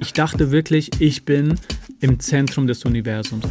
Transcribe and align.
Ich 0.00 0.12
dachte 0.12 0.50
wirklich, 0.50 1.00
ich 1.00 1.24
bin 1.24 1.58
im 2.00 2.20
Zentrum 2.20 2.66
des 2.66 2.84
Universums. 2.84 3.44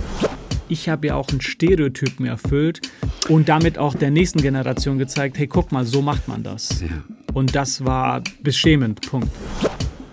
Ich 0.69 0.89
habe 0.89 1.07
ja 1.07 1.15
auch 1.15 1.29
einen 1.29 1.41
Stereotypen 1.41 2.25
erfüllt 2.25 2.81
und 3.29 3.49
damit 3.49 3.77
auch 3.77 3.95
der 3.95 4.11
nächsten 4.11 4.41
Generation 4.41 4.97
gezeigt, 4.97 5.37
hey, 5.37 5.47
guck 5.47 5.71
mal, 5.71 5.85
so 5.85 6.01
macht 6.01 6.27
man 6.27 6.43
das. 6.43 6.81
Ja. 6.81 6.87
Und 7.33 7.55
das 7.55 7.85
war 7.85 8.21
beschämend, 8.41 9.01
Punkt. 9.09 9.29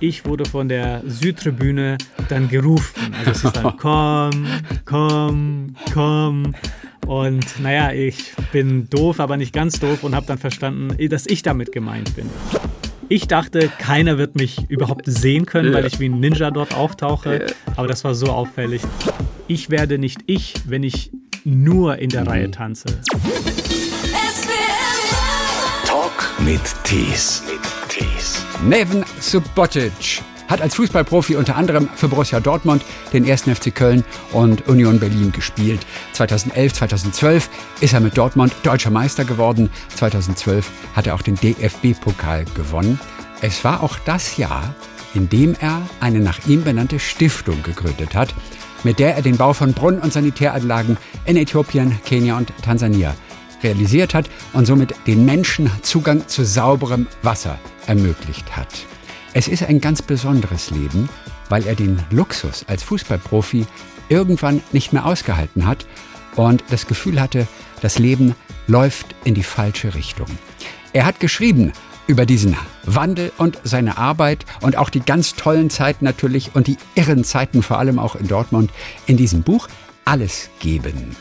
Ich 0.01 0.27
wurde 0.27 0.45
von 0.45 0.69
der 0.69 1.03
Südtribüne 1.07 1.99
dann 2.29 2.49
gerufen. 2.49 3.15
Also 3.19 3.31
es 3.31 3.45
ist 3.45 3.57
dann, 3.57 3.77
komm, 3.79 4.47
komm, 4.85 5.77
komm. 5.93 6.55
Und 7.07 7.61
naja, 7.61 7.93
ich 7.93 8.33
bin 8.53 8.89
doof, 8.91 9.21
aber 9.21 9.37
nicht 9.37 9.53
ganz 9.53 9.79
doof 9.79 10.05
und 10.05 10.15
habe 10.15 10.27
dann 10.27 10.39
verstanden, 10.39 10.97
dass 11.09 11.27
ich 11.27 11.43
damit 11.43 11.73
gemeint 11.73 12.15
bin. 12.17 12.29
Ich 13.09 13.29
dachte, 13.29 13.71
keiner 13.79 14.19
wird 14.19 14.37
mich 14.37 14.69
überhaupt 14.69 15.05
sehen 15.07 15.47
können, 15.47 15.73
ja. 15.73 15.79
weil 15.79 15.87
ich 15.87 16.01
wie 16.01 16.09
ein 16.09 16.21
Ninja 16.21 16.51
dort 16.51 16.75
auftauche. 16.75 17.47
Ja. 17.47 17.73
Aber 17.77 17.87
das 17.87 18.05
war 18.05 18.15
so 18.15 18.27
auffällig. 18.27 18.83
Ich 19.47 19.71
werde 19.71 19.99
nicht 19.99 20.21
ich, 20.27 20.55
wenn 20.67 20.83
ich 20.83 21.11
nur 21.45 21.99
in 21.99 22.11
der 22.11 22.23
mhm. 22.23 22.29
Reihe 22.29 22.51
tanze. 22.51 22.87
Talk 25.87 26.33
mit 26.41 26.61
Tees. 26.85 27.43
Neven 28.67 29.05
Subotic 29.21 30.23
hat 30.49 30.61
als 30.61 30.75
Fußballprofi 30.75 31.37
unter 31.37 31.57
anderem 31.57 31.89
für 31.95 32.09
Borussia 32.09 32.41
Dortmund, 32.41 32.85
den 33.13 33.29
1. 33.29 33.43
FC 33.43 33.75
Köln 33.75 34.05
und 34.33 34.69
Union 34.69 34.99
Berlin 34.99 35.33
gespielt. 35.33 35.81
2011, 36.13 36.75
2012 36.75 37.51
ist 37.81 37.95
er 37.95 38.01
mit 38.01 38.17
Dortmund 38.17 38.53
deutscher 38.63 38.91
Meister 38.91 39.25
geworden. 39.25 39.71
2012 39.97 40.71
hat 40.95 41.07
er 41.07 41.15
auch 41.15 41.23
den 41.23 41.37
DFB-Pokal 41.37 42.45
gewonnen. 42.55 42.99
Es 43.41 43.65
war 43.65 43.83
auch 43.83 43.99
das 44.05 44.37
Jahr, 44.37 44.75
in 45.15 45.29
dem 45.29 45.55
er 45.61 45.83
eine 46.01 46.21
nach 46.21 46.47
ihm 46.47 46.65
benannte 46.65 46.99
Stiftung 46.99 47.63
gegründet 47.63 48.15
hat, 48.15 48.35
mit 48.85 48.99
der 48.99 49.17
er 49.17 49.23
den 49.23 49.37
Bau 49.37 49.53
von 49.53 49.73
Brunnen- 49.73 50.01
und 50.01 50.13
Sanitäranlagen 50.13 50.97
in 51.25 51.37
Äthiopien, 51.37 51.99
Kenia 52.05 52.37
und 52.37 52.53
Tansania 52.63 53.15
realisiert 53.63 54.15
hat 54.15 54.29
und 54.53 54.67
somit 54.67 54.95
den 55.07 55.25
Menschen 55.25 55.71
Zugang 55.83 56.29
zu 56.29 56.45
sauberem 56.45 57.07
Wasser 57.23 57.59
ermöglicht 57.87 58.57
hat. 58.57 58.69
Es 59.37 59.49
ist 59.49 59.65
ein 59.65 59.81
ganz 59.81 60.01
besonderes 60.01 60.71
Leben, 60.71 61.09
weil 61.49 61.67
er 61.67 61.75
den 61.75 62.01
Luxus 62.11 62.65
als 62.69 62.85
Fußballprofi 62.85 63.67
irgendwann 64.09 64.63
nicht 64.73 64.93
mehr 64.93 65.05
ausgehalten 65.05 65.67
hat 65.67 65.87
und 66.37 66.63
das 66.71 66.87
Gefühl 66.87 67.21
hatte, 67.21 67.49
das 67.83 67.99
Leben 67.99 68.37
läuft 68.69 69.15
in 69.25 69.35
die 69.35 69.43
falsche 69.43 69.95
Richtung. 69.97 70.29
Er 70.93 71.05
hat 71.05 71.19
geschrieben 71.19 71.73
über 72.07 72.27
diesen 72.27 72.57
Wandel 72.85 73.33
und 73.37 73.59
seine 73.65 73.99
Arbeit 73.99 74.47
und 74.61 74.77
auch 74.77 74.89
die 74.89 75.01
ganz 75.01 75.35
tollen 75.35 75.69
Zeiten 75.69 76.05
natürlich 76.05 76.55
und 76.55 76.69
die 76.69 76.77
irren 76.95 77.25
Zeiten 77.25 77.63
vor 77.63 77.79
allem 77.81 77.99
auch 77.99 78.15
in 78.15 78.29
Dortmund 78.29 78.71
in 79.07 79.17
diesem 79.17 79.43
Buch 79.43 79.67
Alles 80.05 80.49
geben. 80.61 81.17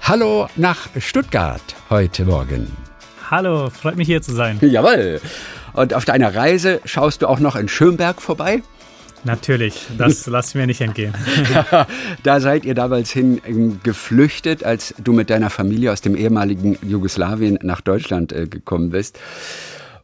Hallo 0.00 0.48
nach 0.56 0.88
Stuttgart 0.98 1.60
heute 1.90 2.24
Morgen. 2.24 2.89
Hallo, 3.30 3.70
freut 3.70 3.94
mich 3.94 4.08
hier 4.08 4.20
zu 4.22 4.32
sein. 4.32 4.58
Jawohl. 4.60 5.20
Und 5.74 5.94
auf 5.94 6.04
deiner 6.04 6.34
Reise 6.34 6.80
schaust 6.84 7.22
du 7.22 7.28
auch 7.28 7.38
noch 7.38 7.54
in 7.54 7.68
Schönberg 7.68 8.20
vorbei? 8.20 8.60
Natürlich, 9.22 9.86
das 9.96 10.26
lass 10.26 10.56
mir 10.56 10.66
nicht 10.66 10.80
entgehen. 10.80 11.14
da 12.24 12.40
seid 12.40 12.64
ihr 12.64 12.74
damals 12.74 13.12
hin 13.12 13.40
ähm, 13.46 13.78
geflüchtet, 13.84 14.64
als 14.64 14.96
du 14.98 15.12
mit 15.12 15.30
deiner 15.30 15.48
Familie 15.48 15.92
aus 15.92 16.00
dem 16.00 16.16
ehemaligen 16.16 16.76
Jugoslawien 16.82 17.60
nach 17.62 17.80
Deutschland 17.80 18.32
äh, 18.32 18.48
gekommen 18.48 18.90
bist. 18.90 19.20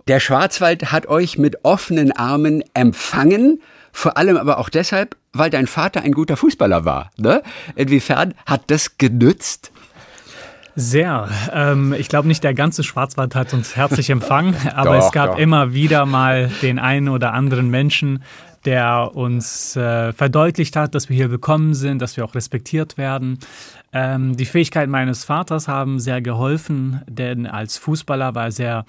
Der 0.07 0.21
Schwarzwald 0.21 0.93
hat 0.93 1.09
euch 1.09 1.37
mit 1.37 1.65
offenen 1.65 2.13
Armen 2.13 2.63
empfangen, 2.75 3.61
vor 3.91 4.17
allem 4.17 4.37
aber 4.37 4.59
auch 4.59 4.69
deshalb, 4.69 5.17
weil 5.33 5.51
dein 5.51 5.67
Vater 5.67 6.03
ein 6.03 6.13
guter 6.13 6.37
Fußballer 6.37 6.85
war. 6.85 7.11
Ne? 7.17 7.43
Inwiefern 7.75 8.35
hat 8.47 8.71
das 8.71 8.99
genützt? 8.99 9.73
Sehr. 10.79 11.29
Ähm, 11.53 11.95
ich 11.95 12.09
glaube 12.09 12.29
nicht, 12.29 12.45
der 12.45 12.53
ganze 12.53 12.85
Schwarzwald 12.85 13.35
hat 13.35 13.55
uns 13.55 13.77
herzlich 13.77 14.11
empfangen, 14.11 14.55
aber 14.75 14.99
doch, 14.99 15.07
es 15.07 15.13
gab 15.13 15.33
doch. 15.33 15.39
immer 15.39 15.73
wieder 15.73 16.05
mal 16.05 16.51
den 16.61 16.79
einen 16.79 17.09
oder 17.09 17.33
anderen 17.33 17.71
Menschen, 17.71 18.23
der 18.67 19.13
uns 19.15 19.75
äh, 19.77 20.13
verdeutlicht 20.13 20.77
hat, 20.77 20.95
dass 20.95 21.09
wir 21.09 21.17
hier 21.17 21.31
willkommen 21.31 21.73
sind, 21.73 22.03
dass 22.03 22.17
wir 22.17 22.25
auch 22.25 22.35
respektiert 22.35 22.99
werden. 22.99 23.39
Ähm, 23.93 24.37
die 24.37 24.45
Fähigkeiten 24.45 24.91
meines 24.91 25.25
Vaters 25.25 25.69
haben 25.69 26.01
sehr 26.01 26.21
geholfen, 26.21 27.03
denn 27.09 27.47
als 27.47 27.79
Fußballer 27.79 28.35
war 28.35 28.47
er 28.47 28.53
sehr 28.53 28.85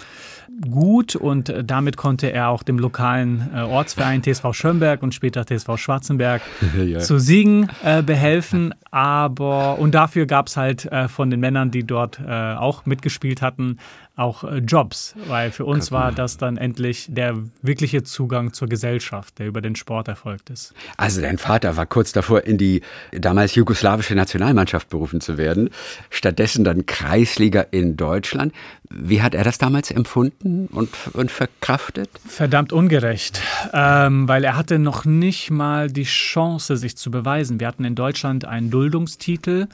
gut 0.69 1.15
und 1.15 1.53
damit 1.63 1.97
konnte 1.97 2.31
er 2.31 2.49
auch 2.49 2.63
dem 2.63 2.79
lokalen 2.79 3.49
äh, 3.53 3.61
Ortsverein 3.61 4.23
TSV 4.23 4.53
Schönberg 4.53 5.03
und 5.03 5.13
später 5.13 5.45
TSV 5.45 5.77
Schwarzenberg 5.77 6.41
ja. 6.85 6.99
zu 6.99 7.19
Siegen 7.19 7.69
äh, 7.83 8.01
behelfen. 8.01 8.73
Aber 8.89 9.77
und 9.77 9.93
dafür 9.93 10.25
gab 10.25 10.47
es 10.47 10.57
halt 10.57 10.85
äh, 10.85 11.07
von 11.07 11.29
den 11.29 11.39
Männern, 11.39 11.71
die 11.71 11.83
dort 11.83 12.19
äh, 12.19 12.55
auch 12.55 12.85
mitgespielt 12.85 13.41
hatten, 13.41 13.77
auch 14.17 14.43
äh, 14.43 14.57
Jobs, 14.57 15.13
weil 15.27 15.51
für 15.51 15.65
uns 15.65 15.91
war 15.91 16.11
das 16.11 16.37
dann 16.37 16.57
endlich 16.57 17.05
der 17.09 17.37
wirkliche 17.61 18.03
Zugang 18.03 18.51
zur 18.51 18.67
Gesellschaft, 18.67 19.37
der 19.37 19.47
über 19.47 19.61
den 19.61 19.75
Sport 19.75 20.07
erfolgt 20.07 20.49
ist. 20.49 20.73
Also 20.97 21.21
dein 21.21 21.37
Vater 21.37 21.77
war 21.77 21.85
kurz 21.85 22.13
davor, 22.13 22.43
in 22.43 22.57
die 22.57 22.81
damals 23.11 23.53
jugoslawische 23.53 24.15
Nationalmannschaft 24.15 24.86
berufen 24.89 25.21
zu 25.21 25.37
werden, 25.37 25.69
stattdessen 26.09 26.63
dann 26.63 26.85
Kreisliga 26.85 27.61
in 27.71 27.97
Deutschland. 27.97 28.53
Wie 28.89 29.21
hat 29.21 29.35
er 29.35 29.43
das 29.43 29.57
damals 29.57 29.91
empfunden 29.91 30.67
und, 30.67 30.89
und 31.13 31.29
verkraftet? 31.29 32.09
Verdammt 32.25 32.71
ungerecht, 32.71 33.41
ähm, 33.73 34.27
weil 34.27 34.43
er 34.43 34.55
hatte 34.55 34.79
noch 34.79 35.03
nicht 35.03 35.51
mal 35.51 35.89
die 35.89 36.03
Chance, 36.03 36.77
sich 36.77 36.95
zu 36.95 37.11
beweisen. 37.11 37.59
Wir 37.59 37.67
hatten 37.67 37.83
in 37.83 37.95
Deutschland 37.95 38.45
einen 38.45 38.69
Duldungstitel. 38.71 39.67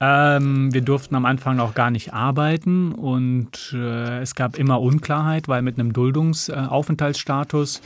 Ja. 0.00 0.36
Ähm, 0.36 0.72
wir 0.72 0.80
durften 0.80 1.14
am 1.14 1.26
Anfang 1.26 1.60
auch 1.60 1.74
gar 1.74 1.90
nicht 1.90 2.14
arbeiten 2.14 2.92
und 2.92 3.74
äh, 3.74 4.20
es 4.20 4.34
gab 4.34 4.58
immer 4.58 4.80
Unklarheit, 4.80 5.46
weil 5.48 5.62
mit 5.62 5.78
einem 5.78 5.92
Duldungsaufenthaltsstatus 5.92 7.78
äh, 7.78 7.80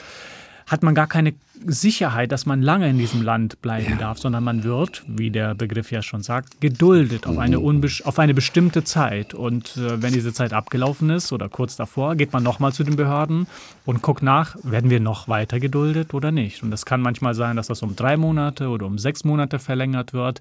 hat 0.68 0.82
man 0.82 0.94
gar 0.94 1.06
keine 1.06 1.34
Sicherheit, 1.66 2.30
dass 2.30 2.46
man 2.46 2.62
lange 2.62 2.88
in 2.88 2.98
diesem 2.98 3.22
Land 3.22 3.60
bleiben 3.62 3.90
ja. 3.90 3.96
darf, 3.96 4.18
sondern 4.18 4.44
man 4.44 4.64
wird, 4.64 5.02
wie 5.08 5.30
der 5.30 5.54
Begriff 5.54 5.90
ja 5.90 6.02
schon 6.02 6.22
sagt, 6.22 6.60
geduldet 6.60 7.26
auf 7.26 7.38
eine, 7.38 7.58
auf 7.58 8.18
eine 8.18 8.34
bestimmte 8.34 8.84
Zeit. 8.84 9.34
Und 9.34 9.76
äh, 9.76 10.00
wenn 10.02 10.12
diese 10.12 10.32
Zeit 10.32 10.52
abgelaufen 10.52 11.10
ist 11.10 11.32
oder 11.32 11.48
kurz 11.48 11.76
davor, 11.76 12.14
geht 12.16 12.32
man 12.32 12.42
nochmal 12.42 12.72
zu 12.72 12.84
den 12.84 12.96
Behörden 12.96 13.46
und 13.84 14.02
guckt 14.02 14.22
nach, 14.22 14.56
werden 14.62 14.90
wir 14.90 15.00
noch 15.00 15.26
weiter 15.28 15.58
geduldet 15.58 16.14
oder 16.14 16.30
nicht. 16.30 16.62
Und 16.62 16.70
das 16.70 16.86
kann 16.86 17.00
manchmal 17.00 17.34
sein, 17.34 17.56
dass 17.56 17.68
das 17.68 17.82
um 17.82 17.96
drei 17.96 18.16
Monate 18.16 18.68
oder 18.68 18.86
um 18.86 18.98
sechs 18.98 19.24
Monate 19.24 19.58
verlängert 19.58 20.12
wird. 20.12 20.40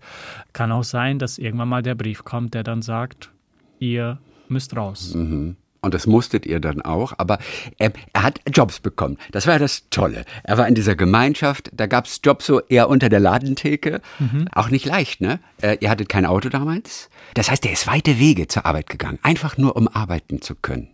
Kann 0.53 0.71
auch 0.71 0.83
sein, 0.83 1.19
dass 1.19 1.37
irgendwann 1.37 1.69
mal 1.69 1.83
der 1.83 1.95
Brief 1.95 2.23
kommt, 2.23 2.53
der 2.53 2.63
dann 2.63 2.81
sagt, 2.81 3.31
ihr 3.79 4.19
müsst 4.49 4.75
raus. 4.75 5.13
Mhm. 5.16 5.55
Und 5.81 5.93
das 5.93 6.07
musstet 6.07 6.45
ihr 6.45 6.59
dann 6.59 6.81
auch. 6.81 7.13
Aber 7.17 7.39
er, 7.77 7.91
er, 8.13 8.23
hat 8.23 8.39
Jobs 8.53 8.79
bekommen. 8.79 9.17
Das 9.31 9.47
war 9.47 9.59
das 9.59 9.89
Tolle. 9.89 10.25
Er 10.43 10.57
war 10.57 10.67
in 10.67 10.75
dieser 10.75 10.95
Gemeinschaft. 10.95 11.69
Da 11.73 11.88
gab 11.88 12.05
es 12.05 12.19
Jobs 12.23 12.45
so 12.45 12.61
eher 12.61 12.89
unter 12.89 13.09
der 13.09 13.19
Ladentheke. 13.19 14.01
Mhm. 14.19 14.47
Auch 14.53 14.69
nicht 14.69 14.85
leicht, 14.85 15.21
ne? 15.21 15.39
Äh, 15.61 15.77
ihr 15.79 15.89
hattet 15.89 16.09
kein 16.09 16.25
Auto 16.25 16.49
damals. 16.49 17.09
Das 17.33 17.51
heißt, 17.51 17.66
er 17.66 17.73
ist 17.73 17.87
weite 17.87 18.19
Wege 18.19 18.47
zur 18.47 18.66
Arbeit 18.66 18.89
gegangen. 18.89 19.19
Einfach 19.21 19.57
nur, 19.57 19.75
um 19.75 19.87
arbeiten 19.87 20.41
zu 20.41 20.55
können. 20.55 20.89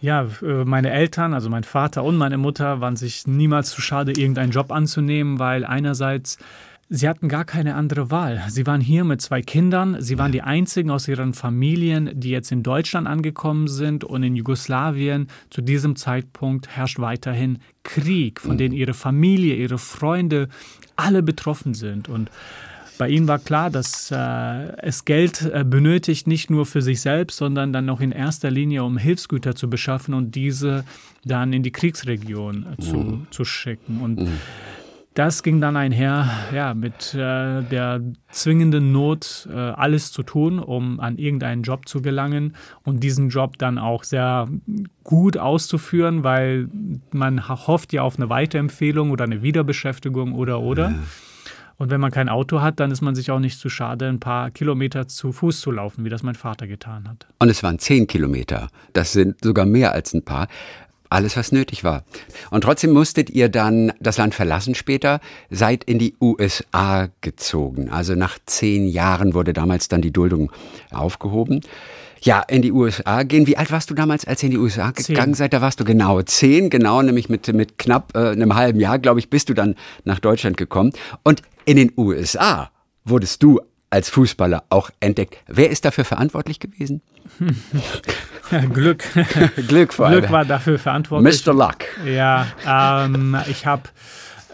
Ja, 0.00 0.26
äh, 0.42 0.64
meine 0.64 0.90
Eltern, 0.90 1.32
also 1.32 1.48
mein 1.48 1.64
Vater 1.64 2.04
und 2.04 2.16
meine 2.16 2.36
Mutter, 2.36 2.82
waren 2.82 2.94
sich 2.94 3.26
niemals 3.26 3.70
zu 3.70 3.80
schade, 3.80 4.12
irgendeinen 4.12 4.52
Job 4.52 4.70
anzunehmen, 4.70 5.38
weil 5.38 5.64
einerseits 5.64 6.36
Sie 6.96 7.08
hatten 7.08 7.28
gar 7.28 7.44
keine 7.44 7.74
andere 7.74 8.12
Wahl. 8.12 8.40
Sie 8.46 8.68
waren 8.68 8.80
hier 8.80 9.02
mit 9.02 9.20
zwei 9.20 9.42
Kindern. 9.42 9.96
Sie 9.98 10.16
waren 10.16 10.30
die 10.30 10.42
einzigen 10.42 10.90
aus 10.90 11.08
ihren 11.08 11.34
Familien, 11.34 12.08
die 12.14 12.30
jetzt 12.30 12.52
in 12.52 12.62
Deutschland 12.62 13.08
angekommen 13.08 13.66
sind. 13.66 14.04
Und 14.04 14.22
in 14.22 14.36
Jugoslawien 14.36 15.26
zu 15.50 15.60
diesem 15.60 15.96
Zeitpunkt 15.96 16.68
herrscht 16.68 17.00
weiterhin 17.00 17.58
Krieg, 17.82 18.40
von 18.40 18.58
dem 18.58 18.72
ihre 18.72 18.94
Familie, 18.94 19.56
ihre 19.56 19.78
Freunde 19.78 20.48
alle 20.94 21.24
betroffen 21.24 21.74
sind. 21.74 22.08
Und 22.08 22.30
bei 22.96 23.08
ihnen 23.08 23.26
war 23.26 23.40
klar, 23.40 23.70
dass 23.70 24.12
äh, 24.12 24.16
es 24.78 25.04
Geld 25.04 25.42
äh, 25.52 25.64
benötigt, 25.66 26.28
nicht 26.28 26.48
nur 26.48 26.64
für 26.64 26.80
sich 26.80 27.00
selbst, 27.00 27.38
sondern 27.38 27.72
dann 27.72 27.90
auch 27.90 28.00
in 28.00 28.12
erster 28.12 28.52
Linie, 28.52 28.84
um 28.84 28.98
Hilfsgüter 28.98 29.56
zu 29.56 29.68
beschaffen 29.68 30.14
und 30.14 30.36
diese 30.36 30.84
dann 31.24 31.52
in 31.52 31.64
die 31.64 31.72
Kriegsregion 31.72 32.66
äh, 32.72 32.80
zu, 32.80 32.96
mhm. 32.96 33.26
zu 33.32 33.44
schicken. 33.44 34.00
Und 34.00 34.20
mhm 34.20 34.38
das 35.14 35.44
ging 35.44 35.60
dann 35.60 35.76
einher 35.76 36.28
ja, 36.52 36.74
mit 36.74 37.14
äh, 37.14 37.62
der 37.62 38.00
zwingenden 38.30 38.90
Not, 38.90 39.48
äh, 39.50 39.56
alles 39.56 40.10
zu 40.10 40.24
tun, 40.24 40.58
um 40.58 40.98
an 40.98 41.18
irgendeinen 41.18 41.62
Job 41.62 41.88
zu 41.88 42.02
gelangen 42.02 42.56
und 42.82 43.00
diesen 43.00 43.28
Job 43.28 43.56
dann 43.58 43.78
auch 43.78 44.02
sehr 44.02 44.48
gut 45.04 45.36
auszuführen, 45.36 46.24
weil 46.24 46.68
man 47.12 47.48
hofft 47.48 47.92
ja 47.92 48.02
auf 48.02 48.16
eine 48.16 48.28
Weiterempfehlung 48.28 49.12
oder 49.12 49.24
eine 49.24 49.42
Wiederbeschäftigung 49.42 50.34
oder 50.34 50.60
oder. 50.60 50.90
Ja. 50.90 50.94
Und 51.76 51.90
wenn 51.90 52.00
man 52.00 52.12
kein 52.12 52.28
Auto 52.28 52.60
hat, 52.60 52.78
dann 52.78 52.90
ist 52.90 53.00
man 53.00 53.14
sich 53.14 53.30
auch 53.30 53.40
nicht 53.40 53.58
zu 53.58 53.68
schade, 53.68 54.08
ein 54.08 54.20
paar 54.20 54.50
Kilometer 54.50 55.08
zu 55.08 55.32
Fuß 55.32 55.60
zu 55.60 55.70
laufen, 55.72 56.04
wie 56.04 56.08
das 56.08 56.22
mein 56.22 56.36
Vater 56.36 56.66
getan 56.66 57.08
hat. 57.08 57.26
Und 57.40 57.48
es 57.48 57.62
waren 57.62 57.78
zehn 57.78 58.06
Kilometer. 58.06 58.68
Das 58.92 59.12
sind 59.12 59.42
sogar 59.42 59.66
mehr 59.66 59.92
als 59.92 60.14
ein 60.14 60.24
paar. 60.24 60.46
Alles, 61.14 61.36
was 61.36 61.52
nötig 61.52 61.84
war. 61.84 62.02
Und 62.50 62.62
trotzdem 62.62 62.90
musstet 62.90 63.30
ihr 63.30 63.48
dann 63.48 63.92
das 64.00 64.18
Land 64.18 64.34
verlassen 64.34 64.74
später, 64.74 65.20
seid 65.48 65.84
in 65.84 66.00
die 66.00 66.16
USA 66.20 67.08
gezogen. 67.20 67.88
Also 67.88 68.16
nach 68.16 68.36
zehn 68.46 68.88
Jahren 68.88 69.32
wurde 69.32 69.52
damals 69.52 69.86
dann 69.86 70.02
die 70.02 70.10
Duldung 70.10 70.50
aufgehoben. 70.90 71.60
Ja, 72.20 72.40
in 72.40 72.62
die 72.62 72.72
USA 72.72 73.22
gehen. 73.22 73.46
Wie 73.46 73.56
alt 73.56 73.70
warst 73.70 73.90
du 73.90 73.94
damals, 73.94 74.24
als 74.24 74.42
ihr 74.42 74.48
in 74.48 74.50
die 74.50 74.58
USA 74.58 74.90
gegangen 74.90 75.34
seid? 75.34 75.52
Da 75.52 75.60
warst 75.60 75.78
du 75.78 75.84
genau 75.84 76.20
zehn, 76.22 76.68
genau, 76.68 77.00
nämlich 77.00 77.28
mit, 77.28 77.46
mit 77.54 77.78
knapp 77.78 78.16
äh, 78.16 78.30
einem 78.30 78.56
halben 78.56 78.80
Jahr, 78.80 78.98
glaube 78.98 79.20
ich, 79.20 79.30
bist 79.30 79.48
du 79.48 79.54
dann 79.54 79.76
nach 80.02 80.18
Deutschland 80.18 80.56
gekommen. 80.56 80.90
Und 81.22 81.42
in 81.64 81.76
den 81.76 81.92
USA 81.96 82.72
wurdest 83.04 83.40
du 83.44 83.60
als 83.94 84.10
Fußballer 84.10 84.64
auch 84.70 84.90
entdeckt. 84.98 85.38
Wer 85.46 85.70
ist 85.70 85.84
dafür 85.84 86.04
verantwortlich 86.04 86.58
gewesen? 86.58 87.00
Glück. 88.72 89.04
Glück 89.68 89.92
allem. 90.06 90.18
Glück 90.18 90.32
war 90.32 90.44
dafür 90.44 90.80
verantwortlich. 90.80 91.46
Mr. 91.46 91.54
Luck. 91.54 91.76
Ja, 92.04 92.46
ähm, 92.66 93.36
ich 93.48 93.66
habe 93.66 93.82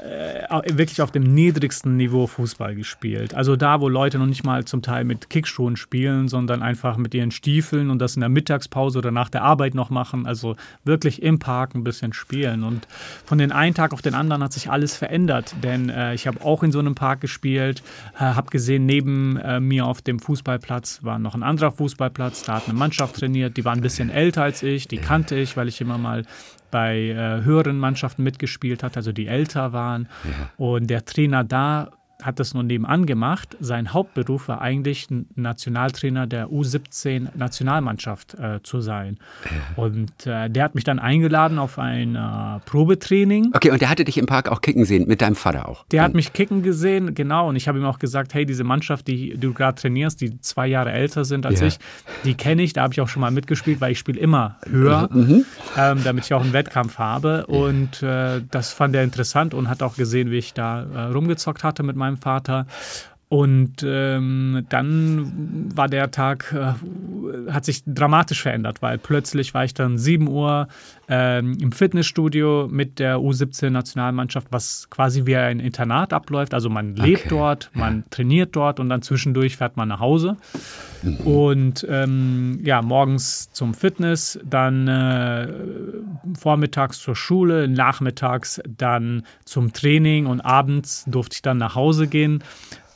äh, 0.01 0.79
wirklich 0.79 1.03
auf 1.03 1.11
dem 1.11 1.35
niedrigsten 1.35 1.97
Niveau 1.97 2.27
Fußball 2.27 2.75
gespielt. 2.75 3.35
Also 3.35 3.57
da, 3.57 3.81
wo 3.81 3.89
Leute 3.89 4.19
noch 4.19 4.27
nicht 4.27 4.45
mal 4.45 4.65
zum 4.65 4.83
Teil 4.83 5.05
mit 5.05 5.29
Kickschuhen 5.29 5.77
spielen, 5.77 6.29
sondern 6.29 6.63
einfach 6.63 6.97
mit 6.97 7.15
ihren 7.15 7.31
Stiefeln 7.31 7.91
und 7.91 7.99
das 7.99 8.17
in 8.17 8.21
der 8.21 8.29
Mittagspause 8.29 8.99
oder 8.99 9.11
nach 9.11 9.29
der 9.29 9.43
Arbeit 9.43 9.75
noch 9.75 9.91
machen. 9.91 10.27
Also 10.27 10.57
wirklich 10.85 11.23
im 11.23 11.39
Park 11.39 11.75
ein 11.75 11.85
bisschen 11.85 12.13
spielen. 12.13 12.65
Und 12.65 12.87
von 13.25 13.39
den 13.39 13.53
einen 13.53 13.75
Tag 13.75 13.93
auf 13.93 14.03
den 14.03 14.15
anderen 14.15 14.43
hat 14.43 14.53
sich 14.53 14.71
alles 14.71 14.97
verändert. 14.97 15.55
Denn 15.63 15.91
äh, 15.91 16.15
ich 16.15 16.27
habe 16.27 16.43
auch 16.45 16.63
in 16.63 16.73
so 16.73 16.79
einem 16.79 16.95
Park 16.95 17.21
gespielt, 17.21 17.83
äh, 18.15 18.21
habe 18.21 18.51
gesehen, 18.51 18.87
neben 18.87 19.37
äh, 19.37 19.61
mir 19.61 19.87
auf 19.87 20.01
dem 20.03 20.19
Fußballplatz 20.19 21.01
war 21.03 21.19
noch 21.19 21.35
ein 21.35 21.43
anderer 21.43 21.73
Fußballplatz. 21.73 22.45
Da 22.45 22.55
hat 22.55 22.69
eine 22.69 22.79
Mannschaft 22.79 23.17
trainiert, 23.17 23.57
die 23.57 23.65
war 23.65 23.73
ein 23.73 23.83
bisschen 23.83 24.11
älter 24.11 24.43
als 24.43 24.63
ich, 24.63 24.89
die 24.89 24.99
kannte 24.99 25.37
ich, 25.37 25.57
weil 25.57 25.69
ich 25.69 25.81
immer 25.81 25.99
mal 25.99 26.25
bei 26.71 27.09
äh, 27.09 27.43
höheren 27.45 27.79
Mannschaften 27.79 28.23
mitgespielt 28.23 28.83
hat, 28.83 28.97
also 28.97 29.13
die 29.13 29.27
älter 29.27 29.73
waren. 29.73 30.09
Ja. 30.25 30.51
Und 30.57 30.89
der 30.89 31.05
Trainer 31.05 31.45
da 31.45 31.91
hat 32.23 32.41
das 32.41 32.55
nur 32.55 32.63
nebenan 32.63 33.07
gemacht. 33.07 33.57
Sein 33.61 33.93
Hauptberuf 33.93 34.49
war 34.49 34.61
eigentlich 34.61 35.09
Nationaltrainer 35.35 36.27
der 36.27 36.49
U17-Nationalmannschaft 36.49 38.35
äh, 38.35 38.63
zu 38.63 38.81
sein. 38.81 39.19
Und 39.77 40.27
äh, 40.27 40.49
der 40.49 40.65
hat 40.65 40.75
mich 40.75 40.85
dann 40.85 40.99
eingeladen 40.99 41.59
auf 41.59 41.79
ein 41.79 42.17
äh, 42.17 42.61
Probetraining. 42.67 43.53
Okay, 43.55 43.71
und 43.71 43.81
der 43.81 43.91
hatte 43.91 44.05
dich 44.05 44.19
im 44.19 44.27
Park 44.27 44.49
auch 44.49 44.61
kicken 44.61 44.85
sehen, 44.85 45.07
mit 45.09 45.21
deinem 45.21 45.37
Vater 45.37 45.69
auch. 45.69 45.85
Der 45.93 46.03
hat 46.03 46.15
mich 46.15 46.33
kicken 46.33 46.63
gesehen, 46.63 47.15
genau. 47.15 47.49
Und 47.49 47.57
ich 47.57 47.69
habe 47.69 47.79
ihm 47.79 47.85
auch 47.85 47.99
gesagt, 47.99 48.35
hey, 48.35 48.47
diese 48.47 48.65
Mannschaft, 48.65 49.07
die 49.09 49.37
du 49.37 49.53
gerade 49.53 49.81
trainierst, 49.81 50.21
die 50.21 50.41
zwei 50.41 50.67
Jahre 50.67 50.93
älter 50.93 51.25
sind 51.25 51.47
als 51.47 51.61
ja. 51.61 51.67
ich, 51.67 51.79
die 52.25 52.35
kenne 52.35 52.63
ich. 52.63 52.73
Da 52.73 52.83
habe 52.83 52.93
ich 52.93 53.01
auch 53.01 53.09
schon 53.09 53.21
mal 53.21 53.31
mitgespielt, 53.31 53.81
weil 53.81 53.93
ich 53.93 53.99
spiele 53.99 54.21
immer 54.21 54.57
höher, 54.69 55.09
mhm. 55.13 55.45
ähm, 55.77 56.01
damit 56.05 56.25
ich 56.25 56.35
auch 56.35 56.43
einen 56.43 56.53
Wettkampf 56.53 56.99
habe. 56.99 57.47
Und 57.47 58.03
äh, 58.03 58.41
das 58.51 58.73
fand 58.73 58.95
er 58.95 59.05
interessant 59.05 59.55
und 59.55 59.69
hat 59.69 59.83
auch 59.83 59.97
gesehen, 59.97 60.31
wie 60.31 60.39
ich 60.39 60.55
da 60.55 60.83
äh, 60.83 61.01
rumgezockt 61.13 61.65
hatte 61.65 61.83
mit 61.83 61.97
meinem 61.97 62.10
meinem 62.11 62.19
Vater. 62.19 62.67
Und 63.33 63.85
ähm, 63.87 64.67
dann 64.71 65.71
war 65.77 65.87
der 65.87 66.11
Tag, 66.11 66.53
äh, 66.53 67.53
hat 67.53 67.65
sich 67.65 67.85
dramatisch 67.87 68.43
verändert, 68.43 68.83
weil 68.83 68.99
plötzlich 68.99 69.55
war 69.55 69.65
ich 69.65 69.73
dann 69.73 69.99
7 69.99 70.27
Uhr 70.27 70.67
ähm, 71.09 71.57
im 71.61 71.71
Fitnessstudio 71.71 72.67
mit 72.69 72.99
der 72.99 73.19
U17-Nationalmannschaft, 73.19 74.49
was 74.51 74.91
quasi 74.91 75.27
wie 75.27 75.37
ein 75.37 75.61
Internat 75.61 76.13
abläuft. 76.13 76.55
Also 76.55 76.71
man 76.71 76.97
lebt 76.97 77.27
okay. 77.27 77.29
dort, 77.29 77.71
man 77.73 78.03
trainiert 78.11 78.57
dort 78.57 78.81
und 78.81 78.89
dann 78.89 79.01
zwischendurch 79.01 79.59
fährt 79.59 79.77
man 79.77 79.87
nach 79.87 80.01
Hause. 80.01 80.37
Mhm. 81.05 81.17
Und 81.19 81.87
ähm, 81.89 82.59
ja, 82.65 82.83
morgens 82.83 83.53
zum 83.53 83.75
Fitness, 83.75 84.41
dann 84.45 84.89
äh, 84.89 85.47
vormittags 86.37 86.99
zur 86.99 87.15
Schule, 87.15 87.69
nachmittags 87.69 88.61
dann 88.77 89.23
zum 89.45 89.73
Training 89.73 90.27
und 90.27 90.41
abends 90.41 91.05
durfte 91.07 91.35
ich 91.35 91.43
dann 91.43 91.59
nach 91.59 91.77
Hause 91.77 92.09
gehen 92.09 92.43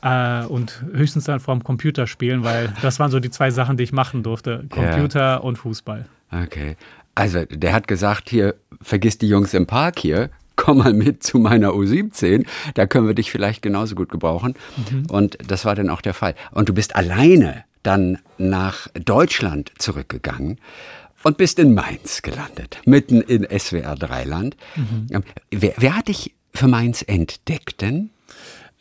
äh, 0.05 0.45
und 0.45 0.83
höchstens 0.93 1.23
dann 1.25 1.39
vor 1.39 1.55
dem 1.55 1.63
Computer 1.63 2.05
spielen, 2.05 2.43
weil 2.43 2.71
das 2.81 2.99
waren 2.99 3.11
so 3.11 3.19
die 3.19 3.31
zwei 3.31 3.49
Sachen, 3.49 3.75
die 3.75 3.83
ich 3.83 3.91
machen 3.91 4.23
durfte: 4.23 4.65
Computer 4.69 5.19
ja. 5.19 5.37
und 5.37 5.57
Fußball. 5.57 6.05
Okay. 6.31 6.77
Also, 7.15 7.45
der 7.45 7.73
hat 7.73 7.87
gesagt: 7.87 8.29
Hier, 8.29 8.55
vergiss 8.81 9.17
die 9.17 9.27
Jungs 9.27 9.53
im 9.53 9.65
Park 9.65 9.99
hier, 9.99 10.29
komm 10.55 10.77
mal 10.77 10.93
mit 10.93 11.23
zu 11.23 11.39
meiner 11.39 11.69
U17, 11.69 12.45
da 12.75 12.85
können 12.85 13.07
wir 13.07 13.15
dich 13.15 13.31
vielleicht 13.31 13.61
genauso 13.61 13.95
gut 13.95 14.09
gebrauchen. 14.09 14.53
Mhm. 14.77 15.07
Und 15.09 15.37
das 15.47 15.65
war 15.65 15.75
dann 15.75 15.89
auch 15.89 16.01
der 16.01 16.13
Fall. 16.13 16.35
Und 16.51 16.69
du 16.69 16.73
bist 16.73 16.95
alleine 16.95 17.63
dann 17.83 18.19
nach 18.37 18.87
Deutschland 18.93 19.71
zurückgegangen 19.77 20.59
und 21.23 21.37
bist 21.37 21.57
in 21.57 21.73
Mainz 21.73 22.21
gelandet, 22.21 22.79
mitten 22.85 23.21
in 23.21 23.47
SWR 23.57 23.95
Dreiland. 23.95 24.55
Mhm. 24.75 25.23
Wer, 25.51 25.73
wer 25.77 25.95
hat 25.95 26.07
dich 26.07 26.35
für 26.53 26.67
Mainz 26.67 27.03
entdeckt 27.07 27.81
denn? 27.81 28.09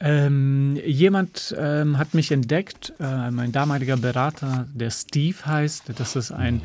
Ähm, 0.01 0.77
jemand 0.85 1.55
ähm, 1.57 1.99
hat 1.99 2.15
mich 2.15 2.33
entdeckt, 2.33 2.93
äh, 2.99 3.31
mein 3.31 3.53
damaliger 3.53 3.97
Berater, 3.97 4.67
der 4.75 4.91
Steve 4.91 5.37
heißt. 5.47 5.85
Das 5.97 6.17
ist 6.17 6.33
ein 6.33 6.57
äh, 6.57 6.61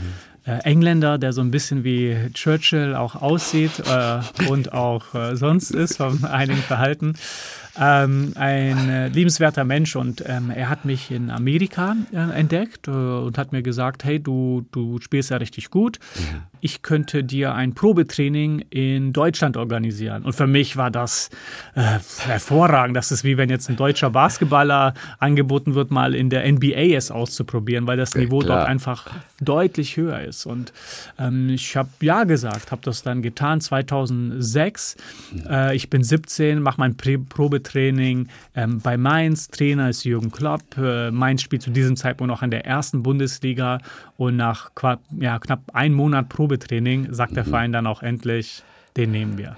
Engländer, 0.63 1.17
der 1.17 1.33
so 1.33 1.41
ein 1.41 1.51
bisschen 1.51 1.83
wie 1.83 2.15
Churchill 2.33 2.95
auch 2.95 3.15
aussieht 3.15 3.71
äh, 3.79 4.19
und 4.49 4.73
auch 4.73 5.13
äh, 5.13 5.35
sonst 5.35 5.71
ist 5.71 5.97
von 5.97 6.23
einigen 6.25 6.61
Verhalten 6.61 7.15
ähm, 7.79 8.33
ein 8.35 8.89
äh, 8.89 9.07
liebenswerter 9.07 9.63
Mensch 9.63 9.95
und 9.95 10.23
ähm, 10.27 10.51
er 10.51 10.69
hat 10.69 10.85
mich 10.85 11.11
in 11.11 11.29
Amerika 11.29 11.95
äh, 12.11 12.17
entdeckt 12.17 12.87
äh, 12.87 12.91
und 12.91 13.37
hat 13.37 13.51
mir 13.51 13.61
gesagt, 13.61 14.03
hey, 14.03 14.19
du, 14.19 14.65
du 14.71 14.99
spielst 14.99 15.29
ja 15.29 15.37
richtig 15.37 15.69
gut. 15.69 15.99
Ja. 16.15 16.41
Ich 16.61 16.81
könnte 16.81 17.23
dir 17.23 17.53
ein 17.53 17.73
Probetraining 17.73 18.65
in 18.69 19.13
Deutschland 19.13 19.55
organisieren. 19.55 20.23
Und 20.23 20.33
für 20.33 20.47
mich 20.47 20.75
war 20.75 20.91
das 20.91 21.29
äh, 21.75 21.99
hervorragend. 22.25 22.97
Das 22.97 23.11
ist 23.11 23.23
wie 23.23 23.37
wenn 23.37 23.49
jetzt 23.49 23.69
ein 23.69 23.77
deutscher 23.77 24.09
Basketballer 24.09 24.93
angeboten 25.19 25.73
wird, 25.73 25.89
mal 25.89 26.15
in 26.15 26.29
der 26.29 26.51
NBA 26.51 26.95
es 26.95 27.11
auszuprobieren, 27.11 27.87
weil 27.87 27.95
das 27.95 28.13
Niveau 28.15 28.39
Klar. 28.39 28.57
dort 28.57 28.69
einfach 28.69 29.07
deutlich 29.39 29.95
höher 29.95 30.19
ist. 30.21 30.38
Und 30.45 30.73
ähm, 31.17 31.49
ich 31.49 31.75
habe 31.75 31.89
ja 32.01 32.23
gesagt, 32.23 32.71
habe 32.71 32.81
das 32.83 33.03
dann 33.03 33.21
getan 33.21 33.61
2006. 33.61 34.97
Ja. 35.45 35.69
Äh, 35.69 35.75
ich 35.75 35.89
bin 35.89 36.03
17, 36.03 36.61
mache 36.61 36.79
mein 36.79 36.95
Probetraining 36.95 37.89
Training 37.89 38.27
ähm, 38.55 38.79
bei 38.79 38.97
Mainz. 38.97 39.47
Trainer 39.49 39.89
ist 39.89 40.03
Jürgen 40.03 40.31
Klopp. 40.31 40.61
Äh, 40.77 41.11
Mainz 41.11 41.41
spielt 41.41 41.61
zu 41.61 41.69
diesem 41.69 41.95
Zeitpunkt 41.95 42.29
noch 42.29 42.43
in 42.43 42.51
der 42.51 42.65
ersten 42.65 43.03
Bundesliga 43.03 43.79
und 44.17 44.35
nach 44.35 44.71
ja, 45.19 45.39
knapp 45.39 45.61
einem 45.73 45.95
Monat 45.95 46.29
Probetraining 46.29 47.13
sagt 47.13 47.35
der 47.35 47.45
mhm. 47.45 47.49
Verein 47.49 47.71
dann 47.71 47.87
auch 47.87 48.01
endlich, 48.01 48.63
den 48.97 49.11
nehmen 49.11 49.37
wir. 49.37 49.57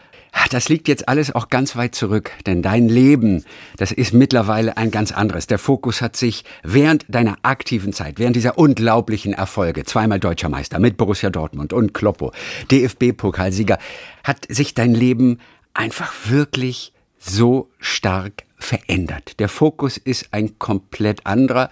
Das 0.51 0.67
liegt 0.67 0.89
jetzt 0.89 1.07
alles 1.07 1.33
auch 1.33 1.49
ganz 1.49 1.77
weit 1.77 1.95
zurück, 1.95 2.31
denn 2.45 2.61
dein 2.61 2.89
Leben, 2.89 3.45
das 3.77 3.93
ist 3.93 4.13
mittlerweile 4.13 4.75
ein 4.75 4.91
ganz 4.91 5.13
anderes. 5.13 5.47
Der 5.47 5.57
Fokus 5.57 6.01
hat 6.01 6.17
sich 6.17 6.43
während 6.61 7.05
deiner 7.07 7.37
aktiven 7.41 7.93
Zeit, 7.93 8.19
während 8.19 8.35
dieser 8.35 8.57
unglaublichen 8.57 9.31
Erfolge, 9.31 9.85
zweimal 9.85 10.19
deutscher 10.19 10.49
Meister 10.49 10.79
mit 10.79 10.97
Borussia 10.97 11.29
Dortmund 11.29 11.71
und 11.71 11.93
Kloppo, 11.93 12.33
DFB-Pokalsieger, 12.69 13.77
hat 14.25 14.45
sich 14.49 14.73
dein 14.73 14.93
Leben 14.93 15.39
einfach 15.73 16.11
wirklich 16.25 16.91
so 17.17 17.69
stark 17.79 18.43
verändert. 18.57 19.39
Der 19.39 19.47
Fokus 19.47 19.95
ist 19.95 20.33
ein 20.33 20.59
komplett 20.59 21.25
anderer. 21.25 21.69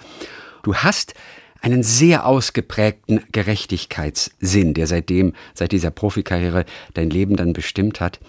Du 0.64 0.76
hast 0.76 1.16
einen 1.62 1.84
sehr 1.84 2.26
ausgeprägten 2.26 3.24
Gerechtigkeitssinn, 3.32 4.74
der 4.74 4.88
seitdem, 4.88 5.34
seit 5.54 5.72
dieser 5.72 5.92
Profikarriere 5.92 6.66
dein 6.94 7.10
Leben 7.10 7.36
dann 7.36 7.54
bestimmt 7.54 8.00
hat. 8.00 8.20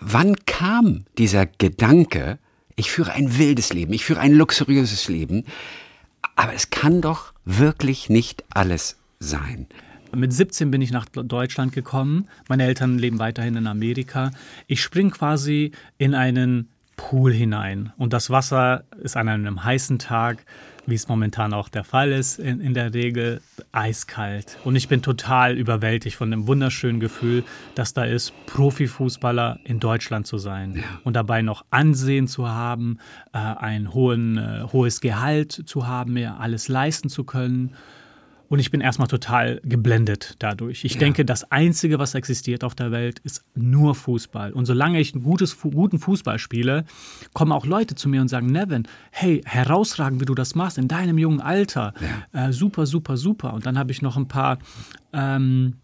Wann 0.00 0.36
kam 0.46 1.04
dieser 1.18 1.46
Gedanke, 1.46 2.38
ich 2.76 2.90
führe 2.90 3.12
ein 3.12 3.38
wildes 3.38 3.72
Leben, 3.72 3.92
ich 3.92 4.04
führe 4.04 4.20
ein 4.20 4.32
luxuriöses 4.32 5.08
Leben, 5.08 5.44
aber 6.36 6.54
es 6.54 6.70
kann 6.70 7.00
doch 7.00 7.32
wirklich 7.44 8.08
nicht 8.08 8.44
alles 8.50 8.96
sein. 9.18 9.66
Mit 10.14 10.32
17 10.32 10.70
bin 10.70 10.80
ich 10.80 10.90
nach 10.90 11.06
Deutschland 11.06 11.72
gekommen. 11.72 12.28
Meine 12.48 12.64
Eltern 12.64 12.98
leben 12.98 13.18
weiterhin 13.18 13.56
in 13.56 13.66
Amerika. 13.66 14.30
Ich 14.66 14.80
spring 14.80 15.10
quasi 15.10 15.72
in 15.98 16.14
einen 16.14 16.68
Pool 16.98 17.32
hinein. 17.32 17.92
Und 17.96 18.12
das 18.12 18.28
Wasser 18.28 18.84
ist 19.00 19.16
an 19.16 19.30
einem 19.30 19.64
heißen 19.64 19.98
Tag, 19.98 20.44
wie 20.84 20.94
es 20.94 21.08
momentan 21.08 21.54
auch 21.54 21.68
der 21.68 21.84
Fall 21.84 22.12
ist, 22.12 22.38
in, 22.38 22.60
in, 22.60 22.74
der 22.74 22.92
Regel 22.92 23.40
eiskalt. 23.72 24.58
Und 24.64 24.76
ich 24.76 24.88
bin 24.88 25.00
total 25.00 25.56
überwältigt 25.56 26.16
von 26.16 26.30
dem 26.30 26.46
wunderschönen 26.46 26.98
Gefühl, 26.98 27.44
dass 27.74 27.94
da 27.94 28.04
ist, 28.04 28.32
Profifußballer 28.46 29.60
in 29.64 29.80
Deutschland 29.80 30.26
zu 30.26 30.38
sein 30.38 30.76
ja. 30.76 30.82
und 31.04 31.14
dabei 31.14 31.42
noch 31.42 31.64
Ansehen 31.70 32.26
zu 32.26 32.48
haben, 32.48 32.98
äh, 33.32 33.38
ein 33.38 33.94
hohen, 33.94 34.38
äh, 34.38 34.64
hohes 34.72 35.00
Gehalt 35.00 35.52
zu 35.52 35.86
haben, 35.86 36.14
mir 36.14 36.40
alles 36.40 36.68
leisten 36.68 37.08
zu 37.08 37.24
können 37.24 37.74
und 38.48 38.58
ich 38.58 38.70
bin 38.70 38.80
erstmal 38.80 39.08
total 39.08 39.60
geblendet 39.62 40.36
dadurch. 40.38 40.84
Ich 40.84 40.94
ja. 40.94 41.00
denke, 41.00 41.24
das 41.24 41.50
Einzige, 41.50 41.98
was 41.98 42.14
existiert 42.14 42.64
auf 42.64 42.74
der 42.74 42.90
Welt, 42.90 43.20
ist 43.20 43.44
nur 43.54 43.94
Fußball. 43.94 44.52
Und 44.52 44.66
solange 44.66 45.00
ich 45.00 45.14
einen 45.14 45.22
gutes, 45.22 45.60
guten 45.60 45.98
Fußball 45.98 46.38
spiele, 46.38 46.84
kommen 47.34 47.52
auch 47.52 47.66
Leute 47.66 47.94
zu 47.94 48.08
mir 48.08 48.20
und 48.20 48.28
sagen, 48.28 48.46
Nevin, 48.46 48.88
hey, 49.10 49.42
herausragend, 49.44 50.20
wie 50.20 50.24
du 50.24 50.34
das 50.34 50.54
machst 50.54 50.78
in 50.78 50.88
deinem 50.88 51.18
jungen 51.18 51.40
Alter. 51.40 51.92
Ja. 52.32 52.48
Äh, 52.48 52.52
super, 52.52 52.86
super, 52.86 53.16
super. 53.16 53.52
Und 53.52 53.66
dann 53.66 53.78
habe 53.78 53.92
ich 53.92 54.02
noch 54.02 54.16
ein 54.16 54.28
paar... 54.28 54.58
Ähm, 55.12 55.74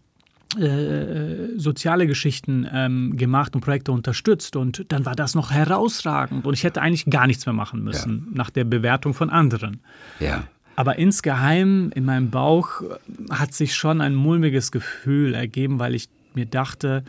äh, 0.57 1.57
soziale 1.57 2.07
Geschichten 2.07 2.65
ähm, 2.71 3.17
gemacht 3.17 3.55
und 3.55 3.61
Projekte 3.61 3.91
unterstützt 3.91 4.55
und 4.55 4.85
dann 4.87 5.05
war 5.05 5.13
das 5.15 5.35
noch 5.35 5.51
herausragend 5.51 6.45
und 6.45 6.53
ich 6.53 6.63
hätte 6.63 6.81
eigentlich 6.81 7.05
gar 7.07 7.27
nichts 7.27 7.45
mehr 7.45 7.51
machen 7.51 7.83
müssen 7.83 8.27
ja. 8.27 8.37
nach 8.37 8.51
der 8.51 8.63
Bewertung 8.63 9.13
von 9.13 9.29
anderen. 9.29 9.81
Ja. 10.19 10.45
Aber 10.75 10.97
insgeheim 10.97 11.91
in 11.95 12.05
meinem 12.05 12.29
Bauch 12.31 12.81
hat 13.29 13.53
sich 13.53 13.75
schon 13.75 14.01
ein 14.01 14.15
mulmiges 14.15 14.71
Gefühl 14.71 15.33
ergeben, 15.33 15.79
weil 15.79 15.95
ich 15.95 16.09
mir 16.33 16.45
dachte, 16.45 17.03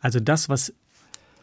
also 0.00 0.18
das, 0.18 0.48
was 0.48 0.72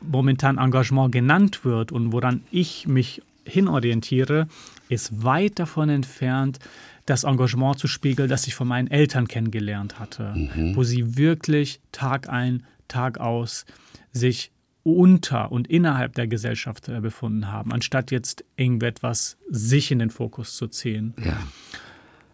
momentan 0.01 0.57
Engagement 0.57 1.11
genannt 1.11 1.63
wird 1.63 1.91
und 1.91 2.11
woran 2.11 2.43
ich 2.51 2.87
mich 2.87 3.21
hinorientiere, 3.45 4.47
ist 4.89 5.23
weit 5.23 5.59
davon 5.59 5.89
entfernt, 5.89 6.59
das 7.05 7.23
Engagement 7.23 7.79
zu 7.79 7.87
spiegeln, 7.87 8.29
das 8.29 8.45
ich 8.47 8.55
von 8.55 8.67
meinen 8.67 8.89
Eltern 8.89 9.27
kennengelernt 9.27 9.99
hatte, 9.99 10.33
mhm. 10.35 10.75
wo 10.75 10.83
sie 10.83 11.17
wirklich 11.17 11.79
Tag 11.91 12.29
ein, 12.29 12.63
Tag 12.87 13.19
aus 13.19 13.65
sich 14.11 14.51
unter 14.83 15.51
und 15.51 15.67
innerhalb 15.67 16.15
der 16.15 16.27
Gesellschaft 16.27 16.87
äh, 16.89 16.99
befunden 16.99 17.51
haben, 17.51 17.71
anstatt 17.71 18.11
jetzt 18.11 18.45
irgendetwas 18.55 19.37
sich 19.49 19.91
in 19.91 19.99
den 19.99 20.09
Fokus 20.09 20.55
zu 20.55 20.67
ziehen. 20.67 21.13
Ja. 21.23 21.37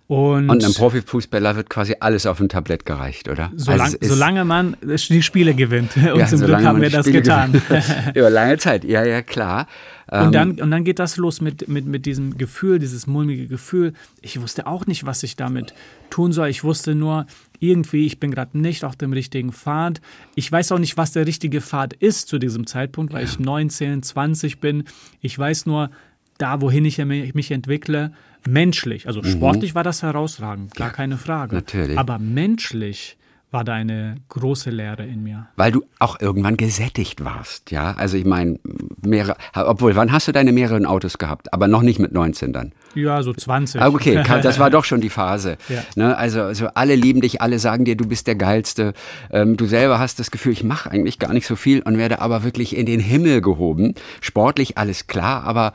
Und, 0.07 0.51
und 0.51 0.63
einem 0.63 0.73
Profifußballer 0.73 1.55
wird 1.55 1.69
quasi 1.69 1.95
alles 1.99 2.27
auf 2.27 2.39
ein 2.39 2.47
Tablett 2.47 2.85
gereicht, 2.85 3.27
oder? 3.27 3.51
Solang, 3.55 3.81
also 3.81 3.97
solange 4.01 4.45
man 4.45 4.77
die 4.83 5.23
Spiele 5.23 5.55
gewinnt. 5.55 5.97
Und 5.97 6.19
ja, 6.19 6.27
zum 6.27 6.41
Glück 6.41 6.63
haben 6.63 6.79
wir 6.79 6.91
das 6.91 7.07
Spiele 7.07 7.23
getan. 7.23 7.59
Über 8.13 8.29
lange 8.29 8.57
Zeit, 8.59 8.83
ja, 8.83 9.03
ja, 9.03 9.23
klar. 9.23 9.67
Und 10.11 10.35
dann, 10.35 10.51
ähm, 10.51 10.63
und 10.63 10.71
dann 10.71 10.83
geht 10.83 10.99
das 10.99 11.17
los 11.17 11.41
mit, 11.41 11.67
mit, 11.67 11.85
mit 11.85 12.05
diesem 12.05 12.37
Gefühl, 12.37 12.77
dieses 12.77 13.07
mulmige 13.07 13.47
Gefühl. 13.47 13.93
Ich 14.21 14.39
wusste 14.39 14.67
auch 14.67 14.85
nicht, 14.85 15.05
was 15.05 15.23
ich 15.23 15.35
damit 15.35 15.73
tun 16.11 16.31
soll. 16.31 16.49
Ich 16.49 16.63
wusste 16.63 16.93
nur, 16.93 17.25
irgendwie, 17.59 18.05
ich 18.05 18.19
bin 18.19 18.29
gerade 18.31 18.57
nicht 18.57 18.85
auf 18.85 18.95
dem 18.95 19.13
richtigen 19.13 19.51
Pfad. 19.51 20.01
Ich 20.35 20.51
weiß 20.51 20.71
auch 20.73 20.79
nicht, 20.79 20.97
was 20.97 21.13
der 21.13 21.25
richtige 21.25 21.59
Pfad 21.59 21.93
ist 21.93 22.27
zu 22.27 22.37
diesem 22.37 22.67
Zeitpunkt, 22.67 23.13
weil 23.13 23.23
ja. 23.23 23.29
ich 23.29 23.39
19, 23.39 24.03
20 24.03 24.59
bin. 24.59 24.83
Ich 25.21 25.37
weiß 25.37 25.65
nur, 25.65 25.89
da, 26.37 26.61
wohin 26.61 26.85
ich 26.85 27.03
mich 27.03 27.51
entwickle, 27.51 28.11
menschlich, 28.47 29.07
also 29.07 29.21
mhm. 29.21 29.27
sportlich 29.27 29.73
war 29.73 29.83
das 29.83 30.03
herausragend, 30.03 30.75
gar 30.75 30.89
ja, 30.89 30.93
keine 30.93 31.17
Frage. 31.17 31.55
Natürlich. 31.55 31.97
Aber 31.97 32.19
menschlich 32.19 33.17
war 33.51 33.63
da 33.63 33.73
eine 33.73 34.15
große 34.29 34.69
Lehre 34.69 35.05
in 35.05 35.23
mir. 35.23 35.47
Weil 35.55 35.71
du 35.71 35.83
auch 35.99 36.19
irgendwann 36.19 36.57
gesättigt 36.57 37.23
warst, 37.23 37.71
ja? 37.71 37.93
Also 37.93 38.17
ich 38.17 38.25
meine, 38.25 38.59
mehrere, 39.01 39.37
obwohl, 39.53 39.95
wann 39.95 40.11
hast 40.11 40.27
du 40.27 40.31
deine 40.31 40.51
mehreren 40.51 40.85
Autos 40.85 41.17
gehabt? 41.17 41.53
Aber 41.53 41.67
noch 41.67 41.81
nicht 41.81 41.99
mit 41.99 42.11
19 42.11 42.51
dann? 42.51 42.73
Ja, 42.95 43.23
so 43.23 43.33
20. 43.33 43.81
Ah, 43.81 43.87
okay, 43.87 44.23
das 44.41 44.59
war 44.59 44.69
doch 44.71 44.83
schon 44.83 45.01
die 45.01 45.09
Phase. 45.09 45.57
Ja. 45.69 45.83
Ne? 45.95 46.17
Also, 46.17 46.41
also 46.41 46.67
alle 46.73 46.95
lieben 46.95 47.21
dich, 47.21 47.41
alle 47.41 47.59
sagen 47.59 47.85
dir, 47.85 47.95
du 47.95 48.07
bist 48.07 48.27
der 48.27 48.35
Geilste. 48.35 48.93
Ähm, 49.31 49.57
du 49.57 49.65
selber 49.65 49.99
hast 49.99 50.19
das 50.19 50.31
Gefühl, 50.31 50.51
ich 50.51 50.63
mache 50.63 50.91
eigentlich 50.91 51.19
gar 51.19 51.33
nicht 51.33 51.47
so 51.47 51.55
viel 51.55 51.81
und 51.81 51.97
werde 51.97 52.19
aber 52.21 52.43
wirklich 52.43 52.75
in 52.75 52.85
den 52.85 52.99
Himmel 52.99 53.41
gehoben. 53.41 53.95
Sportlich 54.21 54.77
alles 54.77 55.07
klar, 55.07 55.43
aber 55.43 55.73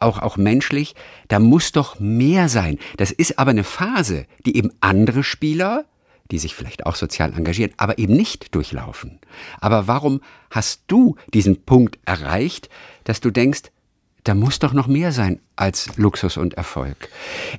auch, 0.00 0.20
auch 0.20 0.36
menschlich, 0.36 0.94
da 1.28 1.38
muss 1.38 1.72
doch 1.72 1.98
mehr 1.98 2.48
sein. 2.48 2.78
Das 2.96 3.10
ist 3.10 3.38
aber 3.38 3.50
eine 3.50 3.64
Phase, 3.64 4.26
die 4.44 4.56
eben 4.56 4.70
andere 4.80 5.22
Spieler, 5.22 5.84
die 6.30 6.38
sich 6.38 6.54
vielleicht 6.54 6.86
auch 6.86 6.96
sozial 6.96 7.32
engagieren, 7.32 7.72
aber 7.76 7.98
eben 7.98 8.14
nicht 8.14 8.54
durchlaufen. 8.54 9.18
Aber 9.60 9.86
warum 9.86 10.20
hast 10.50 10.82
du 10.86 11.16
diesen 11.32 11.62
Punkt 11.64 11.98
erreicht, 12.04 12.68
dass 13.04 13.20
du 13.20 13.30
denkst, 13.30 13.70
da 14.24 14.34
muss 14.34 14.58
doch 14.58 14.72
noch 14.72 14.88
mehr 14.88 15.12
sein 15.12 15.40
als 15.54 15.96
Luxus 15.96 16.36
und 16.36 16.54
Erfolg? 16.54 17.08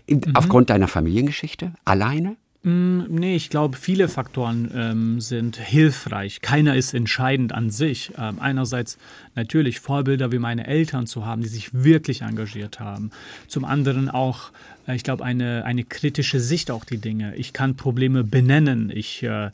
Mhm. 0.09 0.23
Aufgrund 0.33 0.69
deiner 0.69 0.87
Familiengeschichte? 0.87 1.73
Alleine? 1.85 2.35
Mm, 2.63 3.03
nee, 3.09 3.35
ich 3.35 3.49
glaube, 3.49 3.77
viele 3.77 4.07
Faktoren 4.07 4.71
ähm, 4.73 5.21
sind 5.21 5.57
hilfreich. 5.57 6.41
Keiner 6.41 6.75
ist 6.75 6.93
entscheidend 6.93 7.53
an 7.53 7.69
sich. 7.69 8.11
Ähm, 8.17 8.39
einerseits 8.39 8.97
natürlich 9.35 9.79
Vorbilder 9.79 10.31
wie 10.31 10.39
meine 10.39 10.67
Eltern 10.67 11.07
zu 11.07 11.25
haben, 11.25 11.41
die 11.41 11.49
sich 11.49 11.73
wirklich 11.73 12.21
engagiert 12.21 12.79
haben. 12.79 13.11
Zum 13.47 13.63
anderen 13.63 14.09
auch, 14.09 14.51
äh, 14.87 14.95
ich 14.95 15.03
glaube, 15.03 15.23
eine, 15.23 15.65
eine 15.65 15.83
kritische 15.83 16.39
Sicht 16.39 16.71
auf 16.71 16.83
die 16.83 16.97
Dinge. 16.97 17.35
Ich 17.35 17.53
kann 17.53 17.75
Probleme 17.75 18.23
benennen. 18.23 18.91
Ich 18.93 19.23
äh, 19.23 19.51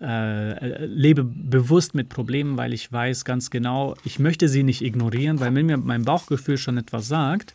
äh, 0.00 0.84
lebe 0.84 1.24
bewusst 1.24 1.94
mit 1.94 2.08
Problemen, 2.08 2.56
weil 2.56 2.72
ich 2.72 2.92
weiß 2.92 3.24
ganz 3.24 3.50
genau, 3.50 3.96
ich 4.04 4.18
möchte 4.18 4.48
sie 4.48 4.62
nicht 4.62 4.82
ignorieren, 4.82 5.40
weil 5.40 5.54
wenn 5.54 5.66
mir 5.66 5.78
mein 5.78 6.04
Bauchgefühl 6.04 6.58
schon 6.58 6.76
etwas 6.76 7.08
sagt 7.08 7.54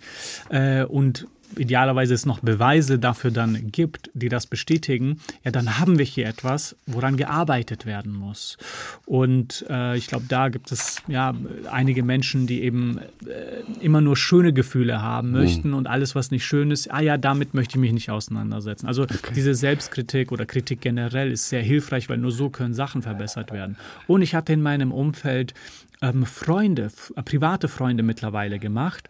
äh, 0.50 0.84
und 0.84 1.28
idealerweise 1.58 2.14
es 2.14 2.26
noch 2.26 2.40
Beweise 2.40 3.00
dafür 3.00 3.32
dann 3.32 3.72
gibt, 3.72 4.10
die 4.14 4.30
das 4.30 4.48
bestätigen, 4.48 5.20
ja, 5.44 5.52
dann 5.52 5.80
haben 5.80 5.98
wir 5.98 6.06
hier 6.06 6.28
etwas, 6.28 6.76
woran 6.86 7.18
gearbeitet 7.18 7.86
werden 7.86 8.14
muss. 8.14 8.58
Und 9.06 9.66
äh, 9.70 9.98
ich 9.98 10.08
glaube, 10.08 10.26
da 10.28 10.50
gibt 10.50 10.72
es 10.72 11.02
ja 11.08 11.34
einige 11.72 12.04
Menschen, 12.04 12.48
die 12.48 12.62
eben 12.64 13.00
äh, 13.00 13.84
immer 13.84 14.02
nur 14.02 14.18
schöne 14.18 14.54
Gefühle 14.54 15.02
haben 15.02 15.30
mhm. 15.30 15.34
möchten 15.34 15.70
mhm. 15.70 15.76
und 15.76 15.88
alles, 15.88 16.16
was 16.16 16.32
nicht 16.32 16.46
schön 16.46 16.72
ist, 16.72 16.92
ah 16.92 17.02
ja, 17.02 17.18
damit 17.18 17.54
möchte 17.54 17.78
ich 17.78 17.82
mich 17.82 17.94
nicht 17.94 18.10
auseinandersetzen. 18.10 18.88
Also 18.88 19.04
okay. 19.04 19.34
diese 19.36 19.56
Selbstkritik 19.56 20.32
oder 20.32 20.46
Kritik 20.46 20.82
generell 20.82 21.32
ist 21.32 21.50
sehr 21.50 21.62
hilfreich, 21.62 22.10
weil 22.10 22.18
nur 22.18 22.32
so 22.32 22.50
können 22.50 22.74
Sachen 22.74 23.02
verbessert 23.02 23.52
werden. 23.52 23.78
Und 24.08 24.22
ich 24.22 24.36
hatte 24.36 24.54
in 24.54 24.62
meinem 24.62 24.92
Umfeld 24.92 25.54
ähm, 26.02 26.26
Freunde, 26.26 26.92
private 27.26 27.68
Freunde 27.68 28.04
mittlerweile 28.04 28.60
gemacht 28.60 29.10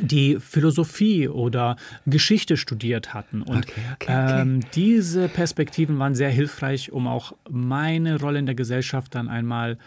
die 0.00 0.38
Philosophie 0.40 1.28
oder 1.28 1.76
Geschichte 2.06 2.56
studiert 2.56 3.14
hatten. 3.14 3.42
Und 3.42 3.64
okay, 3.64 3.80
okay, 3.94 4.12
okay. 4.12 4.40
Ähm, 4.40 4.60
diese 4.74 5.28
Perspektiven 5.28 5.98
waren 5.98 6.14
sehr 6.14 6.30
hilfreich, 6.30 6.92
um 6.92 7.06
auch 7.06 7.34
meine 7.48 8.18
Rolle 8.18 8.38
in 8.38 8.46
der 8.46 8.54
Gesellschaft 8.54 9.14
dann 9.14 9.28
einmal 9.28 9.78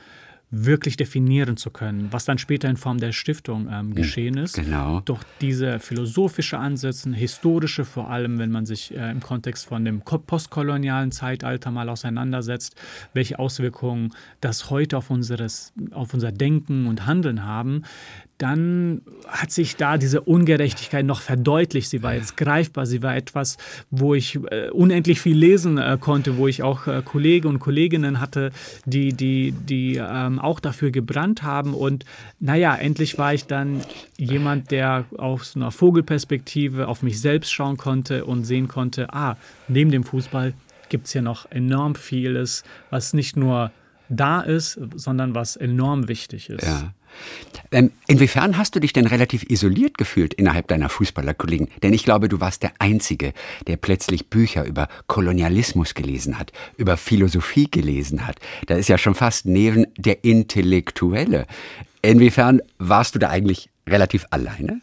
wirklich 0.50 0.96
definieren 0.96 1.58
zu 1.58 1.72
können, 1.72 2.08
was 2.12 2.24
dann 2.24 2.38
später 2.38 2.70
in 2.70 2.78
Form 2.78 3.00
der 3.00 3.12
Stiftung 3.12 3.68
ähm, 3.70 3.94
geschehen 3.94 4.38
ist. 4.38 4.56
Genau. 4.56 5.02
Doch 5.02 5.22
diese 5.42 5.80
philosophische 5.80 6.58
Ansätze, 6.58 7.14
historische 7.14 7.84
vor 7.84 8.10
allem, 8.10 8.40
wenn 8.40 8.52
man 8.52 8.66
sich 8.66 8.96
äh, 8.96 9.12
im 9.12 9.20
Kontext 9.20 9.66
von 9.66 9.84
dem 9.84 10.02
postkolonialen 10.02 11.12
Zeitalter 11.12 11.70
mal 11.72 11.90
auseinandersetzt, 11.90 12.76
welche 13.14 13.40
Auswirkungen 13.40 14.14
das 14.40 14.70
heute 14.70 14.98
auf, 14.98 15.10
unseres, 15.10 15.74
auf 15.92 16.14
unser 16.14 16.32
Denken 16.32 16.88
und 16.88 17.06
Handeln 17.06 17.44
haben, 17.44 17.84
dann 18.38 19.02
hat 19.28 19.52
sich 19.52 19.78
da 19.78 19.98
diese 19.98 20.22
Ungerechtigkeit 20.22 21.06
noch 21.06 21.22
verdeutlicht. 21.22 21.90
Sie 21.90 22.04
war 22.04 22.14
jetzt 22.14 22.38
greifbar, 22.38 22.86
sie 22.86 23.02
war 23.02 23.16
etwas, 23.16 23.58
wo 23.90 24.14
ich 24.14 24.40
äh, 24.52 24.70
unendlich 24.70 25.20
viel 25.20 25.36
lesen 25.36 25.78
äh, 25.78 25.98
konnte, 26.00 26.38
wo 26.38 26.48
ich 26.48 26.62
auch 26.62 26.86
äh, 26.88 27.02
Kollegen 27.04 27.48
und 27.48 27.60
Kolleginnen 27.60 28.20
hatte, 28.20 28.52
die, 28.86 29.14
die, 29.14 29.52
die 29.52 29.96
ähm, 29.96 30.40
auch 30.40 30.60
dafür 30.60 30.92
gebrannt 30.92 31.42
haben. 31.42 31.74
Und 31.74 32.06
naja, 32.40 32.76
endlich 32.76 33.18
war 33.18 33.34
ich 33.34 33.46
dann 33.46 33.82
jemand, 34.18 34.70
der 34.70 35.06
aus 35.18 35.56
einer 35.56 35.72
Vogelperspektive 35.72 36.88
auf 36.88 37.02
mich 37.02 37.20
selbst 37.20 37.52
schauen 37.52 37.78
konnte 37.78 38.26
und 38.26 38.44
sehen 38.44 38.68
konnte, 38.68 39.14
ah, 39.14 39.36
neben 39.68 39.90
dem 39.90 40.04
Fußball 40.04 40.54
gibt 40.90 41.08
es 41.08 41.14
hier 41.14 41.22
noch 41.22 41.50
enorm 41.52 41.96
vieles, 41.96 42.64
was 42.90 43.14
nicht 43.14 43.36
nur 43.36 43.72
da 44.10 44.42
ist, 44.42 44.80
sondern 44.96 45.36
was 45.36 45.56
enorm 45.56 46.08
wichtig 46.08 46.50
ist. 46.50 46.66
Ja. 46.66 46.94
Ähm, 47.72 47.92
inwiefern 48.08 48.58
hast 48.58 48.76
du 48.76 48.80
dich 48.80 48.94
denn 48.94 49.08
relativ 49.08 49.44
isoliert 49.50 49.98
gefühlt 49.98 50.34
innerhalb 50.34 50.68
deiner 50.68 50.90
Fußballerkollegen? 50.90 51.68
Denn 51.84 51.94
ich 51.94 52.04
glaube, 52.04 52.30
du 52.30 52.40
warst 52.40 52.64
der 52.64 52.72
Einzige, 52.80 53.34
der 53.68 53.78
plötzlich 53.78 54.30
Bücher 54.30 54.66
über 54.66 54.88
Kolonialismus 55.08 55.94
gelesen 55.94 56.40
hat, 56.40 56.52
über 56.78 56.98
Philosophie 56.98 57.70
gelesen 57.70 58.26
hat. 58.26 58.38
Da 58.68 58.76
ist 58.76 58.90
ja 58.90 58.98
schon 58.98 59.16
fast 59.16 59.46
neben 59.46 59.88
der 59.98 60.24
Intellektuelle. 60.24 61.46
Inwiefern 62.02 62.62
warst 62.78 63.16
du 63.16 63.20
da 63.20 63.30
eigentlich 63.30 63.70
relativ 63.88 64.26
alleine? 64.30 64.82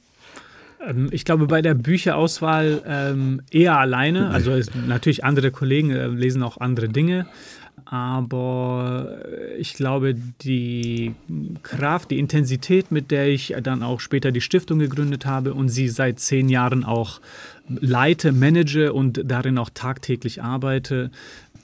Ähm, 0.87 1.09
ich 1.11 1.25
glaube, 1.25 1.47
bei 1.47 1.63
der 1.63 1.75
Bücherauswahl 1.75 2.83
ähm, 2.87 3.41
eher 3.51 3.79
alleine. 3.79 4.31
Also 4.31 4.59
natürlich 4.87 5.25
andere 5.25 5.51
Kollegen 5.51 5.91
äh, 5.91 6.07
lesen 6.09 6.43
auch 6.43 6.59
andere 6.59 6.89
Dinge 6.89 7.27
aber 7.85 9.19
ich 9.59 9.75
glaube, 9.75 10.15
die 10.15 11.15
Kraft, 11.63 12.11
die 12.11 12.19
Intensität, 12.19 12.91
mit 12.91 13.11
der 13.11 13.29
ich 13.29 13.55
dann 13.63 13.83
auch 13.83 14.01
später 14.01 14.33
die 14.33 14.41
Stiftung 14.41 14.79
gegründet 14.79 15.27
habe 15.27 15.55
und 15.55 15.69
sie 15.69 15.89
seit 15.89 16.19
zehn 16.19 16.49
Jahren 16.49 16.85
auch 16.85 17.21
leite, 17.69 18.33
manage 18.33 18.93
und 18.93 19.23
darin 19.25 19.59
auch 19.59 19.71
tagtäglich 19.73 20.43
arbeite, 20.43 21.11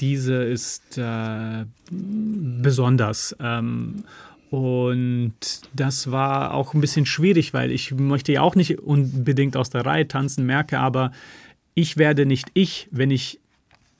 diese 0.00 0.34
ist 0.34 0.98
äh, 0.98 1.64
besonders. 1.90 3.36
Ähm, 3.40 4.04
und 4.50 5.34
das 5.74 6.10
war 6.10 6.54
auch 6.54 6.74
ein 6.74 6.80
bisschen 6.80 7.06
schwierig, 7.06 7.54
weil 7.54 7.70
ich 7.70 7.92
möchte 7.92 8.32
ja 8.32 8.42
auch 8.42 8.56
nicht 8.56 8.80
unbedingt 8.80 9.56
aus 9.56 9.70
der 9.70 9.86
Reihe 9.86 10.08
tanzen, 10.08 10.44
merke 10.44 10.78
aber, 10.78 11.12
ich 11.74 11.96
werde 11.96 12.26
nicht 12.26 12.48
ich, 12.54 12.88
wenn 12.90 13.10
ich 13.10 13.39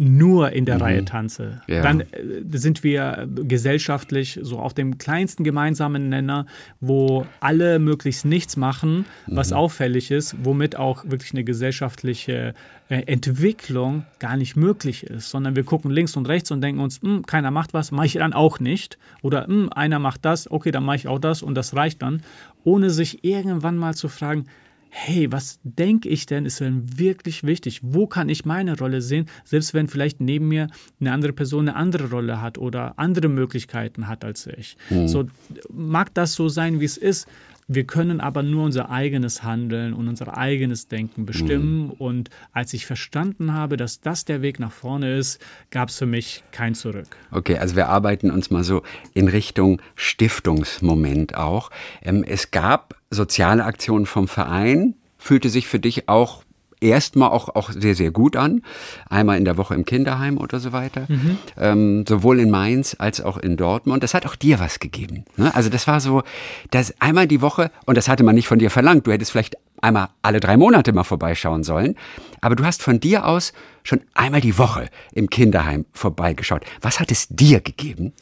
nur 0.01 0.53
in 0.53 0.65
der 0.65 0.77
mhm. 0.77 0.83
Reihe 0.83 1.05
tanze, 1.05 1.61
ja. 1.67 1.83
dann 1.83 2.01
äh, 2.01 2.07
sind 2.53 2.83
wir 2.83 3.29
gesellschaftlich 3.35 4.39
so 4.41 4.59
auf 4.59 4.73
dem 4.73 4.97
kleinsten 4.97 5.45
gemeinsamen 5.45 6.09
Nenner, 6.09 6.47
wo 6.81 7.27
alle 7.41 7.79
möglichst 7.79 8.25
nichts 8.25 8.57
machen, 8.57 9.05
was 9.27 9.51
mhm. 9.51 9.59
auffällig 9.59 10.11
ist, 10.11 10.37
womit 10.43 10.77
auch 10.77 11.05
wirklich 11.05 11.33
eine 11.35 11.45
gesellschaftliche 11.45 12.55
äh, 12.89 13.03
Entwicklung 13.03 14.07
gar 14.21 14.39
nicht 14.39 14.57
möglich 14.57 15.05
ist, 15.05 15.29
sondern 15.29 15.55
wir 15.55 15.65
gucken 15.65 15.91
links 15.91 16.17
und 16.17 16.27
rechts 16.27 16.51
und 16.51 16.63
denken 16.63 16.81
uns, 16.81 17.03
hm, 17.03 17.27
keiner 17.27 17.51
macht 17.51 17.75
was, 17.75 17.91
mache 17.91 18.07
ich 18.07 18.15
dann 18.15 18.33
auch 18.33 18.59
nicht. 18.59 18.97
Oder 19.21 19.49
hm, 19.49 19.69
einer 19.71 19.99
macht 19.99 20.25
das, 20.25 20.51
okay, 20.51 20.71
dann 20.71 20.85
mache 20.85 20.97
ich 20.97 21.09
auch 21.09 21.19
das 21.19 21.43
und 21.43 21.55
das 21.55 21.77
reicht 21.77 22.01
dann, 22.01 22.23
ohne 22.65 22.89
sich 22.89 23.23
irgendwann 23.23 23.77
mal 23.77 23.95
zu 23.95 24.09
fragen, 24.09 24.47
hey, 24.91 25.31
was 25.31 25.61
denke 25.63 26.09
ich 26.09 26.27
denn, 26.27 26.45
ist 26.45 26.61
denn 26.61 26.99
wirklich 26.99 27.45
wichtig? 27.45 27.81
Wo 27.83 28.07
kann 28.07 28.29
ich 28.29 28.45
meine 28.45 28.77
Rolle 28.77 29.01
sehen, 29.01 29.27
selbst 29.45 29.73
wenn 29.73 29.89
vielleicht 29.89 30.21
neben 30.21 30.49
mir 30.49 30.69
eine 31.01 31.13
andere 31.13 31.33
Person 31.33 31.69
eine 31.69 31.77
andere 31.77 32.11
Rolle 32.11 32.43
hat 32.43 32.59
oder 32.59 32.99
andere 32.99 33.29
Möglichkeiten 33.29 34.09
hat 34.09 34.25
als 34.25 34.47
ich? 34.47 34.77
Mhm. 34.91 35.09
So 35.09 35.29
mag 35.71 36.13
das 36.15 36.35
so 36.35 36.49
sein, 36.49 36.81
wie 36.81 36.85
es 36.85 36.97
ist. 36.97 37.29
Wir 37.73 37.85
können 37.85 38.21
aber 38.21 38.43
nur 38.43 38.65
unser 38.65 38.91
eigenes 38.91 39.45
Handeln 39.45 39.95
und 39.95 40.09
unser 40.09 40.37
eigenes 40.37 40.89
Denken 40.89 41.25
bestimmen. 41.25 41.85
Mhm. 41.85 41.91
Und 41.91 42.29
als 42.53 42.75
ich 42.75 42.85
verstanden 42.85 43.53
habe, 43.53 43.77
dass 43.77 44.01
das 44.01 44.25
der 44.25 44.43
Weg 44.43 44.59
nach 44.59 44.73
vorne 44.73 45.17
ist, 45.17 45.41
gab 45.71 45.91
es 45.91 45.99
für 45.99 46.07
mich 46.07 46.43
kein 46.51 46.75
Zurück. 46.75 47.07
Okay, 47.31 47.59
also 47.59 47.77
wir 47.77 47.89
arbeiten 47.89 48.33
uns 48.33 48.51
mal 48.51 48.65
so 48.65 48.83
in 49.15 49.29
Richtung 49.29 49.81
Stiftungsmoment 49.95 51.37
auch. 51.37 51.71
Ähm, 52.03 52.25
es 52.25 52.51
gab 52.51 52.97
soziale 53.09 53.65
Aktionen 53.65 54.07
vom 54.07 54.27
Verein. 54.27 54.97
Fühlte 55.17 55.49
sich 55.49 55.69
für 55.69 55.79
dich 55.79 56.09
auch 56.09 56.43
erstmal 56.81 57.31
auch, 57.31 57.55
auch 57.55 57.71
sehr, 57.71 57.95
sehr 57.95 58.11
gut 58.11 58.37
an. 58.37 58.63
Einmal 59.09 59.39
in 59.39 59.45
der 59.45 59.57
Woche 59.57 59.75
im 59.75 59.85
Kinderheim 59.85 60.39
oder 60.39 60.61
so 60.61 60.73
weiter. 60.73 61.07
Mhm. 61.09 61.39
Ähm, 61.57 62.05
sowohl 62.09 62.41
in 62.41 62.51
Mainz 62.51 62.97
als 62.99 63.21
auch 63.21 63.37
in 63.37 63.57
Dortmund. 63.57 64.03
Das 64.03 64.15
hat 64.15 64.27
auch 64.27 64.37
dir 64.37 64.59
was 64.61 64.79
gegeben. 64.79 65.25
Ne? 65.37 65.55
Also 65.55 65.69
das 65.69 65.87
war 65.87 66.01
so, 66.01 66.23
dass 66.71 66.95
einmal 67.01 67.27
die 67.27 67.41
Woche, 67.41 67.71
und 67.87 67.97
das 67.97 68.09
hatte 68.09 68.25
man 68.25 68.35
nicht 68.35 68.49
von 68.49 68.59
dir 68.59 68.71
verlangt, 68.71 69.07
du 69.07 69.13
hättest 69.13 69.33
vielleicht 69.33 69.57
einmal 69.83 70.09
alle 70.23 70.41
drei 70.41 70.57
Monate 70.57 70.93
mal 70.93 71.05
vorbeischauen 71.05 71.63
sollen. 71.63 71.97
Aber 72.41 72.57
du 72.57 72.65
hast 72.65 72.83
von 72.83 73.01
dir 73.01 73.27
aus 73.27 73.53
schon 73.83 74.01
einmal 74.15 74.41
die 74.41 74.59
Woche 74.59 74.89
im 75.13 75.31
Kinderheim 75.31 75.87
vorbeigeschaut. 75.93 76.65
Was 76.81 77.01
hat 77.01 77.11
es 77.11 77.29
dir 77.29 77.61
gegeben? 77.61 78.13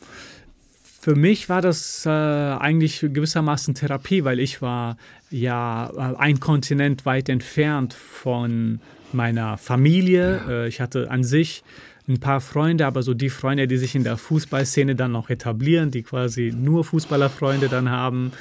Für 1.08 1.16
mich 1.16 1.48
war 1.48 1.62
das 1.62 2.04
äh, 2.04 2.10
eigentlich 2.10 3.00
gewissermaßen 3.00 3.74
Therapie, 3.74 4.24
weil 4.24 4.38
ich 4.38 4.60
war 4.60 4.98
ja 5.30 5.88
äh, 5.96 6.16
ein 6.18 6.38
Kontinent 6.38 7.06
weit 7.06 7.30
entfernt 7.30 7.94
von 7.94 8.80
meiner 9.14 9.56
Familie. 9.56 10.42
Äh, 10.46 10.68
ich 10.68 10.82
hatte 10.82 11.10
an 11.10 11.24
sich 11.24 11.64
ein 12.08 12.20
paar 12.20 12.42
Freunde, 12.42 12.84
aber 12.84 13.02
so 13.02 13.14
die 13.14 13.30
Freunde, 13.30 13.66
die 13.66 13.78
sich 13.78 13.94
in 13.94 14.04
der 14.04 14.18
Fußballszene 14.18 14.96
dann 14.96 15.12
noch 15.12 15.30
etablieren, 15.30 15.90
die 15.90 16.02
quasi 16.02 16.52
nur 16.54 16.84
Fußballerfreunde 16.84 17.70
dann 17.70 17.88
haben. 17.88 18.32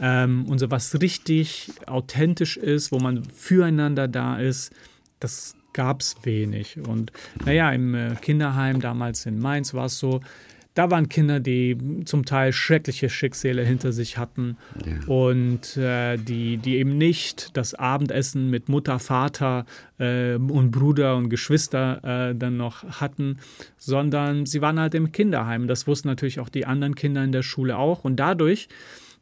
Ähm, 0.00 0.46
und 0.46 0.58
so 0.60 0.70
was 0.70 0.98
richtig 1.02 1.72
authentisch 1.84 2.56
ist, 2.56 2.90
wo 2.90 3.00
man 3.00 3.22
füreinander 3.34 4.08
da 4.08 4.38
ist, 4.38 4.72
das 5.20 5.56
gab 5.74 6.00
es 6.00 6.16
wenig. 6.22 6.78
Und 6.78 7.12
naja, 7.44 7.70
im 7.70 7.94
äh, 7.94 8.14
Kinderheim 8.14 8.80
damals 8.80 9.26
in 9.26 9.38
Mainz 9.40 9.74
war 9.74 9.86
es 9.86 9.98
so, 9.98 10.22
da 10.74 10.90
waren 10.90 11.08
Kinder, 11.08 11.38
die 11.40 11.78
zum 12.04 12.24
Teil 12.24 12.52
schreckliche 12.52 13.08
Schicksale 13.08 13.64
hinter 13.64 13.92
sich 13.92 14.18
hatten 14.18 14.56
ja. 14.84 15.06
und 15.06 15.76
äh, 15.76 16.16
die, 16.16 16.56
die 16.56 16.76
eben 16.76 16.98
nicht 16.98 17.56
das 17.56 17.74
Abendessen 17.74 18.50
mit 18.50 18.68
Mutter, 18.68 18.98
Vater 18.98 19.66
äh, 19.98 20.34
und 20.34 20.72
Bruder 20.72 21.16
und 21.16 21.28
Geschwister 21.28 22.30
äh, 22.30 22.34
dann 22.34 22.56
noch 22.56 23.00
hatten, 23.00 23.38
sondern 23.76 24.46
sie 24.46 24.60
waren 24.60 24.80
halt 24.80 24.94
im 24.94 25.12
Kinderheim. 25.12 25.68
Das 25.68 25.86
wussten 25.86 26.08
natürlich 26.08 26.40
auch 26.40 26.48
die 26.48 26.66
anderen 26.66 26.96
Kinder 26.96 27.22
in 27.22 27.32
der 27.32 27.42
Schule 27.42 27.78
auch 27.78 28.04
und 28.04 28.16
dadurch 28.16 28.68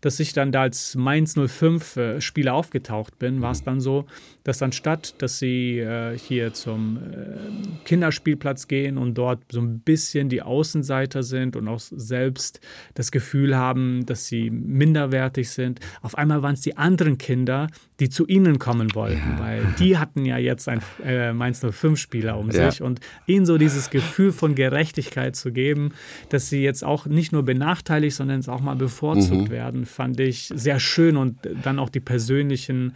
dass 0.03 0.21
ich 0.21 0.35
dann 0.35 0.53
da 0.53 0.63
als 0.63 0.95
Mainz 0.95 1.35
05 1.35 1.97
äh, 1.97 2.21
Spieler 2.21 2.55
aufgetaucht 2.55 3.19
bin, 3.19 3.41
war 3.41 3.53
es 3.53 3.63
mhm. 3.63 3.65
dann 3.65 3.81
so, 3.81 4.05
dass 4.45 4.61
anstatt, 4.61 5.15
dass 5.19 5.39
sie 5.39 5.79
äh, 5.79 6.19
hier 6.19 6.53
zum 6.53 6.99
äh, 6.99 7.85
Kinderspielplatz 7.85 8.69
gehen 8.69 8.99
und 8.99 9.15
dort 9.15 9.41
so 9.51 9.61
ein 9.61 9.79
bisschen 9.79 10.29
die 10.29 10.43
Außenseiter 10.43 11.23
sind 11.23 11.57
und 11.57 11.69
auch 11.69 11.79
selbst 11.79 12.61
das 12.95 13.13
Gefühl 13.13 13.57
haben, 13.57 14.05
dass 14.05 14.27
sie 14.27 14.51
minderwertig 14.51 15.49
sind, 15.51 15.81
auf 16.03 16.19
einmal 16.19 16.43
waren 16.43 16.55
es 16.55 16.61
die 16.61 16.77
anderen 16.77 17.17
Kinder, 17.17 17.69
die 18.01 18.09
zu 18.09 18.27
ihnen 18.27 18.59
kommen 18.59 18.97
wollten, 18.97 19.37
ja. 19.37 19.39
weil 19.39 19.65
die 19.79 19.97
hatten 19.97 20.25
ja 20.25 20.37
jetzt 20.37 20.69
ein 20.69 20.81
äh, 21.05 21.33
Mainz 21.33 21.65
05 21.65 21.97
Spieler 21.97 22.37
um 22.39 22.51
ja. 22.51 22.71
sich 22.71 22.83
und 22.83 22.99
ihnen 23.27 23.47
so 23.47 23.57
dieses 23.59 23.91
Gefühl 23.91 24.33
von 24.33 24.57
Gerechtigkeit 24.57 25.37
zu 25.37 25.53
geben, 25.53 25.93
dass 26.29 26.49
sie 26.49 26.63
jetzt 26.65 26.83
auch 26.83 27.07
nicht 27.07 27.31
nur 27.31 27.45
benachteiligt, 27.45 28.17
sondern 28.17 28.45
auch 28.49 28.61
mal 28.61 28.75
bevorzugt 28.75 29.49
mhm. 29.49 29.51
werden, 29.51 29.87
fand 29.93 30.19
ich 30.19 30.51
sehr 30.55 30.81
schön 30.81 31.17
und 31.17 31.37
dann 31.63 31.79
auch 31.79 31.89
die 31.89 32.01
persönlichen, 32.01 32.95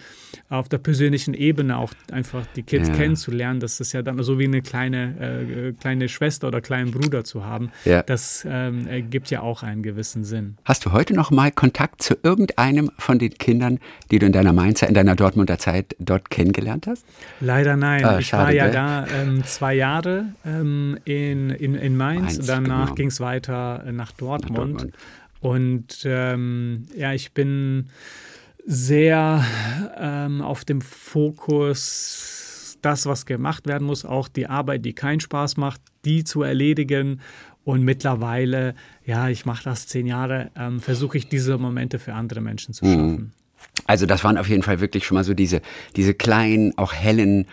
auf 0.49 0.69
der 0.69 0.79
persönlichen 0.79 1.35
Ebene 1.35 1.77
auch 1.77 1.93
einfach 2.11 2.47
die 2.57 2.63
Kids 2.63 2.89
ja. 2.89 2.95
kennenzulernen, 2.95 3.61
das 3.61 3.81
ist 3.81 3.93
ja 3.93 4.03
dann 4.03 4.23
so 4.23 4.39
wie 4.39 4.45
eine 4.45 4.63
kleine, 4.63 5.69
äh, 5.69 5.73
kleine 5.73 6.09
Schwester 6.09 6.49
oder 6.49 6.61
kleinen 6.61 6.91
Bruder 6.91 7.25
zu 7.25 7.45
haben. 7.45 7.71
Ja. 7.85 8.03
Das 8.03 8.47
ähm, 8.49 8.89
gibt 9.11 9.31
ja 9.31 9.41
auch 9.41 9.63
einen 9.63 9.83
gewissen 9.83 10.25
Sinn. 10.25 10.57
Hast 10.65 10.85
du 10.85 10.93
heute 10.93 11.15
noch 11.15 11.31
mal 11.31 11.53
Kontakt 11.53 12.03
zu 12.03 12.17
irgendeinem 12.23 12.91
von 12.99 13.19
den 13.19 13.35
Kindern, 13.35 13.79
die 14.11 14.19
du 14.19 14.27
in 14.27 14.33
deiner 14.33 14.53
Mainzer, 14.53 14.89
in 14.89 14.95
deiner 14.95 15.15
Dortmunder 15.15 15.59
Zeit 15.59 15.95
dort 15.99 16.31
kennengelernt 16.31 16.87
hast? 16.87 17.05
Leider 17.41 17.77
nein. 17.77 18.05
Ah, 18.05 18.19
ich 18.19 18.29
schade, 18.29 18.45
war 18.45 18.53
ja 18.53 18.65
gell? 18.65 18.73
da 18.73 19.07
ähm, 19.23 19.45
zwei 19.45 19.75
Jahre 19.75 20.27
ähm, 20.45 20.99
in, 21.05 21.51
in, 21.51 21.75
in 21.75 21.97
Mainz. 21.97 22.37
Mainz 22.37 22.47
Danach 22.47 22.87
genau. 22.87 22.95
ging 22.95 23.09
es 23.09 23.21
weiter 23.21 23.85
nach 23.93 24.13
Dortmund. 24.13 24.75
Nach 24.75 24.83
Dortmund. 24.83 24.95
Und 25.47 26.03
ähm, 26.05 26.87
ja, 26.97 27.13
ich 27.13 27.31
bin 27.31 27.87
sehr 28.65 29.45
ähm, 29.97 30.43
auf 30.43 30.65
dem 30.65 30.81
Fokus, 30.81 32.79
das, 32.83 33.07
was 33.07 33.27
gemacht 33.27 33.69
werden 33.69 33.87
muss, 33.87 34.05
auch 34.05 34.27
die 34.27 34.49
Arbeit, 34.49 34.85
die 34.85 34.93
keinen 34.93 35.21
Spaß 35.21 35.57
macht, 35.57 35.81
die 36.05 36.25
zu 36.25 36.43
erledigen. 36.43 37.21
Und 37.63 37.85
mittlerweile, 37.85 38.75
ja, 39.05 39.29
ich 39.29 39.47
mache 39.47 39.63
das 39.63 39.87
zehn 39.87 40.09
Jahre, 40.09 40.51
ähm, 40.57 40.81
versuche 40.81 41.17
ich 41.17 41.29
diese 41.29 41.59
Momente 41.59 42.01
für 42.01 42.15
andere 42.15 42.41
Menschen 42.41 42.75
zu 42.75 42.85
mhm. 42.85 42.91
schaffen. 42.91 43.33
Also 43.85 44.07
das 44.07 44.25
waren 44.25 44.39
auf 44.39 44.49
jeden 44.49 44.65
Fall 44.65 44.81
wirklich 44.81 45.07
schon 45.07 45.15
mal 45.15 45.23
so 45.23 45.35
diese, 45.35 45.63
diese 45.95 46.15
kleinen, 46.15 46.77
auch 46.77 46.93
hellen, 46.93 47.47